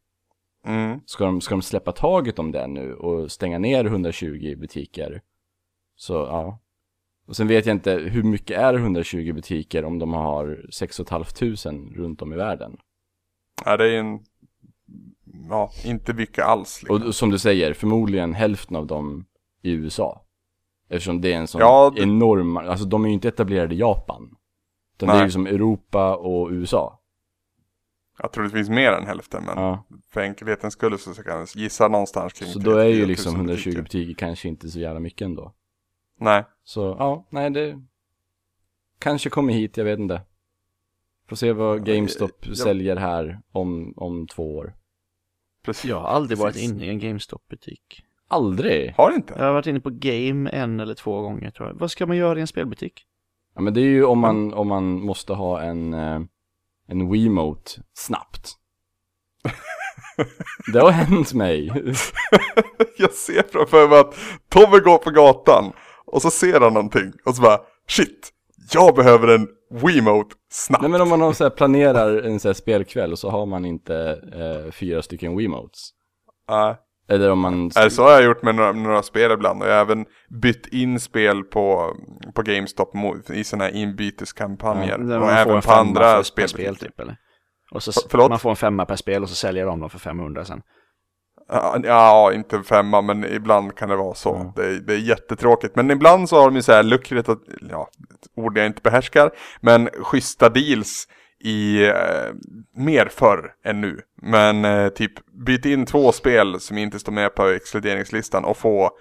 [0.66, 1.00] Mm.
[1.06, 5.22] Ska de, ska de släppa taget om det nu och stänga ner 120 butiker?
[5.96, 6.60] Så ja.
[7.26, 11.26] Och sen vet jag inte, hur mycket är 120 butiker om de har 6 500
[11.96, 12.78] runt om i världen?
[13.66, 14.20] Ja, det är en...
[15.50, 16.82] Ja, inte mycket alls.
[16.84, 17.08] Liksom.
[17.08, 19.26] Och som du säger, förmodligen hälften av dem
[19.62, 20.26] i USA.
[20.90, 23.78] Eftersom det är en sån Ja, det- enorm, alltså de är ju inte etablerade i
[23.80, 24.36] Japan.
[24.96, 25.26] Utan det är Nej.
[25.26, 27.00] ju som Europa och USA.
[28.20, 29.84] Jag tror det finns mer än hälften, men Ja.
[30.10, 33.08] för enkelhetens skull så kan jag gissa någonstans kring Så då är ju 3 000
[33.08, 33.82] liksom 120 butiker.
[33.82, 35.54] butiker kanske inte så jävla mycket ändå.
[36.20, 37.82] Nej, Så ja, nej det
[39.00, 40.22] kanske kommer hit, jag vet inte.
[41.28, 44.74] Får se vad GameStop jag- säljer här om, om två år.
[45.64, 45.86] Precis.
[45.86, 46.72] Jag har aldrig varit Precis.
[46.72, 48.04] inne i en GameStop-butik.
[48.28, 48.94] Aldrig!
[48.98, 49.34] Har inte?
[49.38, 51.76] Jag har varit inne på Game en eller två gånger tror jag.
[51.76, 53.06] Vad ska man göra i en spelbutik?
[53.56, 56.22] Ja men det är ju om man, om man måste ha en, eh,
[56.88, 58.54] en Wiimote snabbt.
[60.74, 61.66] Det har hänt mig.
[62.98, 64.16] jag ser framför mig att
[64.50, 65.74] Tommy går på gatan
[66.06, 68.34] och så ser han någonting och så bara shit,
[68.74, 70.82] jag behöver en Wiimote snabbt.
[70.82, 73.46] Nej men om man har så här, planerar en så här spelkväll och så har
[73.46, 75.90] man inte eh, fyra stycken Wiimotes.
[76.50, 76.76] Nej.
[77.10, 77.72] Eller om man...
[77.76, 80.06] Nej, så har jag gjort med några, några spel ibland och jag har även
[80.42, 81.96] bytt in spel på,
[82.36, 82.90] på GameStop
[83.34, 84.98] i sådana här inbyteskampanjer.
[84.98, 86.50] Där och man får även en på femma andra spel.
[86.50, 87.16] spel typ eller?
[87.72, 88.30] Och så För- förlåt?
[88.30, 90.62] man får en femma per spel och så säljer de dem för 500 sen.
[91.48, 94.30] Ja, Ja, inte femma men ibland kan det vara så.
[94.30, 94.54] Ja.
[94.64, 95.76] Det, är- det är jättetråkigt.
[95.76, 97.38] Men ibland så har de ju så här lukrativt,
[97.70, 101.08] ja, ett ord jag inte behärskar, men schyssta deals
[101.44, 101.94] i eh,
[102.76, 104.00] mer förr än nu.
[104.22, 105.12] Men eh, typ
[105.46, 108.92] byt in två spel som inte står med på exkluderingslistan och få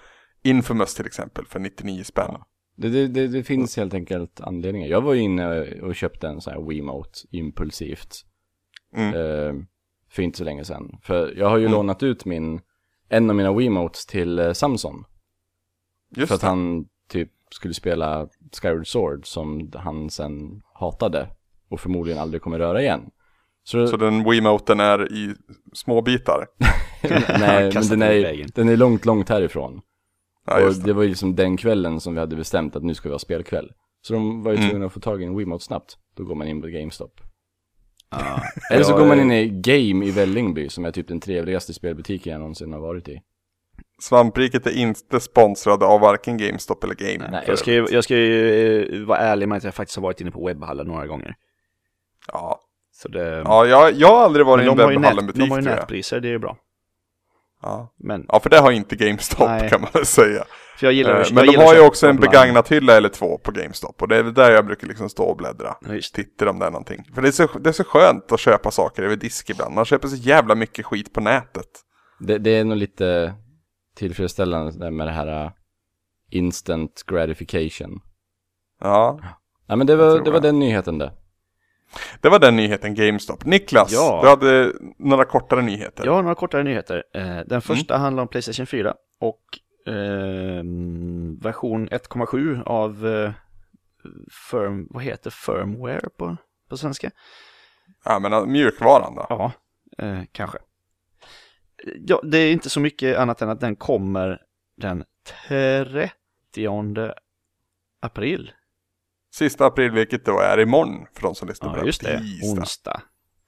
[0.45, 2.27] Infamous till exempel för 99 spänn.
[2.29, 2.47] Ja.
[2.77, 4.89] Det, det, det, finns helt enkelt anledningar.
[4.89, 8.15] Jag var inne och köpte en sån här Wiimote impulsivt.
[8.97, 9.15] Mm.
[9.15, 9.55] Eh,
[10.13, 10.99] för inte så länge sedan.
[11.03, 11.73] För jag har ju Mm.
[11.73, 12.61] lånat ut min,
[13.09, 15.05] en av mina Wiimotes till eh, Samson.
[16.17, 16.47] Just för att det.
[16.47, 18.29] han typ skulle spela
[18.63, 21.29] Skyward Sword som han sen hatade.
[21.69, 23.11] Och förmodligen aldrig kommer röra igen.
[23.65, 25.35] Så, Så den Wiimoten är i
[25.73, 26.47] små bitar.
[27.39, 29.81] nej, men den är, den är långt, långt härifrån.
[30.47, 30.87] Ja, och just det.
[30.87, 30.93] det.
[30.93, 33.73] var ju liksom den kvällen som vi hade bestämt att nu ska vi ha spelkväll.
[34.03, 34.71] Så de var ju Mm.
[34.71, 35.97] tvungna att få tag i en Wiimote snabbt.
[36.17, 37.21] Då går man in på GameStop.
[38.71, 42.33] Eller så går man in i Game i Vällingby som är typ den trevligaste spelbutiken
[42.33, 43.21] jag någonsin har varit i.
[44.03, 47.31] Svampriket är inte sponsrad av varken GameStop eller Game.
[47.31, 50.03] Nej, jag ska ju, jag ska ju eh, vara ärlig med att jag faktiskt har
[50.03, 51.35] varit inne på webbhallen några gånger.
[52.33, 52.61] Ja,
[52.93, 56.21] Så det, ja jag, jag har aldrig varit i en webbhallenbutik de har ju nätpriser,
[56.21, 56.57] det är ju bra.
[57.63, 57.95] Ja.
[57.99, 59.71] Men, ja, för det har inte GameStop Nej.
[59.71, 60.45] kan man väl säga.
[60.79, 63.09] för jag gillar Eh, att- jag Men de har ju också en begagnat hylla eller
[63.09, 64.03] två på GameStop.
[64.03, 65.75] Och det är där jag brukar liksom stå och bläddra.
[65.81, 66.01] Ja.
[66.15, 67.05] Tittar om det är någonting.
[67.15, 69.75] För det är, så, det är så skönt att köpa saker över disk ibland.
[69.75, 71.69] Man köper så jävla mycket skit på nätet.
[72.21, 73.35] Det, det är nog lite
[73.97, 75.51] tillfredsställande med det här uh,
[76.31, 78.01] instant gratification.
[78.81, 79.21] Ja,
[79.67, 81.13] Ja men det var, det var den nyheten det.
[82.21, 83.45] Det var den nyheten GameStop.
[83.45, 84.21] Niklas, Ja.
[84.23, 86.07] du hade några kortare nyheter.
[86.07, 87.05] Har några kortare nyheter.
[87.15, 87.45] Eh, Mm.
[87.49, 89.43] Den första handlar om Playstation 4 och
[89.87, 90.63] eh,
[91.43, 93.33] version 1,7 av eh,
[94.51, 96.37] firm, vad heter firmware på,
[96.69, 97.11] på svenska?
[98.05, 99.27] Ja, men uh, mjukvaran då?
[99.29, 99.53] Ja,
[99.99, 100.59] eh, kanske.
[102.07, 104.41] Ja, det är inte så mycket annat än att den kommer
[104.77, 105.05] den
[105.49, 107.11] 30
[108.01, 108.53] april.
[109.35, 111.87] Sista april, vilket då är imorgon för de som lyssnar på Ja, det.
[111.87, 112.19] just det.
[112.19, 112.61] Tisdag.
[112.61, 113.03] Onsdag.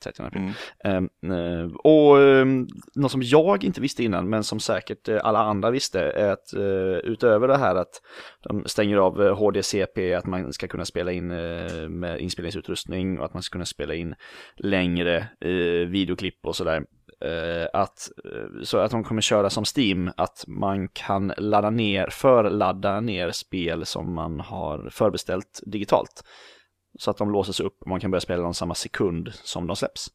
[0.04, 0.42] 30 april.
[0.84, 1.08] Mm.
[1.24, 5.38] Ehm, eh, och um, något som jag inte visste innan, men som säkert eh, alla
[5.38, 8.00] andra visste, är att eh, utöver det här att
[8.48, 11.26] de stänger av HDCP, att man ska kunna spela in
[11.98, 14.14] med inspelningsutrustning och att man ska kunna spela in
[14.56, 15.28] längre
[15.88, 16.82] videoklipp och sådär.
[17.24, 22.08] Eh, att, eh, så att de kommer köra som Steam, att man kan ladda ner,
[22.10, 26.24] förladda ner spel som man har förbeställt digitalt.
[26.98, 29.76] Så att de låses upp och man kan börja spela dem samma sekund som de
[29.76, 30.08] släpps.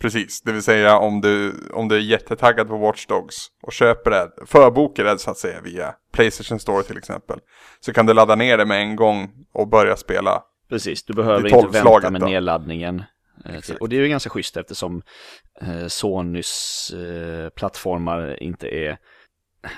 [0.00, 4.10] Precis, det vill säga om du, om du är jättetaggad på Watch Dogs och köper
[4.10, 7.38] det, förbokar det så att säga via Playstation Store till exempel.
[7.80, 10.42] Så kan du ladda ner det med en gång och börja spela.
[10.68, 12.26] Precis, du behöver inte vänta med då.
[12.26, 13.02] nedladdningen.
[13.44, 13.80] Eh, Exakt.
[13.80, 15.02] Och det är ju ganska schysst eftersom
[15.60, 18.98] eh, Sonys eh, plattformar inte är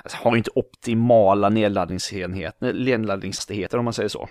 [0.02, 4.28] alltså, har inte optimala nedladdningshastigheter om man säger så.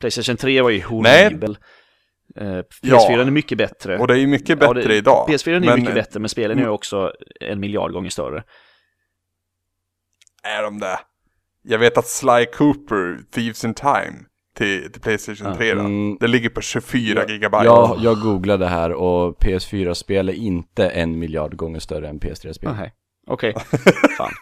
[0.00, 1.58] Playstation 3 var ju horribel.
[2.36, 3.20] Eh, PS4 Ja.
[3.20, 3.98] är mycket bättre.
[3.98, 5.28] Och det är ju mycket Ja, bättre det- idag.
[5.28, 8.44] PS4 är Men mycket bättre, men spelen är ju också en miljard gånger större.
[10.42, 10.98] Är de det?
[11.62, 14.14] Jag vet att Sly Cooper, Thieves in Time,
[14.54, 15.56] till, till Playstation Ja.
[15.56, 16.16] 3 då, Mm.
[16.20, 17.64] det ligger på 24 gigabyte.
[17.64, 22.74] Jag, jag googlade här och PS4-spel är inte en miljard gånger större än PS3-spel.
[22.76, 22.92] Nej,
[23.26, 23.54] okej.
[24.18, 24.32] Fan.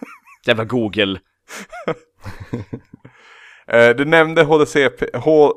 [0.46, 1.18] Jävla Google.
[3.66, 5.52] Eh, du nämnde HDCP, H...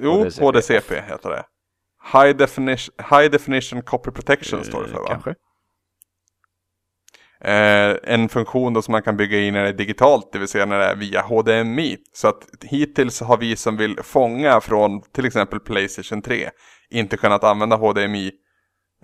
[0.00, 0.44] Jo, HDCP.
[0.44, 1.44] HDCP, heter det.
[2.12, 5.08] High Definition, High Definition Copy Protection står det för Eh, va?
[5.08, 5.34] Kanske.
[7.44, 10.48] Eh, en funktion då som man kan bygga in när det är digitalt, det vill
[10.48, 11.96] säga när det är via HDMI.
[12.12, 16.50] Så att hittills har vi som vill fånga från till exempel Playstation 3
[16.90, 18.32] inte kunnat använda HDMI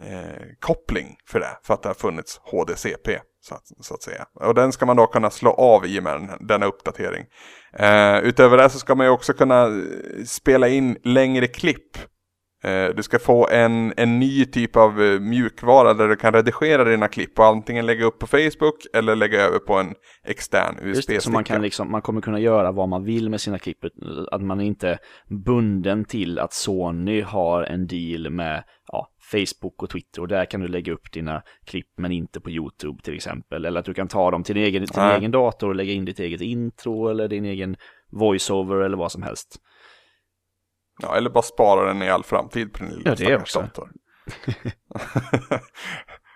[0.02, 4.26] eh, koppling för det, för att det har funnits HDCP så att, så att säga.
[4.34, 7.24] Och den ska man då kunna slå av i och med den, denna uppdatering.
[7.72, 11.98] Eh, utöver det så ska man ju också kunna eh, spela in längre klipp
[12.96, 17.08] du ska få en, en ny typ av eh, mjukvara där du kan redigera dina
[17.08, 19.94] klipp och antingen lägga upp på Facebook eller lägga över på en
[20.24, 21.20] extern USB-sticka.
[21.20, 23.78] så man kan liksom, man kommer kunna göra vad man vill med sina klipp.
[24.30, 24.98] Att man inte är
[25.28, 30.60] bunden till att Sony har en deal med ja, Facebook och Twitter och där kan
[30.60, 33.64] du lägga upp dina klipp men inte på YouTube till exempel.
[33.64, 35.18] Eller att du kan ta dem till din egen, till din Nej.
[35.18, 37.76] egen dator och lägga in ditt eget intro eller din egen
[38.10, 39.58] voiceover eller vad som helst.
[40.98, 43.60] Ja, eller bara spara den i all framtid på din lilla Ja, det är också.
[43.60, 43.90] dator.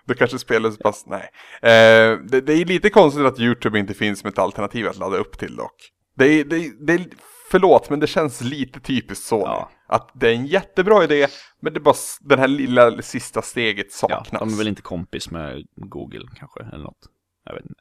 [0.05, 1.29] du kanske spelar så pass, nej.
[1.61, 5.17] Eh, det, det är lite konstigt att YouTube inte finns som ett alternativ att ladda
[5.17, 5.75] upp till dock.
[6.15, 7.05] Det är, det, det är,
[7.51, 9.43] förlåt, men det känns lite typiskt Sony.
[9.45, 9.69] Ja.
[9.87, 11.27] Att det är en jättebra idé,
[11.61, 14.39] men det är bara den här lilla sista steget Ja, saknas.
[14.39, 17.07] de är väl inte kompis med Google kanske eller något.
[17.45, 17.79] Jag vet inte.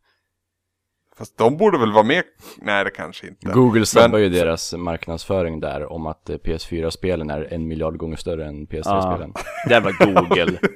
[1.19, 2.23] Fast de borde väl vara med?
[2.57, 3.49] Nej, det kanske inte.
[3.49, 8.17] Google sabbar Men- ju deras marknadsföring där om att eh, PS4-spelen är en miljard gånger
[8.17, 9.33] större än PS3-spelen.
[9.71, 10.59] Jävla Google.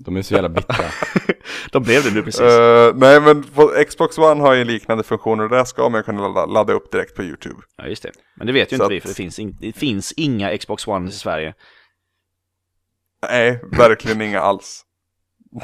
[0.00, 0.84] De är så jävla bittra.
[1.72, 2.40] de blev det nu precis.
[2.40, 6.28] Eh, nej, men på Xbox One har ju liknande funktioner och där ska man kunna
[6.28, 7.60] ladda, ladda upp direkt på YouTube.
[7.76, 8.10] Ja, just det.
[8.36, 10.58] Men det vet ju Så inte att- vi, för det finns, in, det finns inga
[10.58, 11.54] Xbox One i Sverige.
[13.30, 14.84] Nej, verkligen inga alls.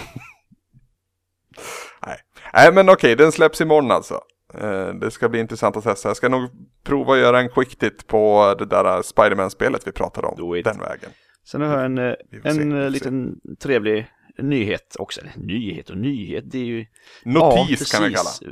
[2.06, 2.16] Nej.
[2.54, 4.20] Nej, men okej, den släpps imorgon alltså.
[4.54, 6.08] Eh, det ska bli intressant att testa.
[6.08, 6.50] Jag ska nog
[6.84, 10.62] prova att göra en quick tit på det där Spiderman-spelet vi pratade om.
[10.64, 11.10] Den vägen.
[11.46, 12.90] Sen har jag en, eh, se, en eh, se.
[12.90, 14.06] liten trevlig
[14.38, 15.20] nyhet också.
[15.36, 16.86] Nyhet och nyhet, det är ju...
[17.24, 18.38] Notis ja, kan vi precis.
[18.38, 18.50] kalla.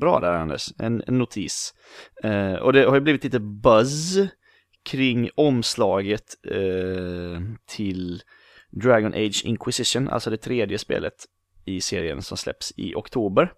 [0.00, 1.74] Bra där Anders, en, en notis.
[2.22, 4.18] Eh, och det har ju blivit lite buzz
[4.84, 8.22] kring omslaget eh, till
[8.70, 11.14] Dragon Age Inquisition, alltså det tredje spelet
[11.64, 13.52] i serien som släpps i oktober.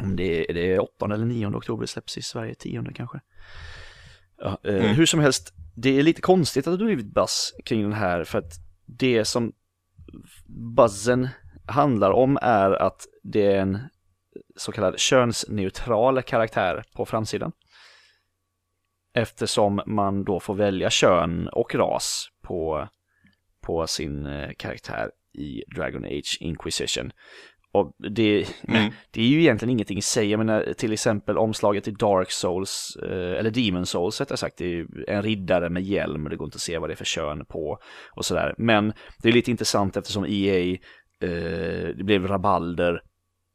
[0.00, 3.20] Om det är, det är 8 eller 9 oktober det släpps i Sverige, 10 kanske.
[4.38, 4.94] Ja, eh, Mm.
[4.94, 8.38] Hur som helst, det är lite konstigt att det blivit buzz kring den här för
[8.38, 8.52] att
[8.86, 9.52] det som
[10.76, 11.28] buzzen
[11.66, 13.78] handlar om är att det är en
[14.56, 17.52] så kallad könsneutral karaktär på framsidan.
[19.14, 22.88] Eftersom man då får välja kön och ras på,
[23.60, 27.12] på sin eh, karaktär i Dragon Age Inquisition.
[27.72, 28.92] Och det, Mm.
[29.10, 32.96] det är ju egentligen ingenting i sig, jag menar till exempel omslaget i Dark Souls,
[33.02, 36.44] eh, eller Demon Souls rättare sagt, det är en riddare med hjälm och det går
[36.46, 37.78] inte att se vad det är för kön på
[38.16, 38.54] och sådär.
[38.58, 38.92] Men
[39.22, 40.72] det är lite intressant eftersom EA,
[41.20, 43.02] eh, det blev rabalder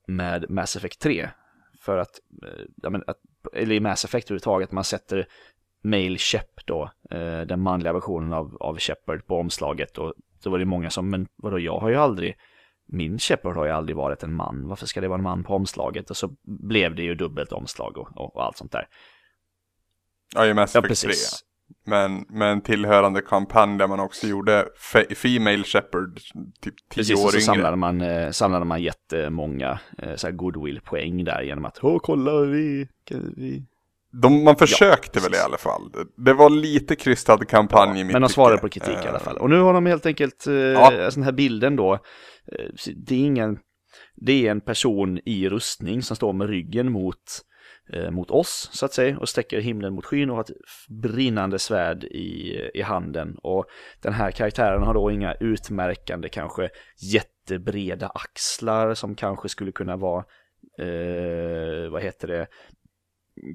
[0.07, 1.29] med Mass Effect 3.
[1.81, 3.17] För att, eh, ja, men att
[3.53, 5.27] eller i Mass Effect överhuvudtaget, man sätter
[5.83, 10.13] Male Shep då, eh, den manliga versionen av, av Shepard på omslaget och
[10.43, 12.35] då var det många som, men vadå, jag har ju aldrig,
[12.87, 15.55] min Shepard har ju aldrig varit en man, varför ska det vara en man på
[15.55, 16.09] omslaget?
[16.09, 16.29] Och så
[16.67, 18.87] blev det ju dubbelt omslag och, och, och allt sånt där.
[20.35, 21.07] Ja, i Mass Ja, Effect 3.
[21.07, 21.39] precis.
[21.85, 26.19] Men med en tillhörande kampanj där man också gjorde fe- Female Shepherd,
[26.61, 27.45] typ tio Precis, år och så yngre.
[27.45, 32.87] samlade man, eh, samlade man jättemånga eh, så goodwill-poäng där genom att, åh kolla vi,
[33.35, 33.65] vi
[34.21, 35.81] De, man försökte väl i alla fall.
[36.17, 39.19] Det var lite krystad kampanj i mitt Men de svarade på kritik i Eh, alla
[39.19, 39.37] fall.
[39.37, 41.09] Och nu har de helt enkelt, eh, Ja.
[41.15, 42.65] den här bilden då, eh,
[43.07, 43.59] det är ingen,
[44.15, 47.17] det är en person i rustning som står med ryggen mot,
[47.93, 50.51] eh, mot oss så att säga och sträcker himlen mot skyn och har ett
[51.03, 53.35] brinnande svärd i, i handen.
[53.43, 53.65] Och
[54.01, 56.69] den här karaktären har då inga utmärkande kanske
[57.13, 60.23] jättebreda axlar som kanske skulle kunna vara,
[60.79, 62.47] eh, vad heter det,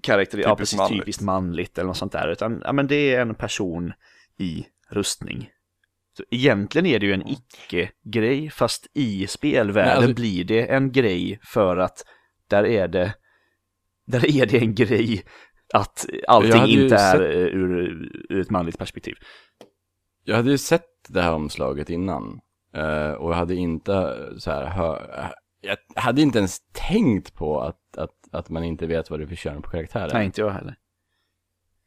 [0.02, 1.02] karaktär, ja, Typiskt precis, manligt.
[1.02, 2.28] typiskt manligt eller något sånt där.
[2.28, 3.92] Utan ja, men det är en person
[4.38, 5.50] i rustning.
[6.16, 10.92] Så egentligen är det ju en icke-grej, fast i spelvärlden Nej, alltså- blir det en
[10.92, 12.04] grej för att
[12.48, 13.14] där är det,
[14.06, 15.22] där är det en grej
[15.74, 17.88] att allting inte är sett- eh, ur,
[18.30, 19.14] ur ett manligt perspektiv.
[20.24, 22.40] Jag hade ju sett det här omslaget innan.
[22.74, 24.98] eh, och jag hade inte så här, hö,
[25.60, 29.26] jag hade inte ens tänkt på att, att, att man inte vet vad det är
[29.26, 30.10] för kön på karaktären.
[30.12, 30.74] Nej, inte jag heller.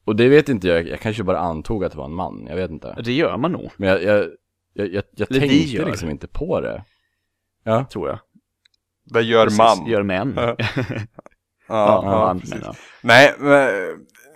[0.05, 2.55] Och det vet inte jag, jag kanske bara antog att det var en man, jag
[2.55, 3.01] vet inte.
[3.03, 4.29] Det gör man nog, Men jag, jag,
[4.73, 5.85] jag, jag, jag tänkte gör.
[5.85, 6.83] liksom inte på det.
[7.63, 8.19] Ja, tror jag.
[9.05, 9.85] Det gör Precis, man.
[9.87, 10.33] Gör män.
[10.35, 10.55] Ja.
[10.77, 11.05] ja,
[11.67, 12.55] Ja, man, precis.
[12.55, 12.73] men, ja.
[13.01, 13.69] Nej, men,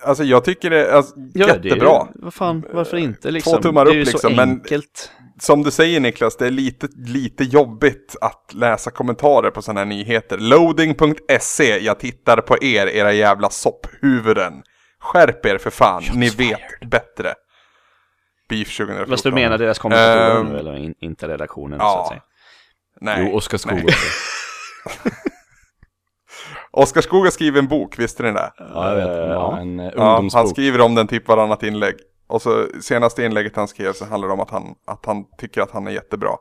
[0.04, 2.08] alltså jag tycker det är alltså, Ja, det är jättebra.
[2.16, 3.54] Vad fan, varför inte liksom?
[3.54, 5.12] Två tummar det är ju upp, så liksom, men- enkelt.
[5.40, 9.86] Som du säger Niklas, det är lite, lite jobbigt att läsa kommentarer på sådana här
[9.86, 10.38] nyheter.
[10.38, 14.64] Loading.se, jag tittar på er, era jävla sopphuvuden.
[15.00, 17.34] Skärp er för fan, ni vet bättre.
[18.50, 19.10] Beef 2014.
[19.10, 21.92] Fast du menar deras kommentatorer Ehm, nu, eller in, inte redaktionen ja.
[21.94, 22.22] så att säga?
[23.02, 23.18] Nej.
[23.30, 23.90] jo, Oskar Skog.
[26.72, 28.52] Oskar Skog har skrivit en bok, visste ni det?
[28.58, 29.08] Ja, jag vet.
[29.08, 29.58] Var Ja.
[29.60, 31.96] en eh, Ja, han skriver om den typ varannat inlägg.
[32.28, 35.62] Och så senaste inlägget han skrev så handlar det om att han, att han tycker
[35.62, 36.32] att han är jättebra.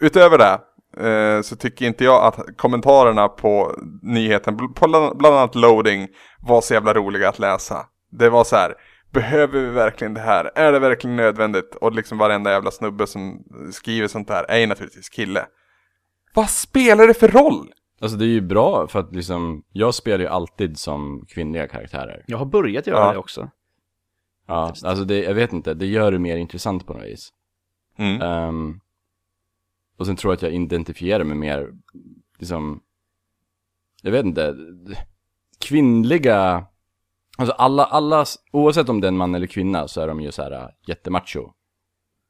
[0.00, 0.60] Utöver det
[1.08, 6.08] eh, så tycker inte jag att kommentarerna på nyheten, på bland annat loading,
[6.40, 7.86] var så jävla roliga att läsa.
[8.10, 8.74] Det var så här,
[9.12, 10.50] behöver vi verkligen det här?
[10.54, 11.74] Är det verkligen nödvändigt?
[11.74, 13.38] Och liksom varenda jävla snubbe som
[13.72, 15.46] skriver sånt där är ju naturligtvis kille.
[16.34, 17.72] Vad spelar det för roll?
[18.00, 22.24] Alltså det är ju bra för att liksom, jag spelar ju alltid som kvinnliga karaktärer.
[22.26, 23.12] Jag har börjat göra Ja.
[23.12, 23.50] det också.
[24.52, 27.28] Ja, alltså det, jag vet inte, det gör det mer intressant på något vis.
[27.96, 28.22] Mm.
[28.22, 28.80] Ehm,
[29.96, 31.72] och sen tror jag att jag identifierar mig mer,
[32.38, 32.82] liksom,
[34.02, 34.56] jag vet inte,
[35.60, 36.66] kvinnliga,
[37.38, 40.32] alltså alla, alla, oavsett om det är en man eller kvinna så är de ju
[40.32, 41.52] så här äh, jättemacho.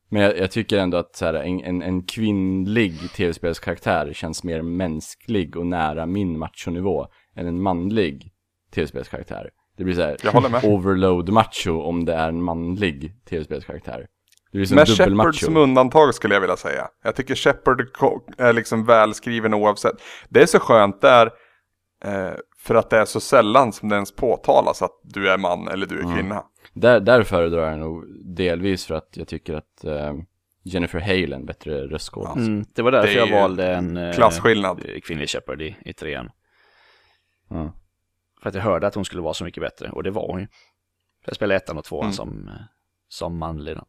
[0.09, 4.63] Men jag, jag tycker ändå att så här, en, en, en kvinnlig tv-spelskaraktär känns mer
[4.63, 8.33] mänsklig och nära min machonivå än en manlig
[8.75, 9.51] tv-spelskaraktär.
[9.77, 10.65] Det blir så här, Jag håller med.
[10.65, 14.07] overload macho om det är en manlig tv-spelskaraktär.
[14.53, 15.45] Det blir som Med dubbel Shepard macho.
[15.45, 16.89] som undantag skulle jag vilja säga.
[17.05, 17.81] Jag tycker Shepard
[18.39, 19.95] är liksom välskriven oavsett.
[20.29, 21.27] Det är så skönt där
[22.05, 25.69] eh, för att det är så sällan som det ens påtalas att du är man
[25.69, 26.15] eller du är Mm.
[26.17, 26.43] kvinna.
[26.73, 30.13] Där, där föredrar jag nog delvis för att jag tycker att eh,
[30.65, 32.37] Jennifer Hale är en bättre röstskådis.
[32.37, 34.81] Mm, det var därför Det jag valde en eh, Klasskillnad.
[35.05, 36.31] kvinnlig Shepard i, i trean.
[37.51, 37.73] Ja.
[38.43, 40.41] För att jag hörde att hon skulle vara så mycket bättre, och det var hon
[40.41, 40.47] ju.
[41.23, 42.13] För jag spelade ettan och tvåan Mm.
[42.13, 42.55] som, eh,
[43.09, 43.85] som manlig då.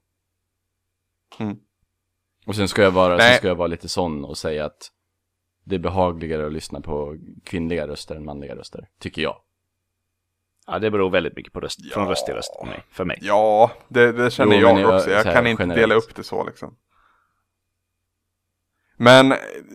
[2.46, 3.30] Och sen ska, jag vara, Nej.
[3.30, 4.92] sen ska jag vara lite sån och säga att
[5.64, 9.38] det är behagligare att lyssna på kvinnliga röster än manliga röster, tycker jag.
[10.68, 11.94] Ja, det beror väldigt mycket på röst, Ja.
[11.94, 12.84] från röst till röst för mig.
[12.92, 13.18] För mig.
[13.22, 15.10] Ja, det, det känner Jo, jag jag- också.
[15.10, 15.82] Jag så kan inte generellt.
[15.82, 16.78] dela upp det så liksom.
[18.98, 19.34] Men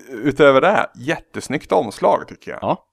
[0.09, 2.59] utöver det, jättesnyggt omslag tycker jag.
[2.63, 2.88] Ja,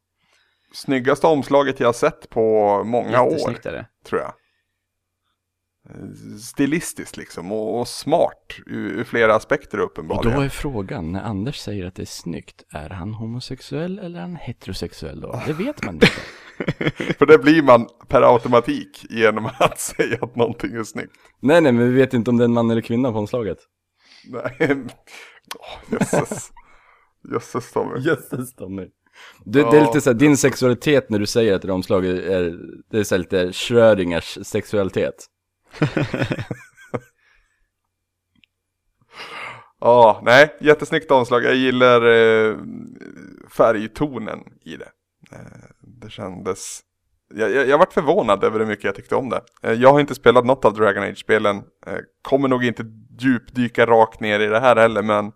[0.74, 2.42] Snyggaste omslaget jag har sett på
[2.84, 3.86] många år, är det.
[4.06, 4.34] tror jag.
[5.90, 6.06] Eh,
[6.42, 10.42] Stilistiskt liksom och, och smart ur, ur flera aspekter Och då uppenbarligen.
[10.42, 14.36] är frågan, när Anders säger att det är snyggt, är han homosexuell eller är han
[14.36, 15.42] heterosexuell då?
[15.48, 16.08] Det vet man inte.
[17.18, 21.12] För det blir man per automatik genom att säga att någonting är snyggt.
[21.40, 23.58] nej, nej, men vi vet inte om det är en man eller kvinna på omslaget.
[24.28, 24.58] Nej,
[25.60, 26.52] Åh, jösses.
[27.32, 28.00] Jösses Tommy.
[28.00, 28.88] Jösses Tommy.
[29.44, 32.56] Du, Det är lite så här, din sexualitet när du säger att det omslaget är,
[32.92, 35.26] det är så här lite Schrödingers sexualitet.
[39.86, 41.44] Ja, nej, jättesnyggt omslag.
[41.44, 42.58] Jag gillar eh,
[43.58, 44.90] färgtonen i det.
[45.32, 46.80] Eh, det kändes...
[47.34, 49.42] Jag, jag, jag varit förvånad över hur mycket jag tyckte om det.
[49.64, 51.58] Eh, jag har inte spelat något av Dragon Age-spelen.
[51.88, 52.86] Eh, kommer nog inte
[53.20, 55.32] djupdyka rakt ner i det här heller, men...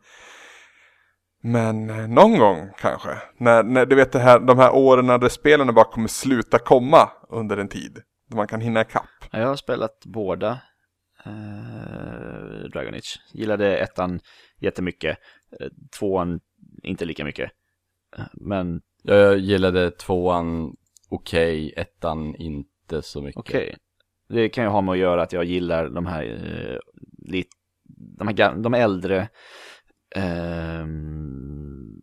[1.42, 3.10] Men eh, någon gång kanske.
[3.38, 7.10] När, när du vet det här, de här åren när spelen bara kommer sluta komma
[7.30, 8.00] under en tid.
[8.30, 9.04] Då man kan hinna ikapp.
[9.32, 10.60] Ja, Jag har spelat båda
[11.26, 13.20] eh, Dragon Age.
[13.34, 14.20] Gillade ettan
[14.60, 15.18] jättemycket.
[15.60, 15.68] Eh,
[16.00, 16.40] Tvåan
[16.84, 17.52] inte lika mycket.
[18.34, 20.76] Men Jag gillade tvåan
[21.10, 23.40] okej, ettan inte så mycket.
[23.40, 23.76] okej.
[24.30, 26.78] Det kan ju ha med att göra att jag gillar de här eh,
[27.32, 27.50] lite,
[28.18, 29.28] de här de äldre
[30.16, 32.02] ehm,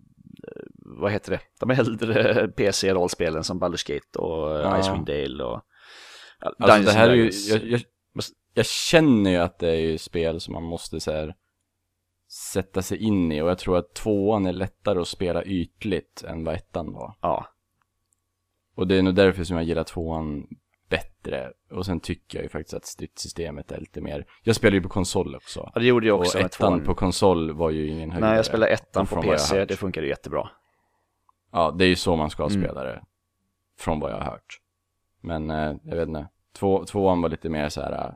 [0.78, 1.40] vad heter det?
[1.60, 4.80] De äldre PC-rollspelen som Baldur's Gate och eh, Ja.
[4.80, 5.62] Icewind Dale och
[6.58, 7.80] Alltså det här är ju, jag, jag,
[8.54, 11.34] jag känner ju att det är ju spel som man måste så här
[12.52, 16.44] sätta sig in i och jag tror att tvåan är lättare att spela ytligt än
[16.44, 17.14] vad ettan var.
[17.20, 17.46] Ja,
[18.74, 20.46] Och det är nog därför som jag gillar tvåan
[20.88, 21.52] bättre.
[21.70, 24.88] Och sen tycker jag ju faktiskt att stridssystemet är lite mer, jag spelar ju på
[24.88, 25.70] konsol också.
[25.74, 28.30] ja, det gjorde jag Och också med ettan på konsol var ju ingen höjdare.
[28.30, 30.50] Nej, jag spelade ettan Och på PC, det funkade jättebra.
[31.52, 32.62] Ja, det är ju så man ska Mm.
[32.62, 33.02] spela det.
[33.78, 34.60] Från vad jag har hört.
[35.20, 36.28] Men eh, jag vet inte.
[36.58, 38.12] Två, tvåan var lite mer så här, eh,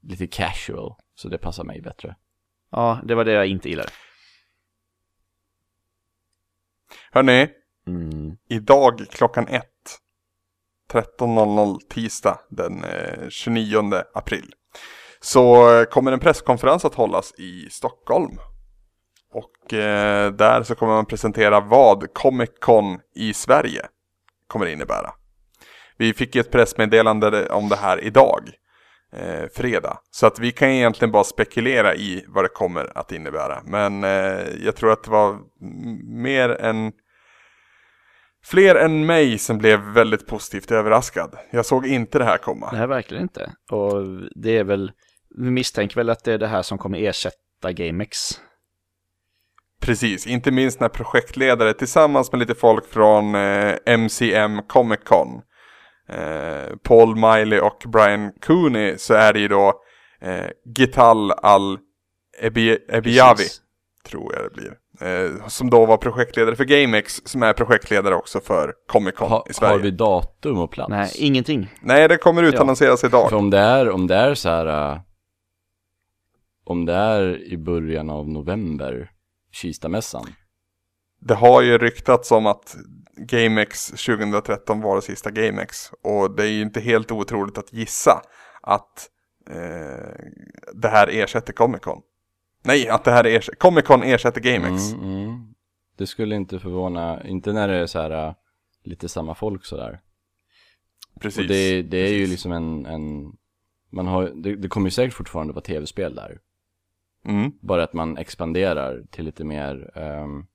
[0.00, 0.94] lite casual.
[1.14, 2.16] Så det passar mig bättre.
[2.70, 3.88] Ja, det var det jag inte gillade.
[7.12, 7.48] Hörni,
[7.86, 8.36] Mm.
[8.48, 9.71] idag klockan ett
[10.92, 14.52] 13.00 tisdag den eh, 29 april.
[15.20, 18.38] Så eh, kommer en presskonferens att hållas i Stockholm.
[19.32, 23.86] Och eh, där så kommer man presentera vad Comic Con i Sverige
[24.46, 25.10] kommer innebära.
[25.96, 28.50] Vi fick ju ett pressmeddelande om det här idag,
[29.12, 29.98] eh, fredag.
[30.10, 33.62] Så att vi kan egentligen bara spekulera i vad det kommer att innebära.
[33.64, 35.38] Men eh, jag tror att det var
[36.22, 36.92] mer än
[38.44, 41.38] Fler än mig som blev väldigt positivt överraskad.
[41.50, 42.70] Jag såg inte det här komma.
[42.72, 43.52] Nej, verkligen inte.
[43.70, 44.02] Och
[44.36, 44.92] det är väl,
[45.38, 48.18] vi misstänker väl att det är det här som kommer ersätta GameX.
[49.80, 55.28] Precis, inte minst när projektledare tillsammans med lite folk från eh, MCM Comic Con.
[56.08, 59.72] Eh, Paul Miley och Brian Cooney så är det ju då
[60.20, 60.46] eh,
[60.76, 61.78] Gital Al
[62.42, 63.44] Ebi- Ebiavi,
[64.06, 64.72] tror jag det blir.
[65.00, 69.46] Eh, som då var projektledare för GameX, som är projektledare också för Comic Con Ha,
[69.50, 69.72] i Sverige.
[69.72, 70.90] har vi datum och plats?
[70.90, 71.74] Nej, ingenting.
[71.80, 73.30] Nej, det kommer utannonseras idag.
[73.30, 75.00] För om det är, om det är så här, äh,
[76.64, 79.10] om det är i början av november,
[79.52, 80.26] Kistamässan.
[81.20, 82.76] Det har ju ryktats om att
[83.16, 85.90] GameX 2013 var det sista GameX.
[86.02, 88.22] Och det är ju inte helt otroligt att gissa
[88.62, 89.08] att
[89.50, 90.14] eh,
[90.74, 92.00] det här ersätter Comic Con.
[92.62, 94.92] Nej, att det här ersätter, Comic Con ersätter GameX.
[94.92, 95.54] Mm, mm.
[95.96, 98.34] Det skulle inte förvåna, inte när det är så här äh,
[98.84, 100.00] lite samma folk sådär.
[101.20, 101.38] Precis.
[101.40, 102.30] Och det, det är ju Precis.
[102.30, 103.36] liksom en, en
[103.90, 106.38] man har, det, det kommer ju säkert fortfarande vara tv-spel där.
[107.24, 110.46] Mm, Bara att man expanderar till lite mer um,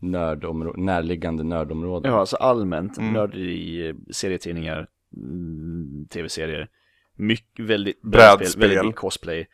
[0.00, 2.12] nördområ- närliggande nördområden.
[2.12, 3.12] Ja, alltså allmänt Mm.
[3.12, 6.68] nörderi, serietidningar, mm, tv-serier.
[7.14, 8.38] Mycket, väldigt Brädspel.
[8.38, 9.46] brädspel, väldigt cosplay.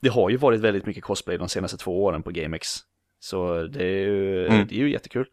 [0.00, 2.68] Det har ju varit väldigt mycket cosplay de senaste två åren på GameX.
[3.20, 4.66] Så det är ju, Mm.
[4.68, 5.26] det är ju jättekul.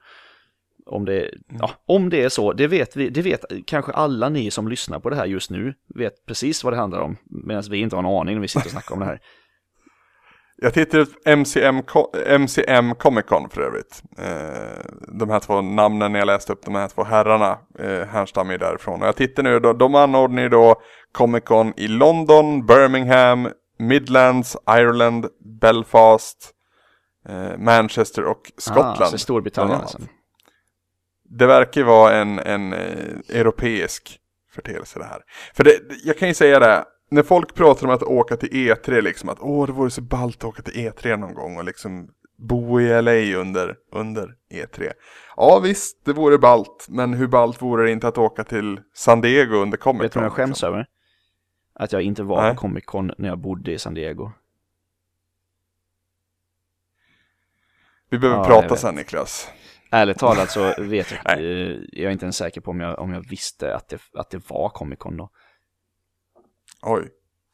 [0.86, 4.52] Om det, ja, om det är så, det vet, vi, det vet kanske alla ni
[4.52, 7.18] som lyssnar på det här just nu, vet precis vad det handlar om.
[7.46, 9.20] Medan vi inte har en aning när vi sitter och snackar om det här.
[10.62, 11.82] Jag tittar ut MCM,
[12.40, 14.04] MCM Comic Con för övrigt.
[14.18, 14.86] Eh,
[15.20, 19.02] de här två namnen jag läste upp, de här två herrarna eh, härstammar ju därifrån.
[19.02, 20.76] Och jag tittar nu då, de anordnar ju då
[21.12, 25.28] Comic Con i London, Birmingham, Midlands, Ireland,
[25.62, 26.52] Belfast,
[27.30, 29.12] eh, Manchester och Ah, Skottland.
[29.12, 29.98] så Storbritannien alltså.
[31.30, 32.80] det verkar ju vara en, en eh,
[33.30, 34.20] europeisk
[34.52, 35.22] företeelse det här.
[35.54, 39.02] För det, jag kan ju säga det, när folk pratar om att åka till E3
[39.02, 42.10] liksom, att åh det vore så ballt att åka till E3 någon gång och liksom
[42.38, 44.92] bo i LA under, under E3.
[45.36, 49.22] Ja visst, det vore ballt, men hur ballt vore det inte att åka till San
[49.22, 50.04] Diego under Comic Con?
[50.04, 50.74] Vet du vad jag skäms liksom?
[50.74, 50.86] över?
[51.80, 52.52] Att jag inte var Nej.
[52.52, 54.32] på Comic Con när jag bodde i San Diego.
[58.10, 59.52] Vi behöver Ja, prata sen Niklas.
[59.92, 63.14] Ärligt talat så vet jag, eh, jag är inte ens säker på om jag, om
[63.14, 65.30] jag visste att det, att det var Comic Con då.
[66.82, 67.10] Oj.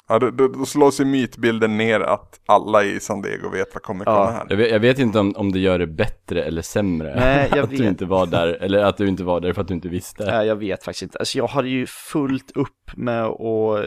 [0.10, 3.84] Ja, då, då, då slås ju mytbilden ner att alla i San Diego vet vad
[3.84, 4.30] Comic Con Ja.
[4.32, 4.46] är.
[4.50, 7.16] Jag vet, jag vet inte om, om det gör det bättre eller sämre.
[7.20, 7.78] Nej, jag att vet.
[7.78, 10.26] du inte var där, eller att du inte var där för att du inte visste.
[10.26, 11.18] Nej, jag vet faktiskt inte.
[11.20, 13.86] Alltså jag hade ju fullt upp med att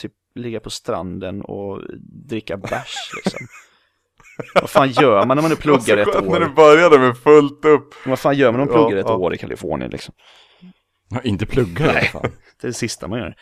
[0.00, 1.80] typ ligga på stranden och
[2.28, 3.46] dricka bärs liksom.
[4.60, 6.50] Vad fan gör man när man nu pluggar Det ett skönt när du år?
[6.50, 7.94] började med fullt upp.
[8.06, 9.16] Vad fan gör man när man Ja, pluggar ett ja.
[9.16, 10.14] år i Kalifornien liksom?
[11.08, 12.22] Ja, inte plugga i alla fall.
[12.60, 13.34] Det är det sista man gör.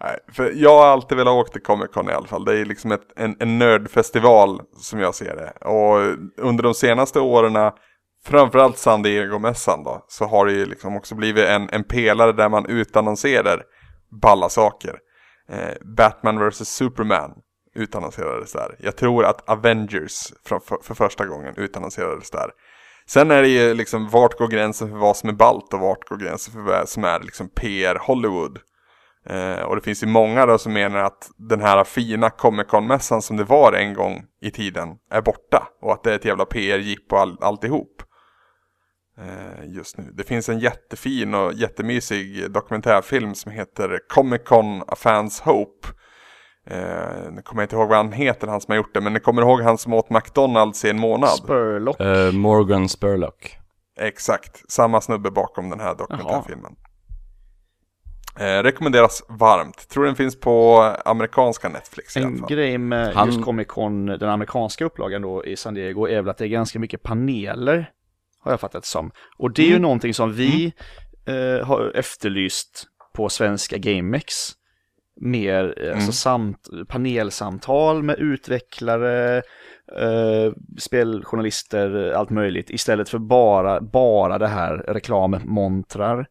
[0.00, 2.44] Nej, för jag har alltid velat åka till Comic Con i alla fall.
[2.44, 5.66] Det är liksom ett, en, en nördfestival som jag ser det.
[5.68, 5.98] Och
[6.36, 7.72] under de senaste åren,
[8.24, 12.48] framförallt San Diego-mässan då, så har det ju liksom också blivit en, en pelare där
[12.48, 13.62] man utannonserar
[14.22, 14.98] balla saker.
[15.48, 17.30] Eh, Batman vs Superman
[17.74, 18.76] utannonserades där.
[18.78, 22.50] Jag tror att Avengers för, för, för första gången utannonserades där.
[23.06, 26.08] Sen är det ju liksom vart går gränsen för vad som är balt och vart
[26.08, 28.58] går gränsen för vad som är liksom PR Hollywood.
[29.26, 33.22] Eh, och det finns ju många då som menar att den här fina Comic Con-mässan
[33.22, 35.68] som det var en gång i tiden är borta.
[35.82, 38.02] Och att det är ett jävla PR-jippo all, alltihop.
[39.18, 40.10] Eh, just nu.
[40.12, 45.88] Det finns en jättefin och jättemysig dokumentärfilm som heter Comic Con A Fans Hope.
[46.66, 49.12] Eh, nu kommer jag inte ihåg vad han heter, han som har gjort det, men
[49.12, 51.30] ni kommer ihåg han som åt McDonalds i en månad?
[51.30, 52.00] Spurlock.
[52.00, 53.56] Eh, Morgan Spurlock.
[54.00, 56.76] Exakt, samma snubbe bakom den här dokumentärfilmen.
[58.38, 59.88] Eh, rekommenderas varmt.
[59.88, 62.48] Tror den finns på amerikanska Netflix i alla En fall.
[62.48, 66.28] grej med Han- just Comic Con, den amerikanska upplagan då i San Diego, är väl
[66.28, 67.90] att det är ganska mycket paneler,
[68.40, 69.10] har jag fattat som.
[69.38, 70.72] Och det är ju någonting som vi
[71.26, 72.84] eh, har efterlyst
[73.14, 74.52] på svenska GameX.
[75.16, 79.42] Mer eh, alltså samt, panelsamtal med utvecklare,
[79.96, 86.26] eh, speljournalister, allt möjligt, istället för bara, bara det här reklammontrar.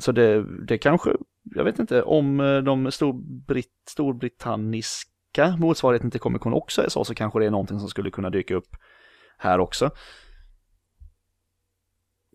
[0.00, 1.10] Så det, det kanske,
[1.54, 7.04] jag vet inte om eh, de storbritt, storbritanniska motsvarigheten till Comic Con också är så,
[7.04, 8.76] så kanske det är någonting som skulle kunna dyka upp
[9.38, 9.90] här också.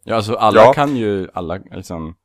[0.04, 0.74] Ja, alltså alla Ja.
[0.74, 2.16] kan ju, alla liksom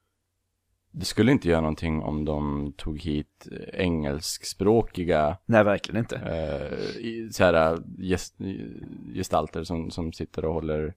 [0.92, 6.16] Det skulle inte göra någonting om de tog hit eh, engelskspråkiga Nej, verkligen inte.
[6.16, 8.34] eh, i- så här, gest,
[9.14, 10.94] gestalter som, som sitter och håller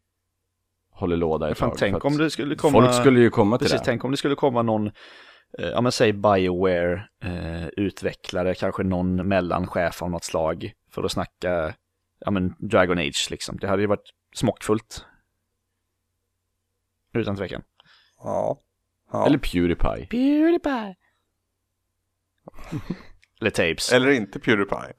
[0.95, 1.77] Håller låda ett Fan, tag.
[1.79, 2.71] tänk om det skulle komma...
[2.81, 3.85] Folk skulle ju komma till Precis, det.
[3.85, 4.87] tänk om det skulle komma någon,
[5.59, 11.11] eh, ja men säg Bioware eh, utvecklare, kanske någon mellanchef av något slag för att
[11.11, 11.73] snacka,
[12.19, 13.57] ja men Dragon Age liksom.
[13.57, 15.05] Det hade ju varit smockfullt.
[17.13, 17.61] Utan tvekan.
[18.23, 18.59] Ja.
[19.13, 19.25] Ja.
[19.25, 20.07] Eller Pewdiepie.
[20.09, 20.95] Pewdiepie.
[23.41, 23.91] Eller Tapes.
[23.91, 24.93] Eller inte Pewdiepie.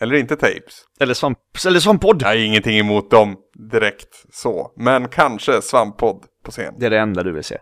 [0.00, 0.84] Eller inte Tapes.
[1.00, 2.22] Eller svamp, eller svamppodd.
[2.22, 3.36] Jag har ingenting emot dem
[3.70, 4.72] direkt så.
[4.76, 6.74] Men kanske Svamppodd på scen.
[6.78, 7.58] Det är det enda du vill se.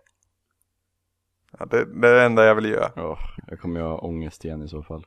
[1.58, 2.90] Ja, det, det är det enda jag vill göra.
[2.96, 5.04] Åh, jag kommer ju ha ångest igen i så fall.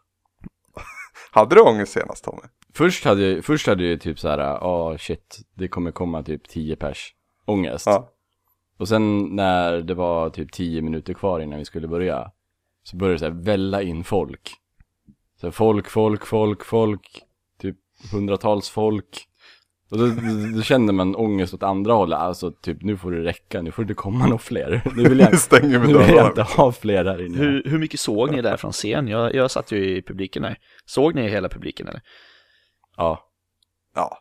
[1.31, 2.41] Hade du ångest senast Tommy?
[2.73, 6.49] Först hade jag, först hade jag typ så här, ja shit, det kommer komma typ
[6.49, 7.14] 10 pers.
[7.45, 7.85] Ångest.
[7.85, 8.10] Ja.
[8.80, 12.31] Och sen när det var typ 10 minuter kvar innan vi skulle börja
[12.84, 14.53] Så började det så här välla in folk
[15.41, 17.22] Så folk, folk, folk, folk
[17.61, 17.77] Typ
[18.11, 19.27] hundratals folk
[19.91, 23.23] Och då, då, då kände man ångest åt andra hållet Alltså typ nu får det
[23.23, 26.43] räcka, nu får det komma några fler Nu vill jag, Stänger nu vill jag inte
[26.43, 29.07] ha fler här inne Hur, hur mycket såg ni där från scen?
[29.07, 30.57] Jag, jag satt ju i publiken där.
[30.85, 32.01] Såg ni hela publiken eller?
[32.97, 33.30] Ja,
[33.95, 34.18] Ja.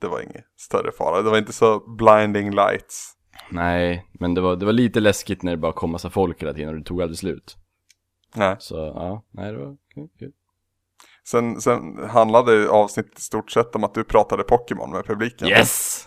[0.00, 1.22] Det var ingen större fara.
[1.22, 3.16] Det var inte så blinding lights.
[3.50, 6.52] Nej Men det var, det var lite läskigt när det bara kom massa folk hela
[6.54, 7.56] tiden och det tog aldrig slut
[8.34, 8.56] Nej.
[8.58, 10.32] Så ja, nej det var kul, kul.
[11.28, 15.48] Sen, sen handlade avsnittet i stort sett om att du pratade Pokémon med publiken.
[15.48, 16.06] Yes!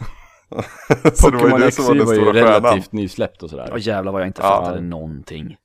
[1.14, 2.64] så det var ju XY som var den var ju stora stjärnan.
[2.64, 4.48] relativt nysläppt och sådär Ja jävlar vad jag inte Ja.
[4.48, 5.58] fattade någonting.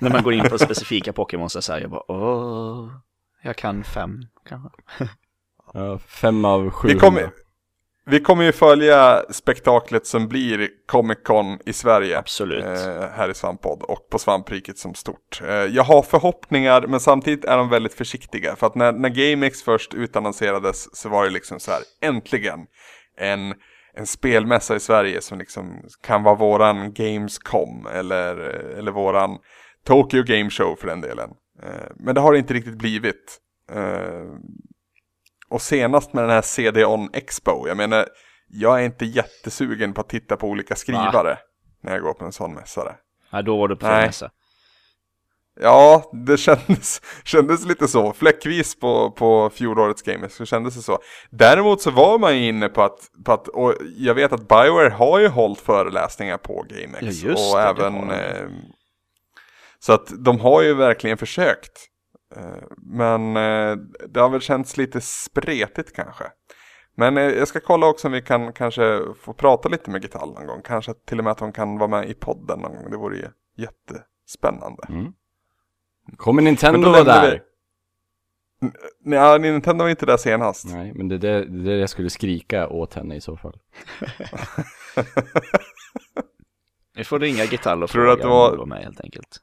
[0.00, 2.90] När man går in på specifika Pokémon så säger jag bara åh,
[3.42, 4.68] jag kan fem kanske.
[5.74, 6.88] Ja, fem av sju.
[6.88, 7.30] Vi kommer,
[8.04, 12.18] vi kommer ju följa spektaklet som blir Comic Con i Sverige.
[12.18, 12.64] Absolut.
[12.64, 15.42] Eh, här i Svamppodd och på Svampriket som stort.
[15.42, 18.56] Eh, jag har förhoppningar men samtidigt är de väldigt försiktiga.
[18.56, 22.60] För att när, när GameX först utannonserades så var det liksom så här, äntligen.
[23.18, 23.54] en,
[23.94, 28.36] en spelmässa i Sverige som liksom kan vara våran Gamescom eller,
[28.78, 29.38] eller våran
[29.86, 31.30] Tokyo Game Show för den delen.
[31.62, 33.38] Eh, men det har det inte riktigt blivit.
[35.52, 38.08] Och senast med den här CD-ON Expo, jag menar,
[38.48, 41.38] jag är inte jättesugen på att titta på olika skrivare
[41.82, 42.94] när jag går på en sån mässare.
[43.30, 43.94] Ja, då var du på Nej.
[43.94, 44.30] fel mässa.
[45.60, 48.12] Ja, det kändes, kändes lite så.
[48.12, 50.98] Fläckvis på, på fjolårets Gamers så kändes det så.
[51.30, 54.90] Däremot så var man ju inne på att, på att och jag vet att Bioware
[54.90, 57.22] har ju hållit föreläsningar på GameX.
[57.22, 58.48] Ja, och det, även, eh,
[59.78, 61.91] så att de har ju verkligen försökt.
[62.36, 63.76] Eh, men eh,
[64.08, 66.24] det har väl känts lite spretigt kanske.
[66.94, 70.34] Men eh, jag ska kolla också om vi kan kanske få prata lite med Gital
[70.34, 70.62] någon gång.
[70.64, 72.90] Kanske till och med att de kan vara med i podden någon gång.
[72.90, 74.82] Det vore ju jättespännande.
[74.88, 75.12] Mm.
[76.16, 77.42] Kommer Nintendo Men då vara där?
[79.04, 80.66] Nej, ja, Nintendo var inte där senast.
[80.66, 83.58] Nej, men det är det, det jag skulle skrika åt henne i så fall.
[86.94, 89.40] Vi får ringa Gitarr och fråga om de var med helt enkelt.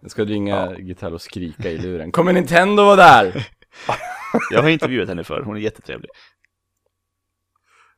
[0.00, 2.12] Jag ska ringa Gitarr och skrika i luren.
[2.12, 3.48] Kommer Nintendo vara där?
[4.50, 6.10] Jag har intervjuat henne för, hon är jättetrevlig.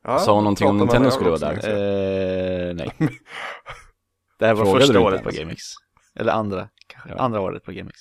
[0.05, 2.69] Ja, Sa hon någonting om Nintendo skulle vara där?
[2.69, 2.91] Eh, nej.
[4.39, 5.31] Det här var Frågade första året på?
[5.31, 5.63] GameX.
[6.15, 7.11] Eller andra, kanske.
[7.11, 7.17] Ja.
[7.17, 8.01] Andra året på GameX.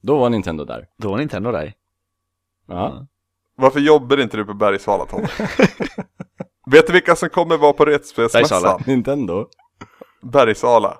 [0.00, 0.88] Då var Nintendo där.
[0.98, 1.74] Då var Nintendo där.
[2.68, 3.06] Ja.
[3.56, 5.26] Varför jobbar inte du på Bergsala Tommy?
[6.70, 8.62] Vet du vilka som kommer vara på Retspelsmässan?
[8.62, 8.84] Bergsala.
[8.86, 9.48] Nintendo?
[10.22, 10.98] Bergsala.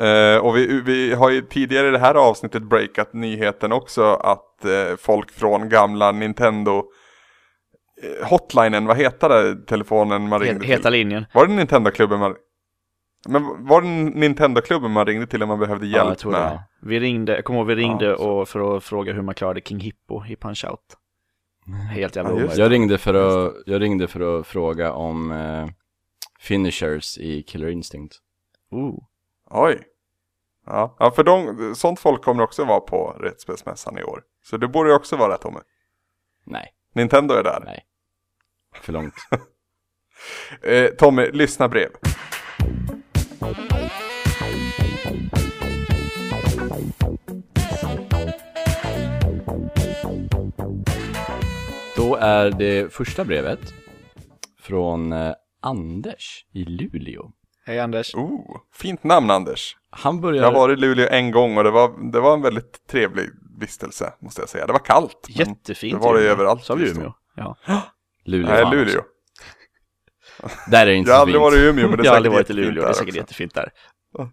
[0.00, 4.64] Eh, och vi, vi har ju tidigare i det här avsnittet breakat nyheten också att
[4.64, 6.84] eh, folk från gamla Nintendo
[8.02, 10.92] eh, hotlinen, vad heter det, telefonen man ringde He- Heta till?
[10.92, 11.26] linjen.
[11.34, 12.34] Var det Nintendo-klubben man...
[13.28, 16.40] Men var det Nintendo-klubben man ringde till om man behövde hjälp Ja, jag tror med?
[16.42, 16.62] det.
[16.82, 19.60] Vi ringde, jag kommer ihåg vi ringde Ja, och för att fråga hur man klarade
[19.60, 20.78] King Hippo i Punch-Out.
[21.94, 22.50] Helt jävla Ja.
[22.54, 25.66] Jag ringde för att, jag ringde för att fråga om eh,
[26.40, 28.14] finishers i Killer Instinct.
[28.70, 28.98] Oh.
[29.54, 29.82] Oj.
[30.66, 34.22] Ja, ja för de, sånt folk kommer också vara på Retspelsmässan i år.
[34.42, 35.60] Så det borde ju också vara Tommy.
[36.44, 37.62] Nej, Nintendo är där.
[37.64, 37.86] nej.
[38.74, 39.14] För långt.
[40.62, 41.90] Eh, Tommy, lyssna brev.
[51.96, 53.60] Då är det första brevet
[54.60, 57.32] från eh, Anders i Luleå.
[57.64, 58.14] Hej Anders.
[58.14, 59.76] Oh, fint namn Anders.
[59.90, 60.42] Han börjar...
[60.42, 63.28] Jag har varit i Luleå en gång och det var, det var en väldigt trevlig
[63.60, 64.66] vistelse, måste jag säga.
[64.66, 65.26] Det var kallt.
[65.28, 66.00] Jättefint.
[66.00, 66.64] Det var det överallt.
[66.64, 66.90] Sa vi.
[66.90, 67.12] Umeå?
[67.36, 67.56] Ja.
[68.24, 68.50] Luleå.
[68.50, 68.98] Nej, Luleå.
[68.98, 69.04] också.
[70.70, 72.08] Där är det inte Jag har aldrig varit i Umeå, men det är Jag säkert
[72.10, 73.16] har aldrig varit i Luleå, det är säkert också.
[73.16, 73.72] jättefint där.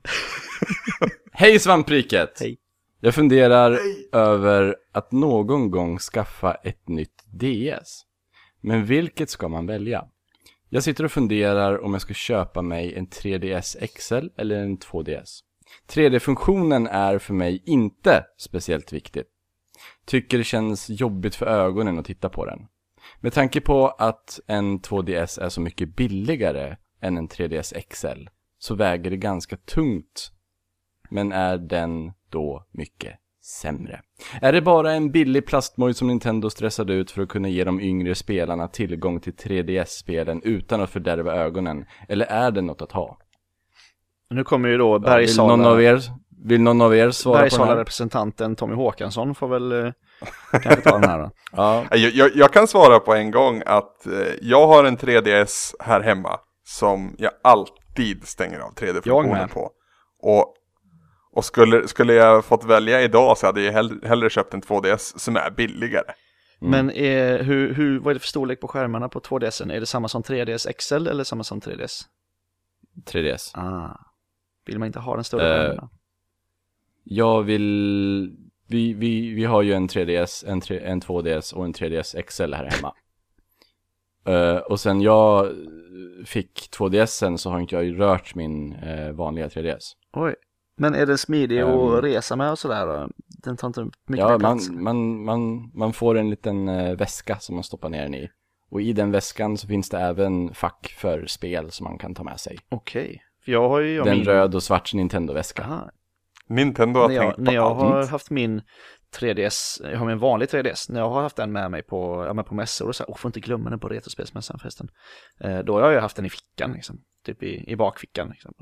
[1.31, 2.37] Hej svampriket!
[2.39, 2.57] Hej.
[2.99, 3.79] Jag funderar
[4.11, 8.01] över att någon gång skaffa ett nytt DS.
[8.61, 10.03] Men vilket ska man välja?
[10.69, 15.39] Jag sitter och funderar om jag ska köpa mig en 3DS XL eller en 2DS.
[15.89, 19.23] 3D-funktionen är för mig inte speciellt viktig.
[20.05, 22.67] Tycker det känns jobbigt för ögonen att titta på den.
[23.19, 28.27] Med tanke på att en 2DS är så mycket billigare än en 3DS XL
[28.59, 30.31] så väger det ganska tungt
[31.09, 34.01] men är den då mycket sämre?
[34.41, 37.81] Är det bara en billig plastmoj som Nintendo stressade ut för att kunna ge de
[37.81, 41.85] yngre spelarna tillgång till 3DS-spelen utan att fördärva ögonen?
[42.07, 43.17] Eller är det något att ha?
[44.29, 45.01] Nu kommer ju då Vill
[45.37, 46.01] någon av Bergsala, er,
[46.45, 47.49] vill någon av er svara på den här?
[47.49, 49.91] Bergsala-representanten Tommy Håkansson får väl eh,
[50.51, 51.31] kanske ta den här då.
[51.51, 55.73] Ja, Jag, jag, jag kan svara på en gång att eh, jag har en 3DS
[55.79, 59.51] här hemma som jag alltid stänger av Jag 3D-funktionen med.
[59.51, 59.71] på.
[60.21, 60.55] Och,
[61.39, 65.17] och skulle, skulle jag fått välja idag så hade jag hell, hellre köpt en 2DS
[65.19, 66.11] som är billigare.
[66.61, 66.71] Mm.
[66.71, 69.73] Men eh, hur, hur, vad är det för storlek på skärmarna på 2DSen?
[69.73, 72.03] Är det samma som 3DS XL eller samma som 3DS?
[73.05, 73.57] 3DS.
[73.57, 73.99] Ah.
[74.65, 75.89] Vill man inte ha den större Eh, skärmen?
[77.03, 78.35] Jag vill...
[78.67, 82.53] Vi, vi, vi har ju en 3DS, en, 3, en 2DS och en 3DS XL
[82.53, 82.93] här hemma.
[84.25, 85.51] Eh, och sen jag
[86.25, 89.93] fick 2DSen så har inte jag rört min eh, vanliga 3DS.
[90.13, 90.35] Oj.
[90.79, 93.09] Men är den smidig ehm, att resa med och sådär?
[93.43, 94.69] Den tar inte mycket Ja, mer man, plats?
[94.69, 98.29] man, man, man får en liten eh, väska som man stoppar ner den i.
[98.71, 102.23] Och i den väskan så finns det även fack för spel som man kan ta
[102.23, 102.57] med sig.
[102.69, 103.21] Okej.
[103.45, 103.93] För jag har ju...
[103.95, 104.25] Jag Den min...
[104.25, 105.63] röd och svart Nintendo-väska.
[105.63, 105.89] Aha.
[106.47, 107.79] Nintendo har När jag, tänkt på när jag allt.
[107.79, 108.61] har haft min
[109.19, 112.33] 3DS, jag har min vanlig 3DS, när jag har haft den med mig på, ja,
[112.33, 114.87] men på mässor och så här, och får inte glömma den på Retrospelsmässan förresten.
[115.43, 116.97] Eh, då har jag haft den i fickan liksom,
[117.33, 118.53] typ i, i bakfickan liksom.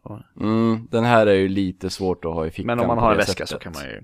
[0.41, 3.11] Mm, den här är ju lite svårt att ha i fickan men om man har
[3.11, 3.64] en väska så sättet.
[3.64, 4.03] kan man ju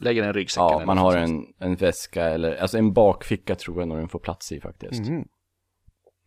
[0.00, 0.78] Lägger den i ryggsäcken.
[0.80, 4.18] Ja, man har en, en väska eller, alltså en bakficka tror jag nog den får
[4.18, 5.00] plats i faktiskt.
[5.08, 5.24] Mhm.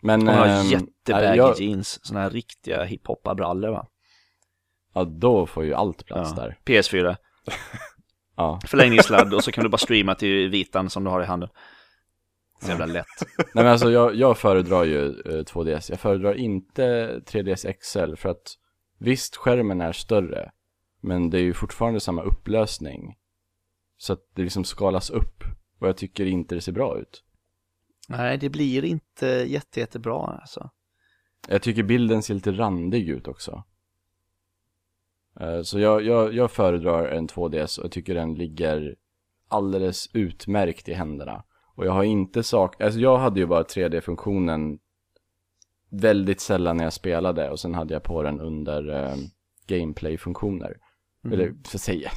[0.02, 3.88] Men, Man har ehm, jättebaggy jag- jeans, såna här riktiga hiphoppa-brallor va?
[4.94, 6.44] Ja, då får ju allt plats Ja.
[6.44, 6.58] där.
[6.66, 7.16] PS4,
[8.36, 8.60] Ja.
[8.68, 11.50] förlängningssladd och så kan du bara streama till vitan som du har i handen.
[12.60, 13.06] Så jävla lätt.
[13.38, 15.88] Nej men alltså jag, jag föredrar ju eh, 2DS.
[15.90, 18.58] Jag föredrar inte 3DS XL för att
[18.98, 20.52] visst skärmen är större.
[21.02, 23.16] Men det är ju fortfarande samma upplösning.
[23.98, 25.44] Så att det liksom skalas upp.
[25.80, 27.24] Och jag tycker inte det ser bra ut.
[28.10, 30.70] Nej, det blir inte jätte, jättebra alltså.
[31.48, 33.64] Jag tycker bilden ser lite randig ut också.
[35.40, 38.96] Eh, Så jag, jag, jag föredrar en 2DS och jag tycker den ligger
[39.48, 41.44] alldeles utmärkt i händerna.
[41.78, 44.80] Och jag har inte sak, alltså jag hade ju bara 3D-funktionen
[45.90, 49.16] väldigt sällan när jag spelade och sen hade jag på den under eh,
[49.68, 50.78] gameplay-funktioner.
[51.32, 52.12] Eller, så säger jag,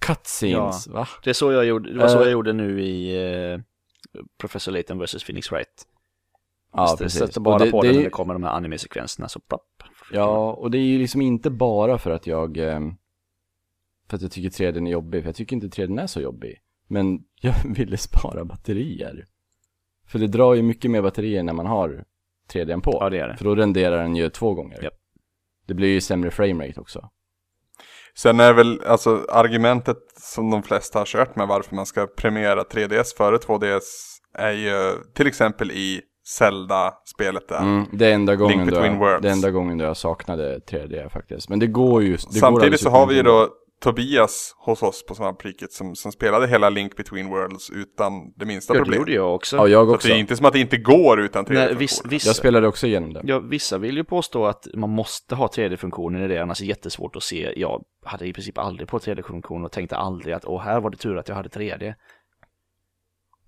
[0.00, 1.08] cutscenes, va?
[1.24, 2.22] Det, är så jag gjorde, det var så Eh.
[2.22, 3.60] jag gjorde nu i eh,
[4.38, 5.24] Professor Layton vs.
[5.24, 5.86] Phoenix Wright.
[6.72, 7.18] Ja, Just precis.
[7.20, 9.40] Sätter bara Och det, på det, den när är- det kommer de här anime-sekvenserna så
[9.40, 9.82] plopp.
[10.12, 12.80] Ja, och det är ju liksom inte bara för att jag eh,
[14.08, 16.58] För att jag tycker 3D är jobbig, för jag tycker inte 3D är så jobbig
[16.92, 19.24] Men jag ville spara batterier
[20.06, 22.04] För det drar ju mycket mer batterier när man har
[22.52, 23.36] 3D på Ja, det är det.
[23.36, 24.94] För då renderar den ju två gånger Japp.
[25.66, 27.08] Det blir ju sämre framerate också
[28.14, 32.62] Sen är väl alltså argumentet som de flesta har kört med varför man ska premiera
[32.62, 33.80] 3DS före 2DS
[34.34, 37.58] är ju till exempel i Zelda-spelet där.
[37.58, 39.22] mm, Det är enda gången, då Between jag, Worlds.
[39.22, 42.80] det enda gången jag saknade 3D faktiskt Men det går ju det går Samtidigt alldeles
[42.80, 43.48] så har vi ju då
[43.82, 48.74] Tobias hos oss på Svampriket som, som spelade hela Link Between Worlds utan det minsta
[48.74, 48.98] Ja, det problem.
[49.00, 49.56] gjorde jag också.
[49.56, 51.74] Ja, jag Så också det är inte som att det inte går utan 3D Nej,
[51.74, 55.34] viss, vissa, Jag spelade också igenom det ja, vissa vill ju påstå att man måste
[55.34, 57.52] ha 3D-funktionen i det, annars är det jättesvårt att se.
[57.56, 60.96] Jag hade i princip aldrig på 3D-funktion och tänkte aldrig att åh, här var det
[60.96, 61.94] tur att jag hade 3D.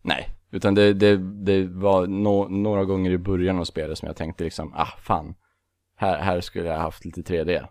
[0.02, 4.16] Nej, utan det, det, det var nå- några gånger i början av spelet som jag
[4.16, 5.34] tänkte liksom, ah fan,
[5.96, 7.66] här, här skulle jag haft lite 3D.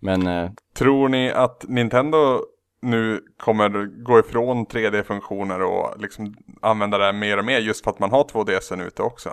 [0.00, 2.40] Men eh, Tror ni att Nintendo
[2.82, 7.90] nu kommer gå ifrån 3D-funktioner och liksom använda det här mer och mer just för
[7.90, 9.30] att man har 2DSen ute också?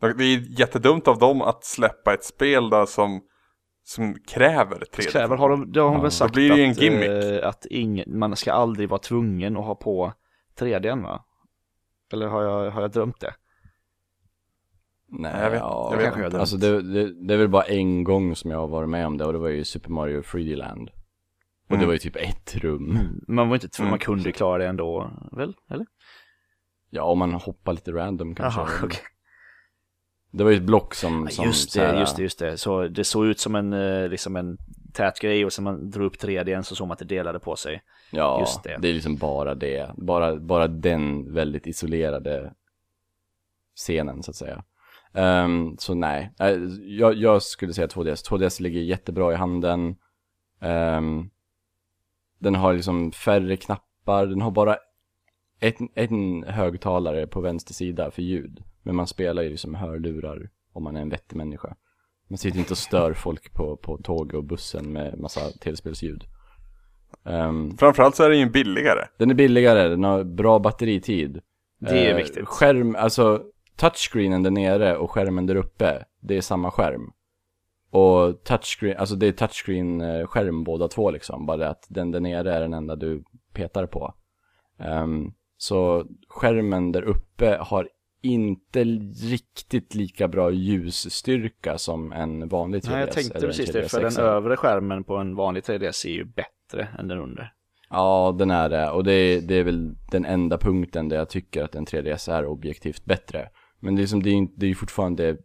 [0.00, 3.20] Det är jättedumt av dem att släppa ett spel där som,
[3.84, 5.10] som kräver 3D.
[5.12, 7.08] Kräver, har de, det har de Ja, väl då sagt blir det en att, gimmick.
[7.42, 10.12] eh, att ingen, man ska aldrig vara tvungen att ha på
[10.58, 11.24] 3D va?
[12.12, 13.34] Eller har jag, har jag drömt det?
[15.08, 16.40] Nej, Jag vet- ja, jag vet Kanske inte.
[16.40, 19.18] alltså det, det, det är väl bara en gång som jag har varit med om
[19.18, 20.90] det och det var ju Super Mario 3D Land.
[21.68, 21.86] Och det Mm.
[21.86, 22.98] var ju typ ett rum.
[23.28, 23.90] Man var inte tvungen, Mm.
[23.92, 25.54] man kunde klara det ändå, väl?
[25.70, 25.86] Eller?
[26.90, 28.60] Ja, om man hoppar lite random kanske.
[28.60, 29.00] Jaha, okej.
[30.30, 32.38] Det var ju ett block som, Ja, som just så här- det, just det, just
[32.38, 32.56] det.
[32.58, 34.58] Så det såg ut som en, eh, liksom en
[34.92, 37.56] tät grej och sen man drog upp 3D så såg man att det delade på
[37.56, 37.82] sig.
[38.12, 38.76] Ja, Just det.
[38.80, 38.88] det.
[38.88, 39.90] är liksom bara det.
[39.96, 42.52] Bara, bara den väldigt isolerade
[43.76, 44.64] scenen så att säga.
[45.16, 46.48] Ehm, så nej, Eh,
[46.82, 48.28] jag, jag skulle säga 2DS.
[48.30, 49.96] 2DS ligger jättebra i handen.
[50.60, 51.30] Ehm,
[52.38, 54.76] den har liksom färre knappar, den har bara
[55.60, 58.62] ett, en högtalare på vänster sida för ljud.
[58.82, 61.76] Men man spelar ju liksom hörlurar om man är en vettig människa.
[62.28, 66.24] Man sitter inte och stör folk på, på tåg och bussen med massa tv-spelsljud.
[67.24, 69.06] Ehm, Framförallt så är den ju billigare.
[69.18, 71.40] den är billigare, den har bra batteritid.
[71.78, 72.46] Det är Eh, viktigt.
[72.48, 73.42] Skärm, alltså
[73.76, 77.12] touchscreenen där nere och skärmen där uppe, det är samma skärm.
[77.90, 82.60] Och touchscreen, alltså det är touchscreen-skärm båda två liksom, bara att den där nere är
[82.60, 84.14] den enda du petar på.
[84.78, 87.88] Ehm, så skärmen där uppe har
[88.22, 88.84] inte
[89.30, 92.90] riktigt lika bra ljusstyrka som en vanlig 3DS.
[92.90, 96.12] Nej, jag tänkte precis det, 3DS för den övre skärmen på en vanlig 3DS är
[96.12, 97.52] ju bättre än den under.
[97.90, 98.90] Ja, den är det.
[98.90, 102.32] Och det är, det är väl den enda punkten där jag tycker att en 3DS
[102.32, 103.48] är objektivt bättre.
[103.80, 105.36] Men det är, som, det är, det är ju fortfarande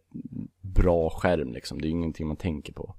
[0.60, 1.80] bra skärm liksom.
[1.80, 2.94] Det är ingenting man tänker på.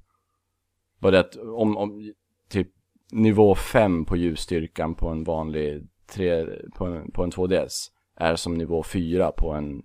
[0.99, 2.13] Bara det att om, om
[2.49, 2.67] typ
[3.11, 6.45] nivå 5 på ljusstyrkan på en vanlig 3,
[6.75, 9.83] på en, på en 2DS är som nivå 4 på en,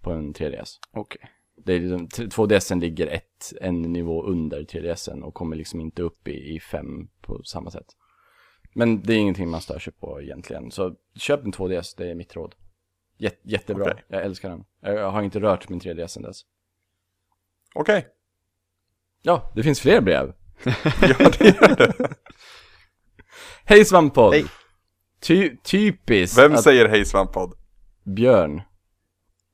[0.00, 0.68] på en 3DS.
[0.92, 1.20] Okej.
[1.56, 6.28] Det är liksom, 2DSen ligger ett, en nivå under 3DSen och kommer liksom inte upp
[6.28, 7.86] i, i 5 på samma sätt.
[8.74, 10.70] Men det är ingenting man stör sig på egentligen.
[10.70, 12.54] Så köp en 2DS, det är mitt råd.
[13.22, 14.04] Jät, jättebra, Okej.
[14.08, 14.64] jag älskar den.
[14.80, 16.40] Jag har inte rört min 3DS sen dess.
[17.74, 18.06] Okej,
[19.22, 20.32] Ja, det finns fler brev.
[21.00, 22.14] ja det gör det.
[23.64, 24.34] Hej Svamppodd!
[24.34, 24.44] Hej.
[25.20, 27.54] Ty, typiskt Vem att säger hej Svamppodd?
[28.04, 28.62] Björn.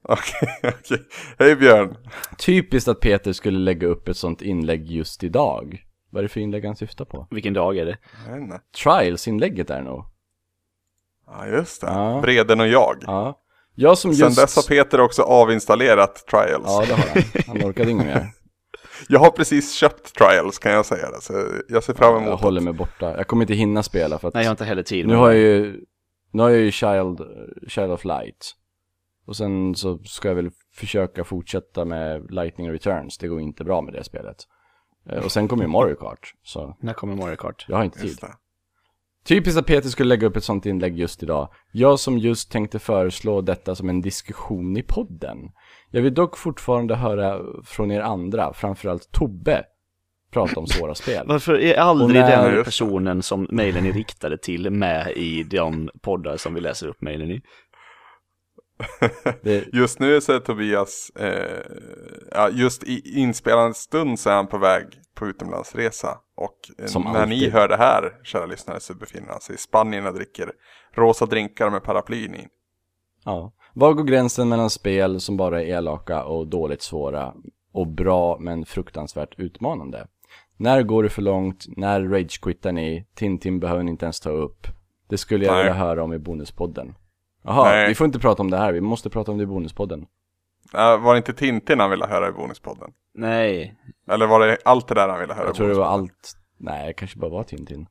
[0.02, 1.06] Okej, okej.
[1.38, 1.96] Hej Björn.
[2.38, 5.84] Typiskt att Peter skulle lägga upp ett sånt inlägg just idag.
[6.10, 7.26] Vad är det för inlägg han syftar på?
[7.30, 7.98] Vilken dag är det?
[8.82, 10.04] Trials-inlägget är nog.
[11.26, 11.86] Ja, just det.
[11.86, 12.20] Ja.
[12.20, 12.96] Vreden och jag.
[13.06, 13.40] Ja.
[13.80, 14.40] Jag som Sen just...
[14.40, 16.64] dess har Peter också avinstallerat Trials.
[16.66, 17.22] Ja, det har han.
[17.46, 18.26] Han orkade inget mer.
[19.08, 21.32] Jag har precis köpt Trials kan jag säga det, så
[21.68, 22.64] jag ser fram Jag emot håller det.
[22.64, 23.16] mig borta.
[23.16, 25.06] Jag kommer inte hinna spela för att Nej, jag har inte heller tid.
[25.06, 25.80] nu har jag ju,
[26.30, 27.20] nu har jag ju Child,
[27.68, 28.52] Child of Light.
[29.26, 33.18] Och sen så ska jag väl försöka fortsätta med Lightning Returns.
[33.18, 34.36] Det går inte bra med det spelet.
[35.10, 36.32] Eh, Och sen kommer ju Mario Kart.
[36.42, 37.64] Så När kommer Mario Kart?
[37.68, 38.18] jag har inte tid.
[39.24, 41.48] Typiskt att Peter skulle lägga upp ett sånt inlägg just idag.
[41.72, 45.38] Jag som just tänkte föreslå detta som en diskussion i podden.
[45.90, 49.64] Jag vill dock fortfarande höra från er andra, framförallt Tobbe,
[50.32, 51.24] prata om svåra spel.
[51.28, 56.36] Varför är aldrig när- den personen som mejlen är riktade till med i de poddar
[56.36, 57.40] som vi läser upp mejlen i?
[59.42, 61.62] Det, Just nu så är Tobias, eh,
[62.32, 66.18] ja, just i inspelande stund så är han på väg på utomlandsresa.
[66.36, 67.52] Och eh, när ni alltid.
[67.52, 70.52] hör det här, kära lyssnare, så befinner han sig i Spanien och dricker
[70.94, 72.46] rosa drinkar med paraplyn i.
[73.24, 73.52] ja.
[73.74, 77.34] Var går gränsen mellan spel som bara är elaka och dåligt svåra
[77.72, 80.06] och bra men fruktansvärt utmanande?
[80.56, 81.64] När går det för långt?
[81.76, 83.06] När ragequittar ni?
[83.14, 84.66] Tintin behöver ni inte ens ta upp.
[85.08, 85.62] Det skulle jag Nej.
[85.62, 86.94] vilja höra om i bonuspodden.
[87.44, 90.06] Jaha, vi får inte prata om det här, vi måste prata om det i bonuspodden.
[90.74, 92.90] Äh, var det inte Tintin han ville höra i bonuspodden?
[93.14, 93.74] Nej,
[94.10, 96.86] Eller var det allt det där han ville höra Jag tror det var allt, nej
[96.86, 97.86] det kanske bara var Tintin.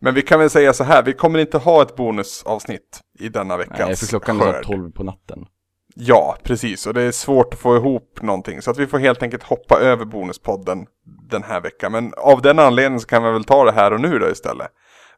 [0.00, 3.56] Men vi kan väl säga så här, vi kommer inte ha ett bonusavsnitt i denna
[3.56, 4.64] veckans Nej, för klockan är så här skörd.
[4.64, 5.46] 12 på natten.
[5.94, 6.86] Ja, precis.
[6.86, 8.62] Och det är svårt att få ihop någonting.
[8.62, 10.86] Så att vi får helt enkelt hoppa över bonuspodden
[11.30, 11.92] den här veckan.
[11.92, 14.68] Men av den anledningen så kan vi väl ta det här och nu då istället.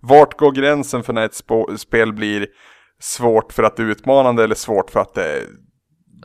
[0.01, 2.47] Vart går gränsen för när ett spel blir
[3.01, 5.47] svårt för att det är utmanande eller svårt för att det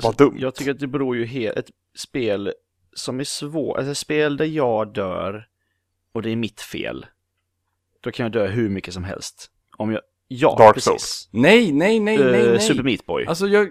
[0.03, 0.35] var dumt?
[0.39, 2.53] jag tycker att det beror ju helt, ett spel
[2.93, 5.47] som är svårt, alltså ett spel där jag dör
[6.14, 7.06] och det är mitt fel.
[8.02, 9.52] Då kan jag dö hur mycket som helst.
[9.77, 10.89] Om jag, ja, Dark precis.
[10.89, 11.30] Souls.
[11.31, 12.60] Nej, nej, nej, nej, Eh, nej.
[12.60, 13.26] Super Meat Boy.
[13.26, 13.68] Alltså jag,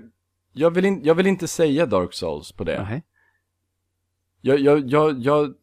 [0.53, 2.83] jag, vill in, jag vill inte säga Dark Souls på det.
[2.83, 3.03] Nej.
[4.41, 5.55] Jag, jag, jag, jag,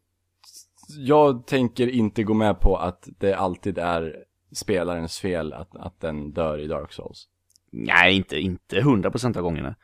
[0.97, 4.15] jag tänker inte gå med på att det alltid är
[4.51, 7.27] spelarens fel att, att den dör i Dark Souls.
[7.71, 9.75] Nej, inte, inte 100% av gångerna.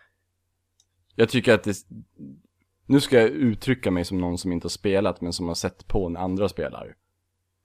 [1.15, 1.75] Jag tycker att det,
[2.85, 5.87] nu ska jag uttrycka mig som någon som inte har spelat men som har sett
[5.87, 6.95] på när andra spelar.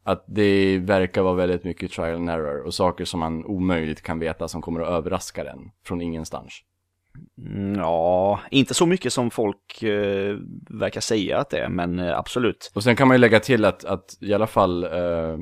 [0.04, 4.18] Att det verkar vara väldigt mycket trial and error och saker som man omöjligt kan
[4.18, 6.62] veta som kommer att överraska den från ingenstans.
[7.38, 10.36] Mm, ja, inte så mycket som folk eh,
[10.70, 12.72] verkar säga att det är, men eh, absolut.
[12.74, 15.38] Och sen kan man ju lägga till att, att i alla fall eh,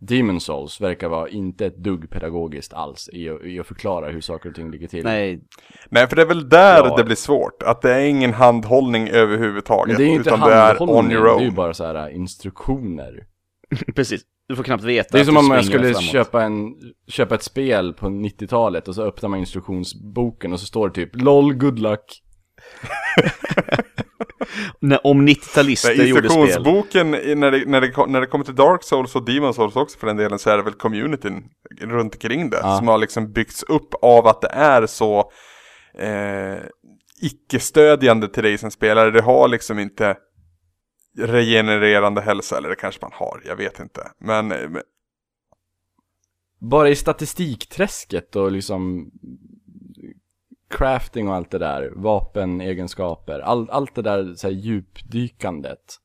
[0.00, 4.20] Demon Souls verkar vara inte ett dugg pedagogiskt alls i, att- i att förklara hur
[4.20, 5.04] saker och ting ligger till.
[5.04, 5.40] Nej,
[5.88, 6.96] Nej, för det är väl där Ja.
[6.96, 7.62] det blir svårt.
[7.62, 9.88] Att det är ingen handhållning överhuvudtaget.
[9.88, 11.42] Men det är ju inte utan det är handhållning, on your det är own.
[11.42, 13.24] ju bara så här äh, instruktioner.
[13.94, 14.22] precis.
[14.48, 16.10] Du får knappt veta Det är som om jag springer skulle framåt.
[16.10, 16.74] köpa, en,
[17.08, 21.10] köpa ett spel på 90-talet och så öppnar man instruktionsboken och så står det typ
[21.22, 22.22] LOL good luck.
[25.02, 26.40] Om 90-talister Nej, gjorde spel.
[26.42, 29.76] instruktionsboken, i- när det, när, det, när det kommer till Dark Souls och Demon Souls
[29.76, 31.44] också för den delen, så är det väl communityn
[31.80, 32.58] runt omkring det.
[32.62, 32.78] Ja.
[32.78, 35.30] Som har liksom byggts upp av att det är så
[35.98, 36.62] eh,
[37.22, 39.10] icke-stödjande till dig som spelare.
[39.10, 40.16] Det har liksom inte
[41.18, 44.00] regenererande hälsa, eller det kanske man har, jag vet inte.
[44.20, 44.82] Men, eh, men
[46.60, 49.10] Bara i statistikträsket och liksom
[50.70, 55.96] crafting och allt det där, vapenegenskaper, all, allt det där så här, djupdykandet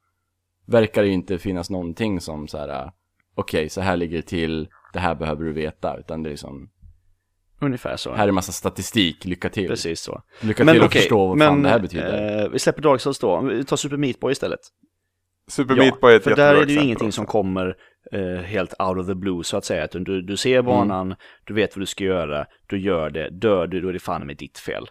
[0.65, 2.91] verkar ju inte finnas någonting som så här,
[3.35, 6.69] okej, så här ligger det till, det här behöver du veta, utan det är liksom,
[7.61, 8.13] Ungefär så.
[8.13, 9.67] här är massa statistik, lycka till.
[9.67, 10.21] Precis så.
[10.41, 12.43] Lycka Men till att förstå vad men, fan det här betyder.
[12.43, 13.41] eh, vi släpper Dark Souls då.
[13.41, 14.59] Vi tar Super Meat Boy istället.
[15.47, 17.15] Super Ja, Meat Boy är ett för där är det ju ingenting också.
[17.15, 17.75] som kommer
[18.13, 19.87] eh, helt out of the blue så att säga.
[19.91, 23.81] Du, du ser banan, du vet vad du ska göra, du gör det, dör du,
[23.81, 24.87] då är det fan med ditt fel.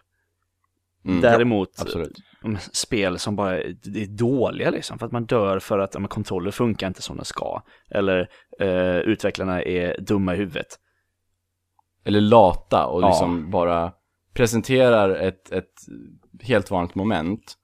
[1.05, 2.13] Mm, Däremot, Absolut.
[2.43, 6.51] de spel som bara är, dåliga liksom, för att man dör för att ja, kontroller
[6.51, 7.63] funkar inte som de ska.
[7.91, 8.29] Eller
[8.61, 10.67] eh, utvecklarna är dumma i huvudet.
[12.05, 13.09] Eller lata och Ja.
[13.09, 13.93] liksom bara
[14.35, 15.73] presenterar ett, ett
[16.43, 17.55] helt vanligt moment.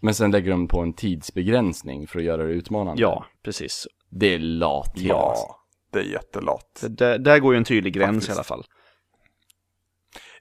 [0.00, 3.02] Men sen lägger de på en tidsbegränsning för att göra det utmanande.
[3.02, 3.86] Ja, precis.
[4.10, 5.02] Det är lathet.
[5.04, 5.56] Ja,
[5.92, 6.78] det är jättelat.
[6.80, 8.28] Det, där, där går ju en tydlig gräns Faktiskt.
[8.28, 8.64] i alla fall.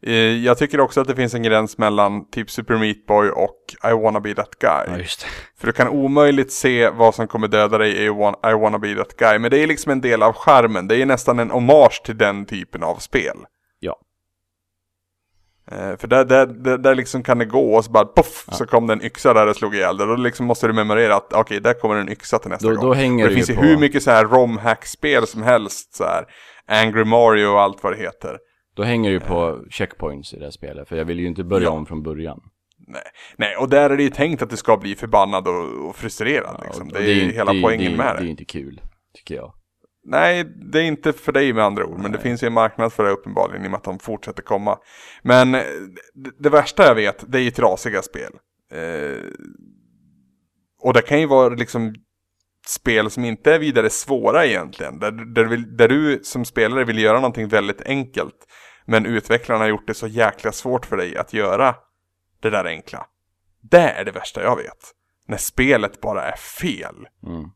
[0.02, 0.14] Eh,
[0.46, 3.94] Jag tycker också att det finns en gräns mellan typ Super Meat Boy och I
[4.04, 4.84] wanna be that guy.
[4.88, 5.28] Ja, just det.
[5.60, 8.10] För du kan omöjligt se vad som kommer döda dig i I
[8.54, 9.40] wanna, be that guy.
[9.40, 10.88] Men det är liksom en del av charmen.
[10.88, 13.38] Det är nästan en hommage till den typen av spel.
[15.72, 15.78] Ja.
[15.78, 18.66] Eh, för där, där, där, där liksom kan det gå och så bara poff så
[18.66, 20.06] kom det en yxa där och slog ihjäl det.
[20.06, 22.86] Då liksom måste du memorera att okej, där kommer en yxa till nästa Då, gång.
[22.86, 23.62] då hänger Och det det finns ju på...
[23.62, 26.26] hur mycket så här romhack-spel som helst så här.
[26.68, 28.38] Angry Mario och allt vad det heter.
[28.76, 31.44] Då hänger det ju på checkpoints i det här spelet, för jag vill ju inte
[31.44, 31.72] börja Ja.
[31.72, 32.40] om från början.
[32.88, 33.02] Nej,
[33.38, 36.62] nej, och där är det ju tänkt att du ska bli förbannad och, och frustrerad
[36.66, 36.88] liksom.
[36.88, 38.20] Och Det är ju hela det poängen det med Det det.
[38.20, 38.82] är ju inte kul,
[39.16, 39.54] tycker jag.
[40.10, 42.94] Nej, det är inte för dig med andra ord, men det finns ju en marknad
[42.94, 44.78] för det uppenbarligen i och med att de fortsätter komma.
[45.22, 45.62] Men eh,
[46.14, 48.32] det, det värsta jag vet, det är ju trasiga spel.
[48.72, 49.24] Eh,
[50.82, 51.96] och det kan ju vara liksom
[52.68, 55.00] spel som inte är vidare svåra egentligen.
[55.00, 58.36] Där, där, vill, där du som spelare vill göra någonting väldigt enkelt.
[58.86, 61.76] Men utvecklarna har gjort det så jäkla svårt för dig att göra
[62.42, 63.06] det där enkla.
[63.62, 64.92] Det är det värsta jag vet.
[65.28, 66.96] När spelet bara är fel.
[67.28, 67.50] Mm.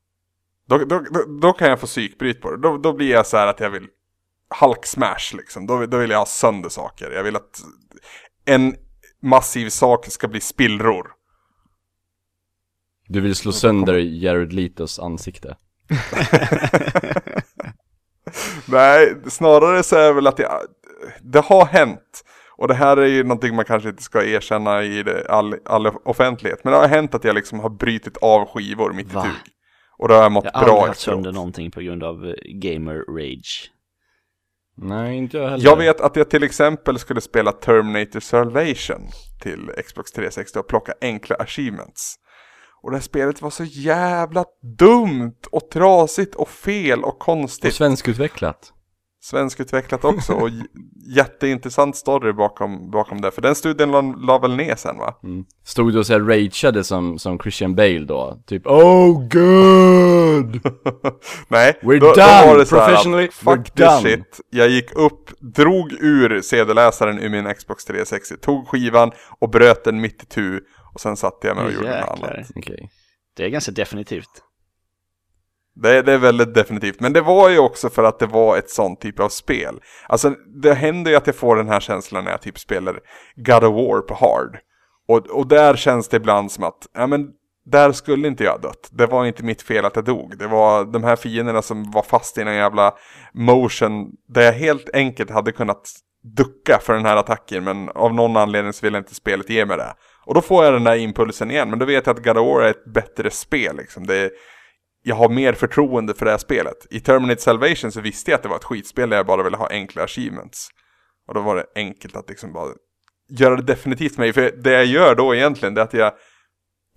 [0.78, 2.58] Då, då, då, då kan jag få psykbryt på det.
[2.58, 3.88] Då, då blir jag så här att jag vill
[4.62, 5.68] Hulk-smash liksom.
[5.68, 7.12] Då, då vill jag ha sönder saker.
[7.12, 7.62] Jag vill att
[8.46, 8.76] en
[9.22, 11.08] massiv sak ska bli spillror.
[13.08, 15.58] Du vill slå sönder Jared Letos ansikte.
[18.66, 20.62] Nej, snarare så är det väl att jag,
[21.22, 22.24] det har hänt.
[22.58, 25.88] Och det här är ju någonting man kanske inte ska erkänna i det, all, all
[25.88, 26.64] offentlighet.
[26.64, 29.22] Men det har hänt att jag liksom har brutit av skivor mitt i Va?
[29.22, 29.54] tug.
[29.98, 31.36] Och då har jag mått Jag har aldrig bra haft sönder efteråt.
[31.36, 33.70] någonting på grund av eh, gamer rage.
[34.78, 35.64] Nej, inte jag heller.
[35.66, 39.02] Jag vet att jag till exempel skulle spela Terminator Salvation
[39.42, 42.16] till Xbox 360 och plocka enkla achievements.
[42.82, 44.46] Och det här spelet var så jävla
[44.80, 47.74] dumt och trasigt och fel och Och konstigt.
[47.74, 48.73] svenskutvecklat.
[49.24, 50.50] Svenskutvecklat också och
[51.16, 53.32] jätteintressant story bakom, bakom det.
[53.32, 55.20] För den studien la, la väl ner sen va?
[55.24, 55.46] Mm.
[55.66, 58.44] Stod du och så här rageade som, som Christian Bale då?
[58.46, 60.62] Typ Oh god!
[61.48, 64.42] Nej, We're då, då done, var det så här, professionally, Fuck we're this shit.
[64.50, 70.02] Jag gick upp, drog ur CD-läsaren ur min Xbox 360, tog skivan och bröt den
[70.02, 70.60] mitt i tu.
[70.94, 72.36] Och sen satte jag mig och gjorde något Jäklar.
[72.36, 72.52] annat.
[72.56, 72.90] Okej.
[73.38, 74.44] Det är ganska definitivt.
[75.76, 77.00] Det, det är väldigt definitivt.
[77.00, 79.80] Men det var ju också för att det var ett sånt typ av spel.
[80.08, 83.00] Alltså det händer ju att jag får den här känslan när jag typ spelar
[83.36, 84.60] God of War på hard.
[85.08, 87.30] Och, och där känns det ibland som att, ja men
[87.66, 88.90] där skulle inte jag ha dött.
[88.92, 90.38] Det var inte mitt fel att jag dog.
[90.38, 92.94] Det var de här fienderna som var fast i någon jävla
[93.34, 95.92] motion där jag helt enkelt hade kunnat
[96.24, 99.78] ducka för den här attacken men av någon anledning så vill inte spelet ge mig
[99.78, 99.94] det.
[100.26, 102.48] Och då får jag den där impulsen igen men då vet jag att God of
[102.48, 104.08] War är ett bättre spel liksom.
[104.08, 104.32] Det är,
[105.04, 106.88] jag har mer förtroende för det här spelet.
[106.90, 109.58] I Terminator Salvation så visste jag att det var ett skitspel där jag bara ville
[109.58, 110.70] ha enkla achievements.
[111.28, 112.70] Och då var det enkelt att liksom bara
[113.30, 114.34] göra det definitivt för mig.
[114.34, 116.14] För det jag gör då egentligen det är att jag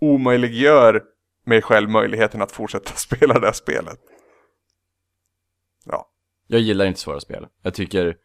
[0.00, 1.02] omöjliggör
[1.46, 4.00] mig själv möjligheten att fortsätta spela det här spelet.
[5.84, 6.08] Ja,
[6.46, 7.46] Jag gillar inte svåra spel.
[7.62, 8.16] Jag tycker,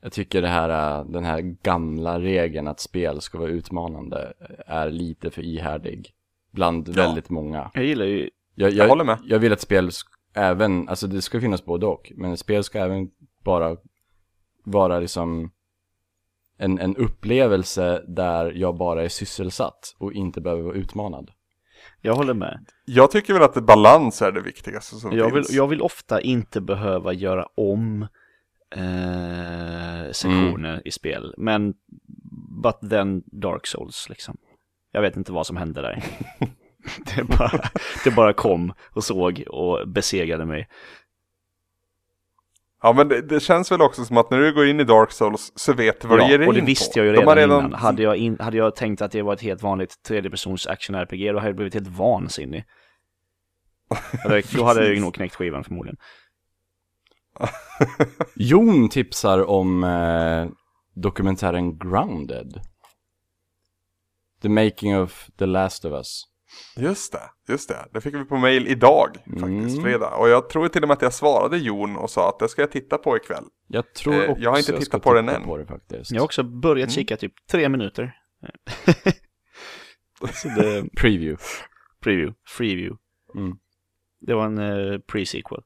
[0.00, 4.32] jag tycker det här, äh, den här gamla regeln att spel ska vara utmanande
[4.66, 6.10] är lite för ihärdig.
[6.50, 7.70] Bland väldigt många.
[7.74, 9.18] Jag gillar ju, Jag, jag, håller med.
[9.24, 9.90] Jag vill att spel
[10.34, 12.12] även, alltså det ska finnas både och.
[12.16, 13.10] Men ett spel ska även
[13.44, 13.76] bara
[14.64, 15.50] vara liksom
[16.58, 21.30] en, en upplevelse där jag bara är sysselsatt och inte behöver vara utmanad.
[22.00, 22.66] jag håller med.
[22.84, 25.52] jag tycker väl att balans är det viktigaste som Jag vill, finns.
[25.52, 28.02] jag vill ofta inte behöva göra om
[28.70, 31.34] eh, sektioner i spel.
[31.38, 31.74] Men,
[32.62, 34.36] but then Dark Souls liksom.
[34.92, 36.04] Jag vet inte vad som hände där.
[37.16, 37.60] det, bara,
[38.04, 40.68] det bara kom och såg och besegrade mig.
[42.82, 45.10] Ja men det, det känns väl också som att när du går in i Dark
[45.12, 46.98] Souls så vet du vad du ger dig och det in visste på.
[46.98, 47.72] jag ju redan, redan innan.
[47.80, 51.38] Hade jag, in, hade jag tänkt att det var ett helt vanligt tredjepersons action-RPG, då
[51.38, 52.64] hade jag blivit helt vansinnig.
[54.24, 55.96] Då hade- Då hade jag ju nog knäckt skivan förmodligen.
[58.36, 60.46] Jon tipsar om eh,
[60.94, 62.60] dokumentären Grounded.
[64.42, 66.22] The making of the last of us.
[66.76, 67.86] Just det, just det.
[67.92, 69.42] Det fick vi på mail idag faktiskt,
[69.78, 69.82] Mm.
[69.82, 70.10] fredag.
[70.16, 72.62] Och jag tror till och med att jag svarade Jon och sa att det ska
[72.62, 73.44] jag titta på ikväll.
[73.68, 75.42] Jag tror Eh, också jag har inte tittat på den än.
[75.44, 76.10] På det faktiskt.
[76.10, 76.94] Jag har också börjat Mm.
[76.94, 78.16] kika typ tre minuter.
[80.32, 81.36] Så det, Preview.
[82.00, 82.96] preview, freeview.
[83.34, 83.56] Mm.
[84.20, 85.62] Det var en eh, pre-sequel.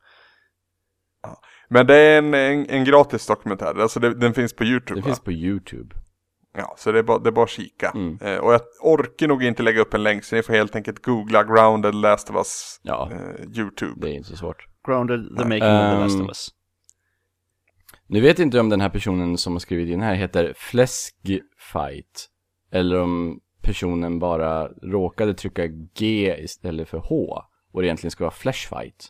[1.69, 5.01] Men det är en, en, en gratis dokumentär, alltså det, den finns på YouTube Det
[5.01, 5.07] va?
[5.07, 5.95] finns på YouTube.
[6.59, 7.91] Ja, så det är bara, det är bara att kika.
[7.91, 8.19] Mm.
[8.21, 11.03] Eh, och jag orkar nog inte lägga upp en länk, så ni får helt enkelt
[11.03, 14.01] googla Grounded Last of Us Ja, eh, YouTube.
[14.01, 14.67] det är inte så svårt.
[14.87, 16.49] Grounded, The Making of the Last Ehm, of Us.
[18.07, 22.29] Nu vet jag inte om den här personen som har skrivit in här heter Fläskfight.
[22.73, 25.67] Eller om personen bara råkade trycka
[25.97, 27.43] G istället för H.
[27.73, 29.09] Och det egentligen ska vara Flashfight.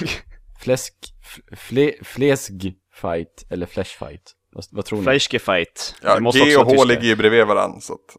[0.60, 0.94] Fläsk,
[1.56, 4.34] fle, fläskfight eller Flashfight.
[4.58, 5.04] Vad, vad tror ni?
[5.04, 5.94] Fleischgefeit.
[6.02, 8.16] Ja, Det måste G och H ligger ju bredvid varandra så att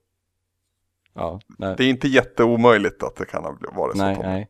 [1.13, 1.75] Ja, nej.
[1.77, 4.03] det är inte jätteomöjligt att det kan ha varit så.
[4.03, 4.27] Nej, Tommy.
[4.27, 4.47] nej.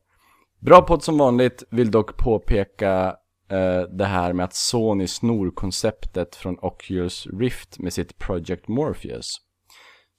[0.59, 3.15] Bra podd som vanligt, vill dock påpeka
[3.51, 9.37] eh, det här med att Sony snor konceptet från Oculus Rift med sitt Project Morpheus.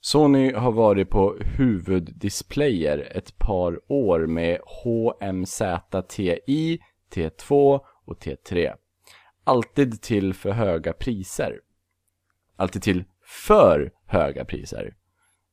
[0.01, 6.79] Sony har varit på huvuddisplayer ett par år med HMZ-TI,
[7.15, 8.73] T2 och T3.
[9.43, 11.59] Alltid till för höga priser.
[12.55, 14.95] Alltid till för höga priser.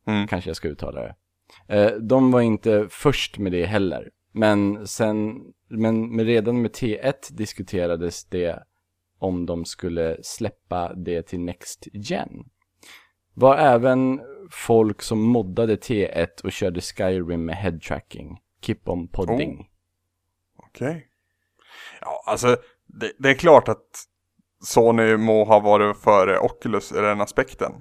[0.06, 0.26] Mm.
[0.26, 1.14] Kanske jag ska uttala det.
[1.68, 4.10] Eh, de var inte först med det heller.
[4.32, 8.62] Men sen, men, men redan med T1 diskuterades det
[9.18, 12.44] om de skulle släppa det till Next Gen.
[13.34, 14.20] Var även
[14.50, 18.40] folk som moddade T1 och körde Skyrim med head tracking.
[18.60, 19.70] Keep on podding.
[20.56, 21.08] Okej.
[22.00, 22.56] Ja, alltså
[22.88, 23.86] det, det är klart att
[24.64, 27.72] Sony må ha varit före Oculus i den aspekten.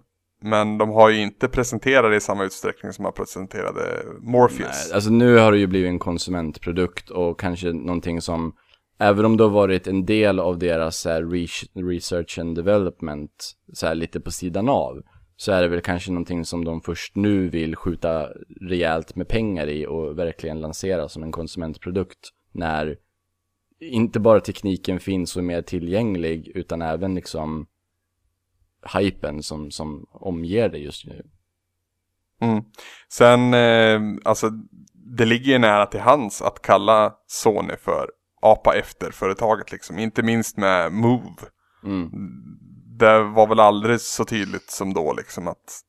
[0.41, 3.81] Men de har ju inte presenterat det i samma utsträckning som man presenterade
[4.21, 4.85] Morpheus.
[4.85, 8.53] Nej, alltså nu har det ju blivit en konsumentprodukt och kanske någonting som,
[8.99, 13.53] även om det har varit en del av deras eh, så här, research and development,
[13.73, 15.01] så här, lite på sidan av,
[15.35, 18.29] så är det väl kanske någonting som de först nu vill skjuta
[18.61, 22.97] rejält med pengar i och verkligen lansera som en konsumentprodukt när
[23.79, 27.67] inte bara tekniken finns och är mer tillgänglig utan även liksom
[28.93, 31.25] hypen som, som omger det just nu.
[32.41, 32.63] Mm.
[33.09, 34.49] Sen, eh, alltså
[34.93, 39.99] det ligger ju nära till hands att kalla Sony för apa efter företaget liksom.
[39.99, 41.35] Inte minst med Move.
[41.83, 42.09] Mm.
[42.99, 45.81] Det var väl aldrig så tydligt som då liksom att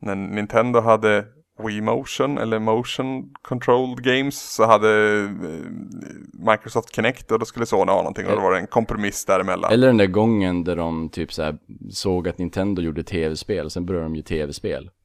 [0.00, 1.26] när Nintendo hade
[1.66, 5.28] Wii Motion eller Motion Controlled Games så hade eh,
[6.32, 9.72] Microsoft Kinect och då skulle Sony ha någonting och då var det en kompromiss däremellan.
[9.72, 11.58] Eller den där gången där de typ så här
[11.90, 14.90] såg att Nintendo gjorde tv-spel, sen började de ju tv-spel.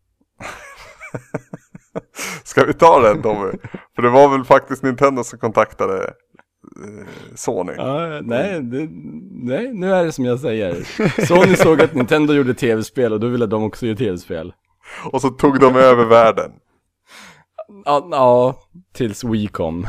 [2.43, 3.51] Ska vi ta den Tommy?
[3.95, 7.05] För det var väl faktiskt Nintendo som kontaktade eh,
[7.35, 7.73] Sony.
[7.77, 8.87] Ja, nej, det,
[9.31, 10.83] nej, nu är det som jag säger.
[11.25, 14.53] Sony såg att Nintendo gjorde tv-spel och då ville de också göra tv-spel.
[15.11, 16.51] Och så tog de över världen.
[17.85, 18.55] Ja, ja
[18.93, 19.87] tills Wii kom.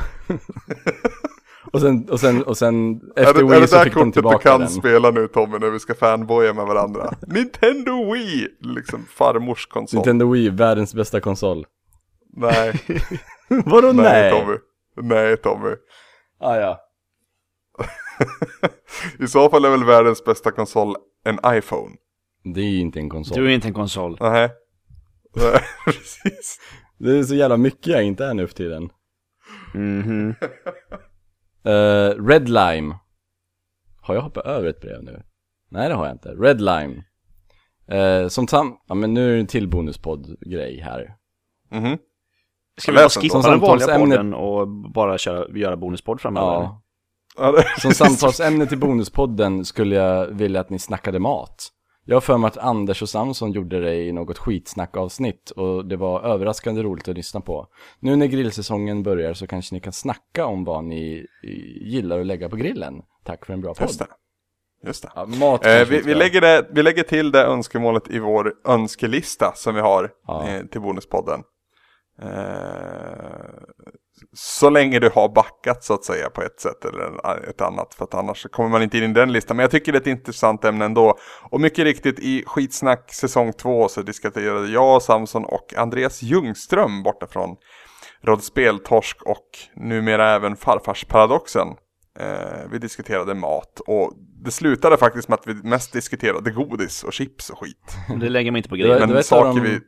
[1.73, 3.95] och sen, och sen, och sen Är efter det, är Wii det så där fick
[3.95, 4.69] de kortet du tillbaka kan den.
[4.69, 7.15] spela nu Tommy när vi ska fanboya med varandra?
[7.27, 8.49] Nintendo Wii!
[8.61, 9.99] Liksom farmors konsol.
[9.99, 11.67] Nintendo Wii, världens bästa konsol.
[12.37, 12.73] Nej,
[13.49, 14.05] Vadå nej?
[14.05, 14.57] nej Tommy.
[15.03, 15.75] Nej Tommy.
[16.41, 16.81] Ah, ja.
[19.19, 21.95] I så fall är väl världens bästa konsol en iPhone?
[22.55, 23.39] Det är ju inte en konsol.
[23.39, 24.17] Du är inte en konsol.
[24.21, 24.51] Nej.
[25.37, 26.59] Nej, precis.
[26.99, 28.91] Det är så jävla mycket jag inte är nu för tiden.
[29.75, 30.35] Mhm.
[31.67, 32.95] Uh, Red Lime.
[34.01, 35.23] Har jag hoppat över ett brev nu?
[35.71, 36.29] Nej det har jag inte.
[36.29, 37.03] Red Lime.
[37.89, 38.77] Eh, som sam...
[38.87, 41.15] Ja men nu är det en till bonuspodd-grej här.
[41.71, 41.99] Mhm.
[42.79, 43.51] Ska Jag vi bara läser skippa inte.
[43.51, 46.47] den vanliga Samtalsämne- podden och bara köra, göra bonuspodd framöver?
[46.47, 46.83] Ja.
[47.39, 51.69] Ja, det- Som samtalsämne till bonuspodden skulle jag vilja att ni snackade mat.
[52.09, 55.97] Jag har för mig att Anders och Samson gjorde det i något skitsnackavsnitt och det
[55.97, 57.67] var överraskande roligt att lyssna på.
[58.01, 62.27] Nu när grillsäsongen börjar så kanske ni kan snacka om vad ni eh, gillar att
[62.27, 63.03] lägga på grillen.
[63.25, 63.87] Tack för en bra podd.
[63.87, 64.07] Just det.
[64.87, 65.11] Just det.
[65.15, 69.53] Ja, mat Eh, vi, vi, lägger det, vi lägger till det önskemålet i vår önskelista
[69.55, 70.49] som vi har Ja.
[70.49, 71.43] eh, till Bonuspodden.
[72.23, 72.29] Eh,
[74.33, 77.95] så länge du har backat så att säga på ett sätt eller ett annat.
[77.95, 79.57] För att annars så kommer man inte in i den listan.
[79.57, 81.19] Men jag tycker det är ett intressant ämne ändå.
[81.51, 87.27] Och mycket riktigt i Skitsnack säsong 2 så diskuterade jag, Samson och Andreas Ljungström borta
[87.27, 87.57] från
[88.23, 91.69] Rådspel, Torsk och numera även Farfarsparadoxen.
[92.19, 94.13] Eh, vi diskuterade mat och
[94.45, 97.97] det slutade faktiskt med att vi mest diskuterade godis och chips och skit.
[98.21, 99.81] Det lägger man inte på var- Men saker de- vi...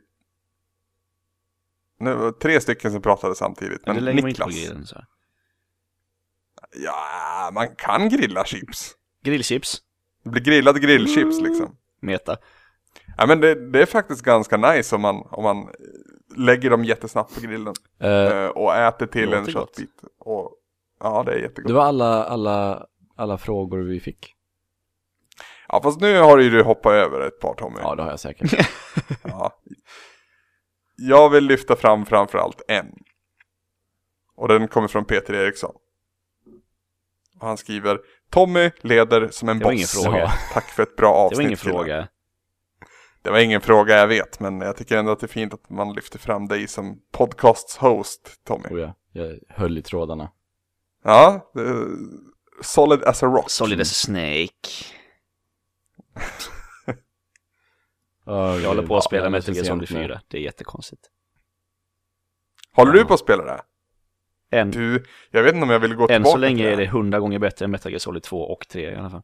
[1.99, 3.81] Nu, var tre stycken som pratade samtidigt.
[3.87, 4.55] Men på Niklas.
[4.55, 4.85] grillen.
[4.85, 5.01] Så.
[6.85, 8.91] Ja, man kan grilla chips.
[9.23, 9.81] Grillchips,
[10.23, 11.75] Det blir grillade grillchips liksom.
[12.01, 12.37] meta.
[13.17, 15.67] Ja men det, det är faktiskt ganska nice om man, om man
[16.37, 17.73] lägger dem jättesnabbt på grillen.
[17.99, 20.01] Eh, och äter till en köttbit.
[20.19, 20.51] Och,
[20.99, 21.67] ja det är jättegott.
[21.67, 22.85] det var alla, alla,
[23.15, 24.35] alla frågor vi fick.
[25.67, 27.79] Ja fast nu har ju du hoppat över ett par Tommy.
[27.81, 28.53] Ja, det har jag säkert.
[29.23, 29.51] Ja.
[31.01, 32.85] Jag vill lyfta fram framförallt en.
[34.35, 35.75] Och den kommer från Peter Eriksson.
[37.39, 37.99] Och han skriver
[38.29, 39.95] Tommy leder som en Det var boss.
[39.95, 40.33] ingen fråga.
[40.53, 41.37] Tack för ett bra Det avsnitt.
[41.37, 42.07] var ingen fråga.
[43.21, 45.69] Det var ingen fråga jag vet, men jag tycker ändå att det är fint att
[45.69, 48.67] man lyfter fram dig som podcasts host, Tommy.
[48.69, 48.95] Oh, ja.
[49.11, 50.31] Jag höll i trådarna.
[51.03, 51.85] Ja, det är
[52.61, 53.49] solid as a rock.
[53.49, 54.69] Solid as a snake.
[58.35, 60.01] Jag håller på att spela Ja, Metal Gear Solid nu.
[60.03, 60.21] 4.
[60.27, 61.01] Det är jättekonstigt.
[62.73, 62.99] Håller Ja.
[62.99, 63.61] du på att spela det?
[64.51, 66.87] Än, Du, jag vet inte om jag vill gå än tillbaka så länge är det
[66.87, 69.21] hundra gånger bättre än Metal Gear Solid 2 och 3 i alla fall.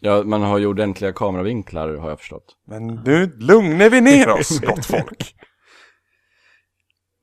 [0.00, 2.56] Ja, man har ju ordentliga kameravinklar har jag förstått.
[2.66, 5.34] Men nu lugnar vi ner oss, gott folk.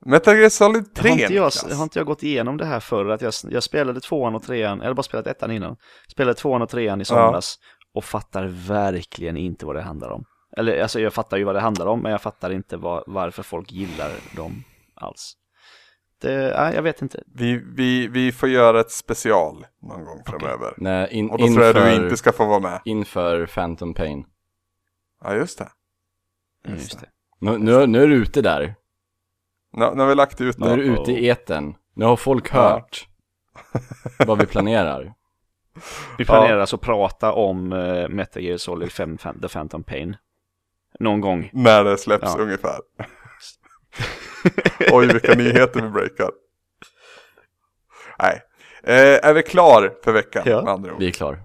[0.06, 3.10] Metal Gear Solid 3, Har inte, jag, har inte jag gått igenom det här förr?
[3.10, 5.78] Att jag, jag spelade tvåan och trean, eller bara spelat ettan innan.
[6.12, 7.60] Spelade tvåan och trean i somras
[7.94, 10.26] och fattar verkligen inte vad det handlar om.
[10.58, 13.44] Eller alltså jag fattar ju vad det handlar om, men jag fattar inte vad, varför
[13.44, 14.64] folk gillar dem
[14.96, 15.36] alls.
[16.22, 17.24] Det, nej, jag vet inte.
[17.36, 20.74] Vi, vi, vi får göra ett special någon gång framöver.
[20.78, 22.82] Nej, in, Och då inför, tror jag du inte ska få vara med.
[22.86, 24.26] inför Phantom Pain.
[25.24, 25.70] Ja, just det.
[26.66, 27.08] Mm, Just det.
[27.40, 28.76] Nu, nu, nu är du ute där.
[29.74, 30.84] Nu, nu har vi lagt ut Nu är det.
[30.84, 31.76] du ute i eten.
[31.94, 32.70] Nu har folk Ja.
[32.70, 33.08] hört
[34.28, 35.14] vad vi planerar.
[36.18, 40.16] Vi planerar alltså att prata om uh, Metal Gear Solid 5, Fan- The Phantom Pain.
[41.00, 41.50] Någon gång.
[41.54, 42.44] När det släpps Ja.
[42.44, 42.80] ungefär.
[44.92, 46.32] Oj, vilka nyheter vi breakar.
[48.20, 48.42] Nej.
[48.84, 50.62] Eh, är vi klar för veckan Ja.
[50.62, 51.00] med andra ord?
[51.00, 51.40] Vi är klar.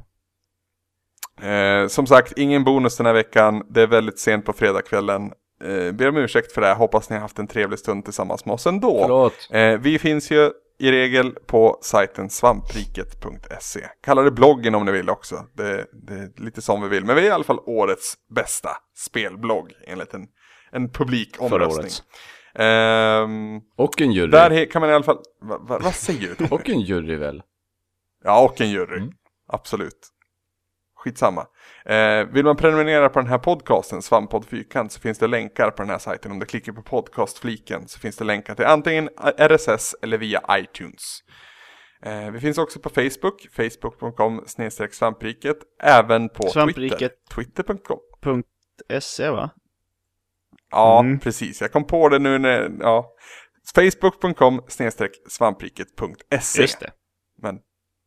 [1.43, 3.63] Eh, som sagt, ingen bonus den här veckan.
[3.71, 5.33] Det är väldigt sent på fredagskvällen.
[5.65, 6.75] Eh, ber om ursäkt för det.
[6.75, 9.31] Hoppas ni har haft en trevlig stund tillsammans med oss ändå.
[9.51, 13.81] Eh, vi finns ju i regel på sajten svampriket.se.
[14.03, 15.47] Kalla det bloggen om ni vill också.
[15.55, 17.05] Det, det är lite som vi vill.
[17.05, 20.27] Men vi är i alla fall årets bästa spelblogg enligt en,
[20.71, 21.91] en publik omröstning.
[22.55, 24.31] Ehm, Och en jury.
[24.31, 25.19] där kan man i alla fall...
[25.41, 26.45] Va, va, vad säger du?
[26.51, 27.43] Och en jury väl?
[28.25, 28.97] Ja, och en jury.
[28.99, 29.13] Mm.
[29.49, 30.09] Absolut.
[30.97, 31.47] Skitsamma.
[31.87, 35.83] Eh, vill man prenumerera på den här podcasten, Svamppodd Fyrkant, så finns det länkar på
[35.83, 36.33] den här sajten.
[36.33, 39.09] Om du klickar på podcastfliken så finns det länkar till antingen
[39.39, 41.19] RSS eller via iTunes.
[42.03, 44.45] Eh, vi finns också på Facebook, facebook.com
[44.91, 47.13] svampriket, även på Twitter, Svampriket.
[47.35, 48.43] twitter.com.
[49.01, 49.51] .se va?
[50.71, 51.19] Ja, Mm.
[51.19, 51.61] precis.
[51.61, 53.11] Jag kom på det nu när, ja.
[53.75, 54.61] Facebook.com
[55.29, 56.61] svampriket.se.
[56.63, 56.91] Just det.
[57.43, 57.59] Men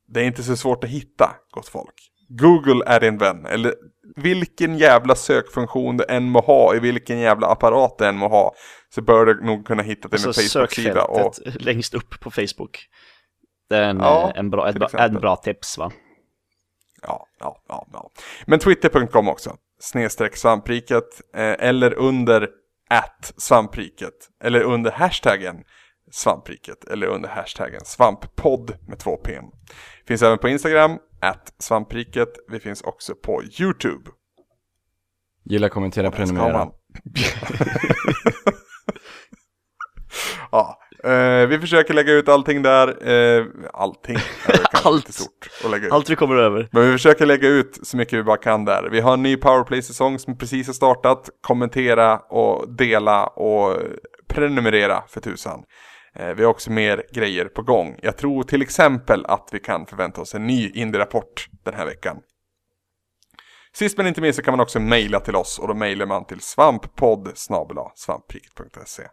[0.07, 1.93] det är inte så svårt att hitta, gott folk.
[2.29, 3.73] Google är din vän, eller
[4.15, 8.53] vilken jävla sökfunktion du än må ha, i vilken jävla apparat du än må ha,
[8.95, 11.03] så bör du nog kunna hitta det Så med Facebook-sida.
[11.03, 12.79] Och, längst upp på Facebook.
[13.69, 15.91] Det är en, Ja, en, bra, ett, en bra tips va?
[17.01, 18.11] ja, ja, ja, ja.
[18.45, 22.49] Men Twitter.com också, snedstreck svampriket, eh, eller under
[22.89, 24.13] at svampriket,
[24.43, 25.55] eller under hashtaggen
[26.11, 29.39] svampriket, eller under hashtaggen svamppodd med två p.
[30.07, 32.29] Finns även på Instagram, at svampriket.
[32.51, 34.11] Vi finns också på YouTube.
[35.43, 36.67] Gilla, kommentera, prenumerera.
[40.51, 43.09] ja, eh, vi försöker lägga ut allting där.
[43.09, 44.17] Eh, allting
[44.83, 45.13] Allt.
[45.13, 45.93] stort att lägga ut.
[45.93, 46.69] Allt vi kommer över.
[46.71, 48.89] Men vi försöker lägga ut så mycket vi bara kan där.
[48.91, 51.29] Vi har en ny Powerplay-säsong som precis har startat.
[51.41, 53.77] Kommentera och dela och
[54.27, 55.63] prenumerera för tusan.
[56.19, 57.99] Eh, Vi har också mer grejer på gång.
[58.01, 62.17] Jag tror till exempel att vi kan förvänta oss en ny Indie-rapport den här veckan.
[63.73, 66.25] Sist men inte minst så kan man också mejla till oss och då mejlar man
[66.25, 67.31] till svamppodd
[67.95, 69.03] svampriket.se.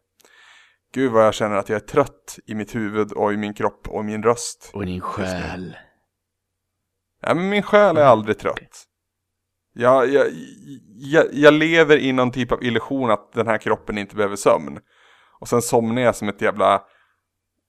[0.94, 3.88] Gud vad jag känner att jag är trött i mitt huvud och i min kropp
[3.88, 4.70] och i min röst.
[4.74, 5.76] Och din själ.
[7.22, 8.84] Ja, men min själ är aldrig trött.
[9.74, 10.26] Jag, jag,
[10.96, 14.78] jag, jag lever i någon typ av illusion att den här kroppen inte behöver sömn.
[15.40, 16.82] Och sen somnar jag som ett jävla...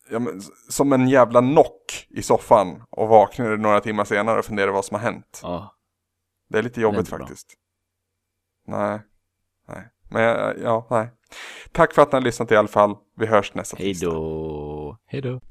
[0.09, 4.71] Ja, men, som en jävla knock i soffan och vaknar några timmar senare och funderar
[4.71, 5.39] vad som har hänt.
[5.43, 5.75] Ja.
[6.49, 7.19] Det är lite Det är jobbigt inte bra.
[7.19, 7.53] faktiskt.
[8.67, 8.99] Nej.
[9.67, 9.89] Nej.
[10.09, 10.23] Men
[10.63, 11.09] ja, nej.
[11.71, 12.95] Tack för att ni har lyssnat i alla fall.
[13.17, 14.09] Vi hörs nästa Hej tisdag.
[14.09, 14.97] då.
[15.05, 15.41] Hej då.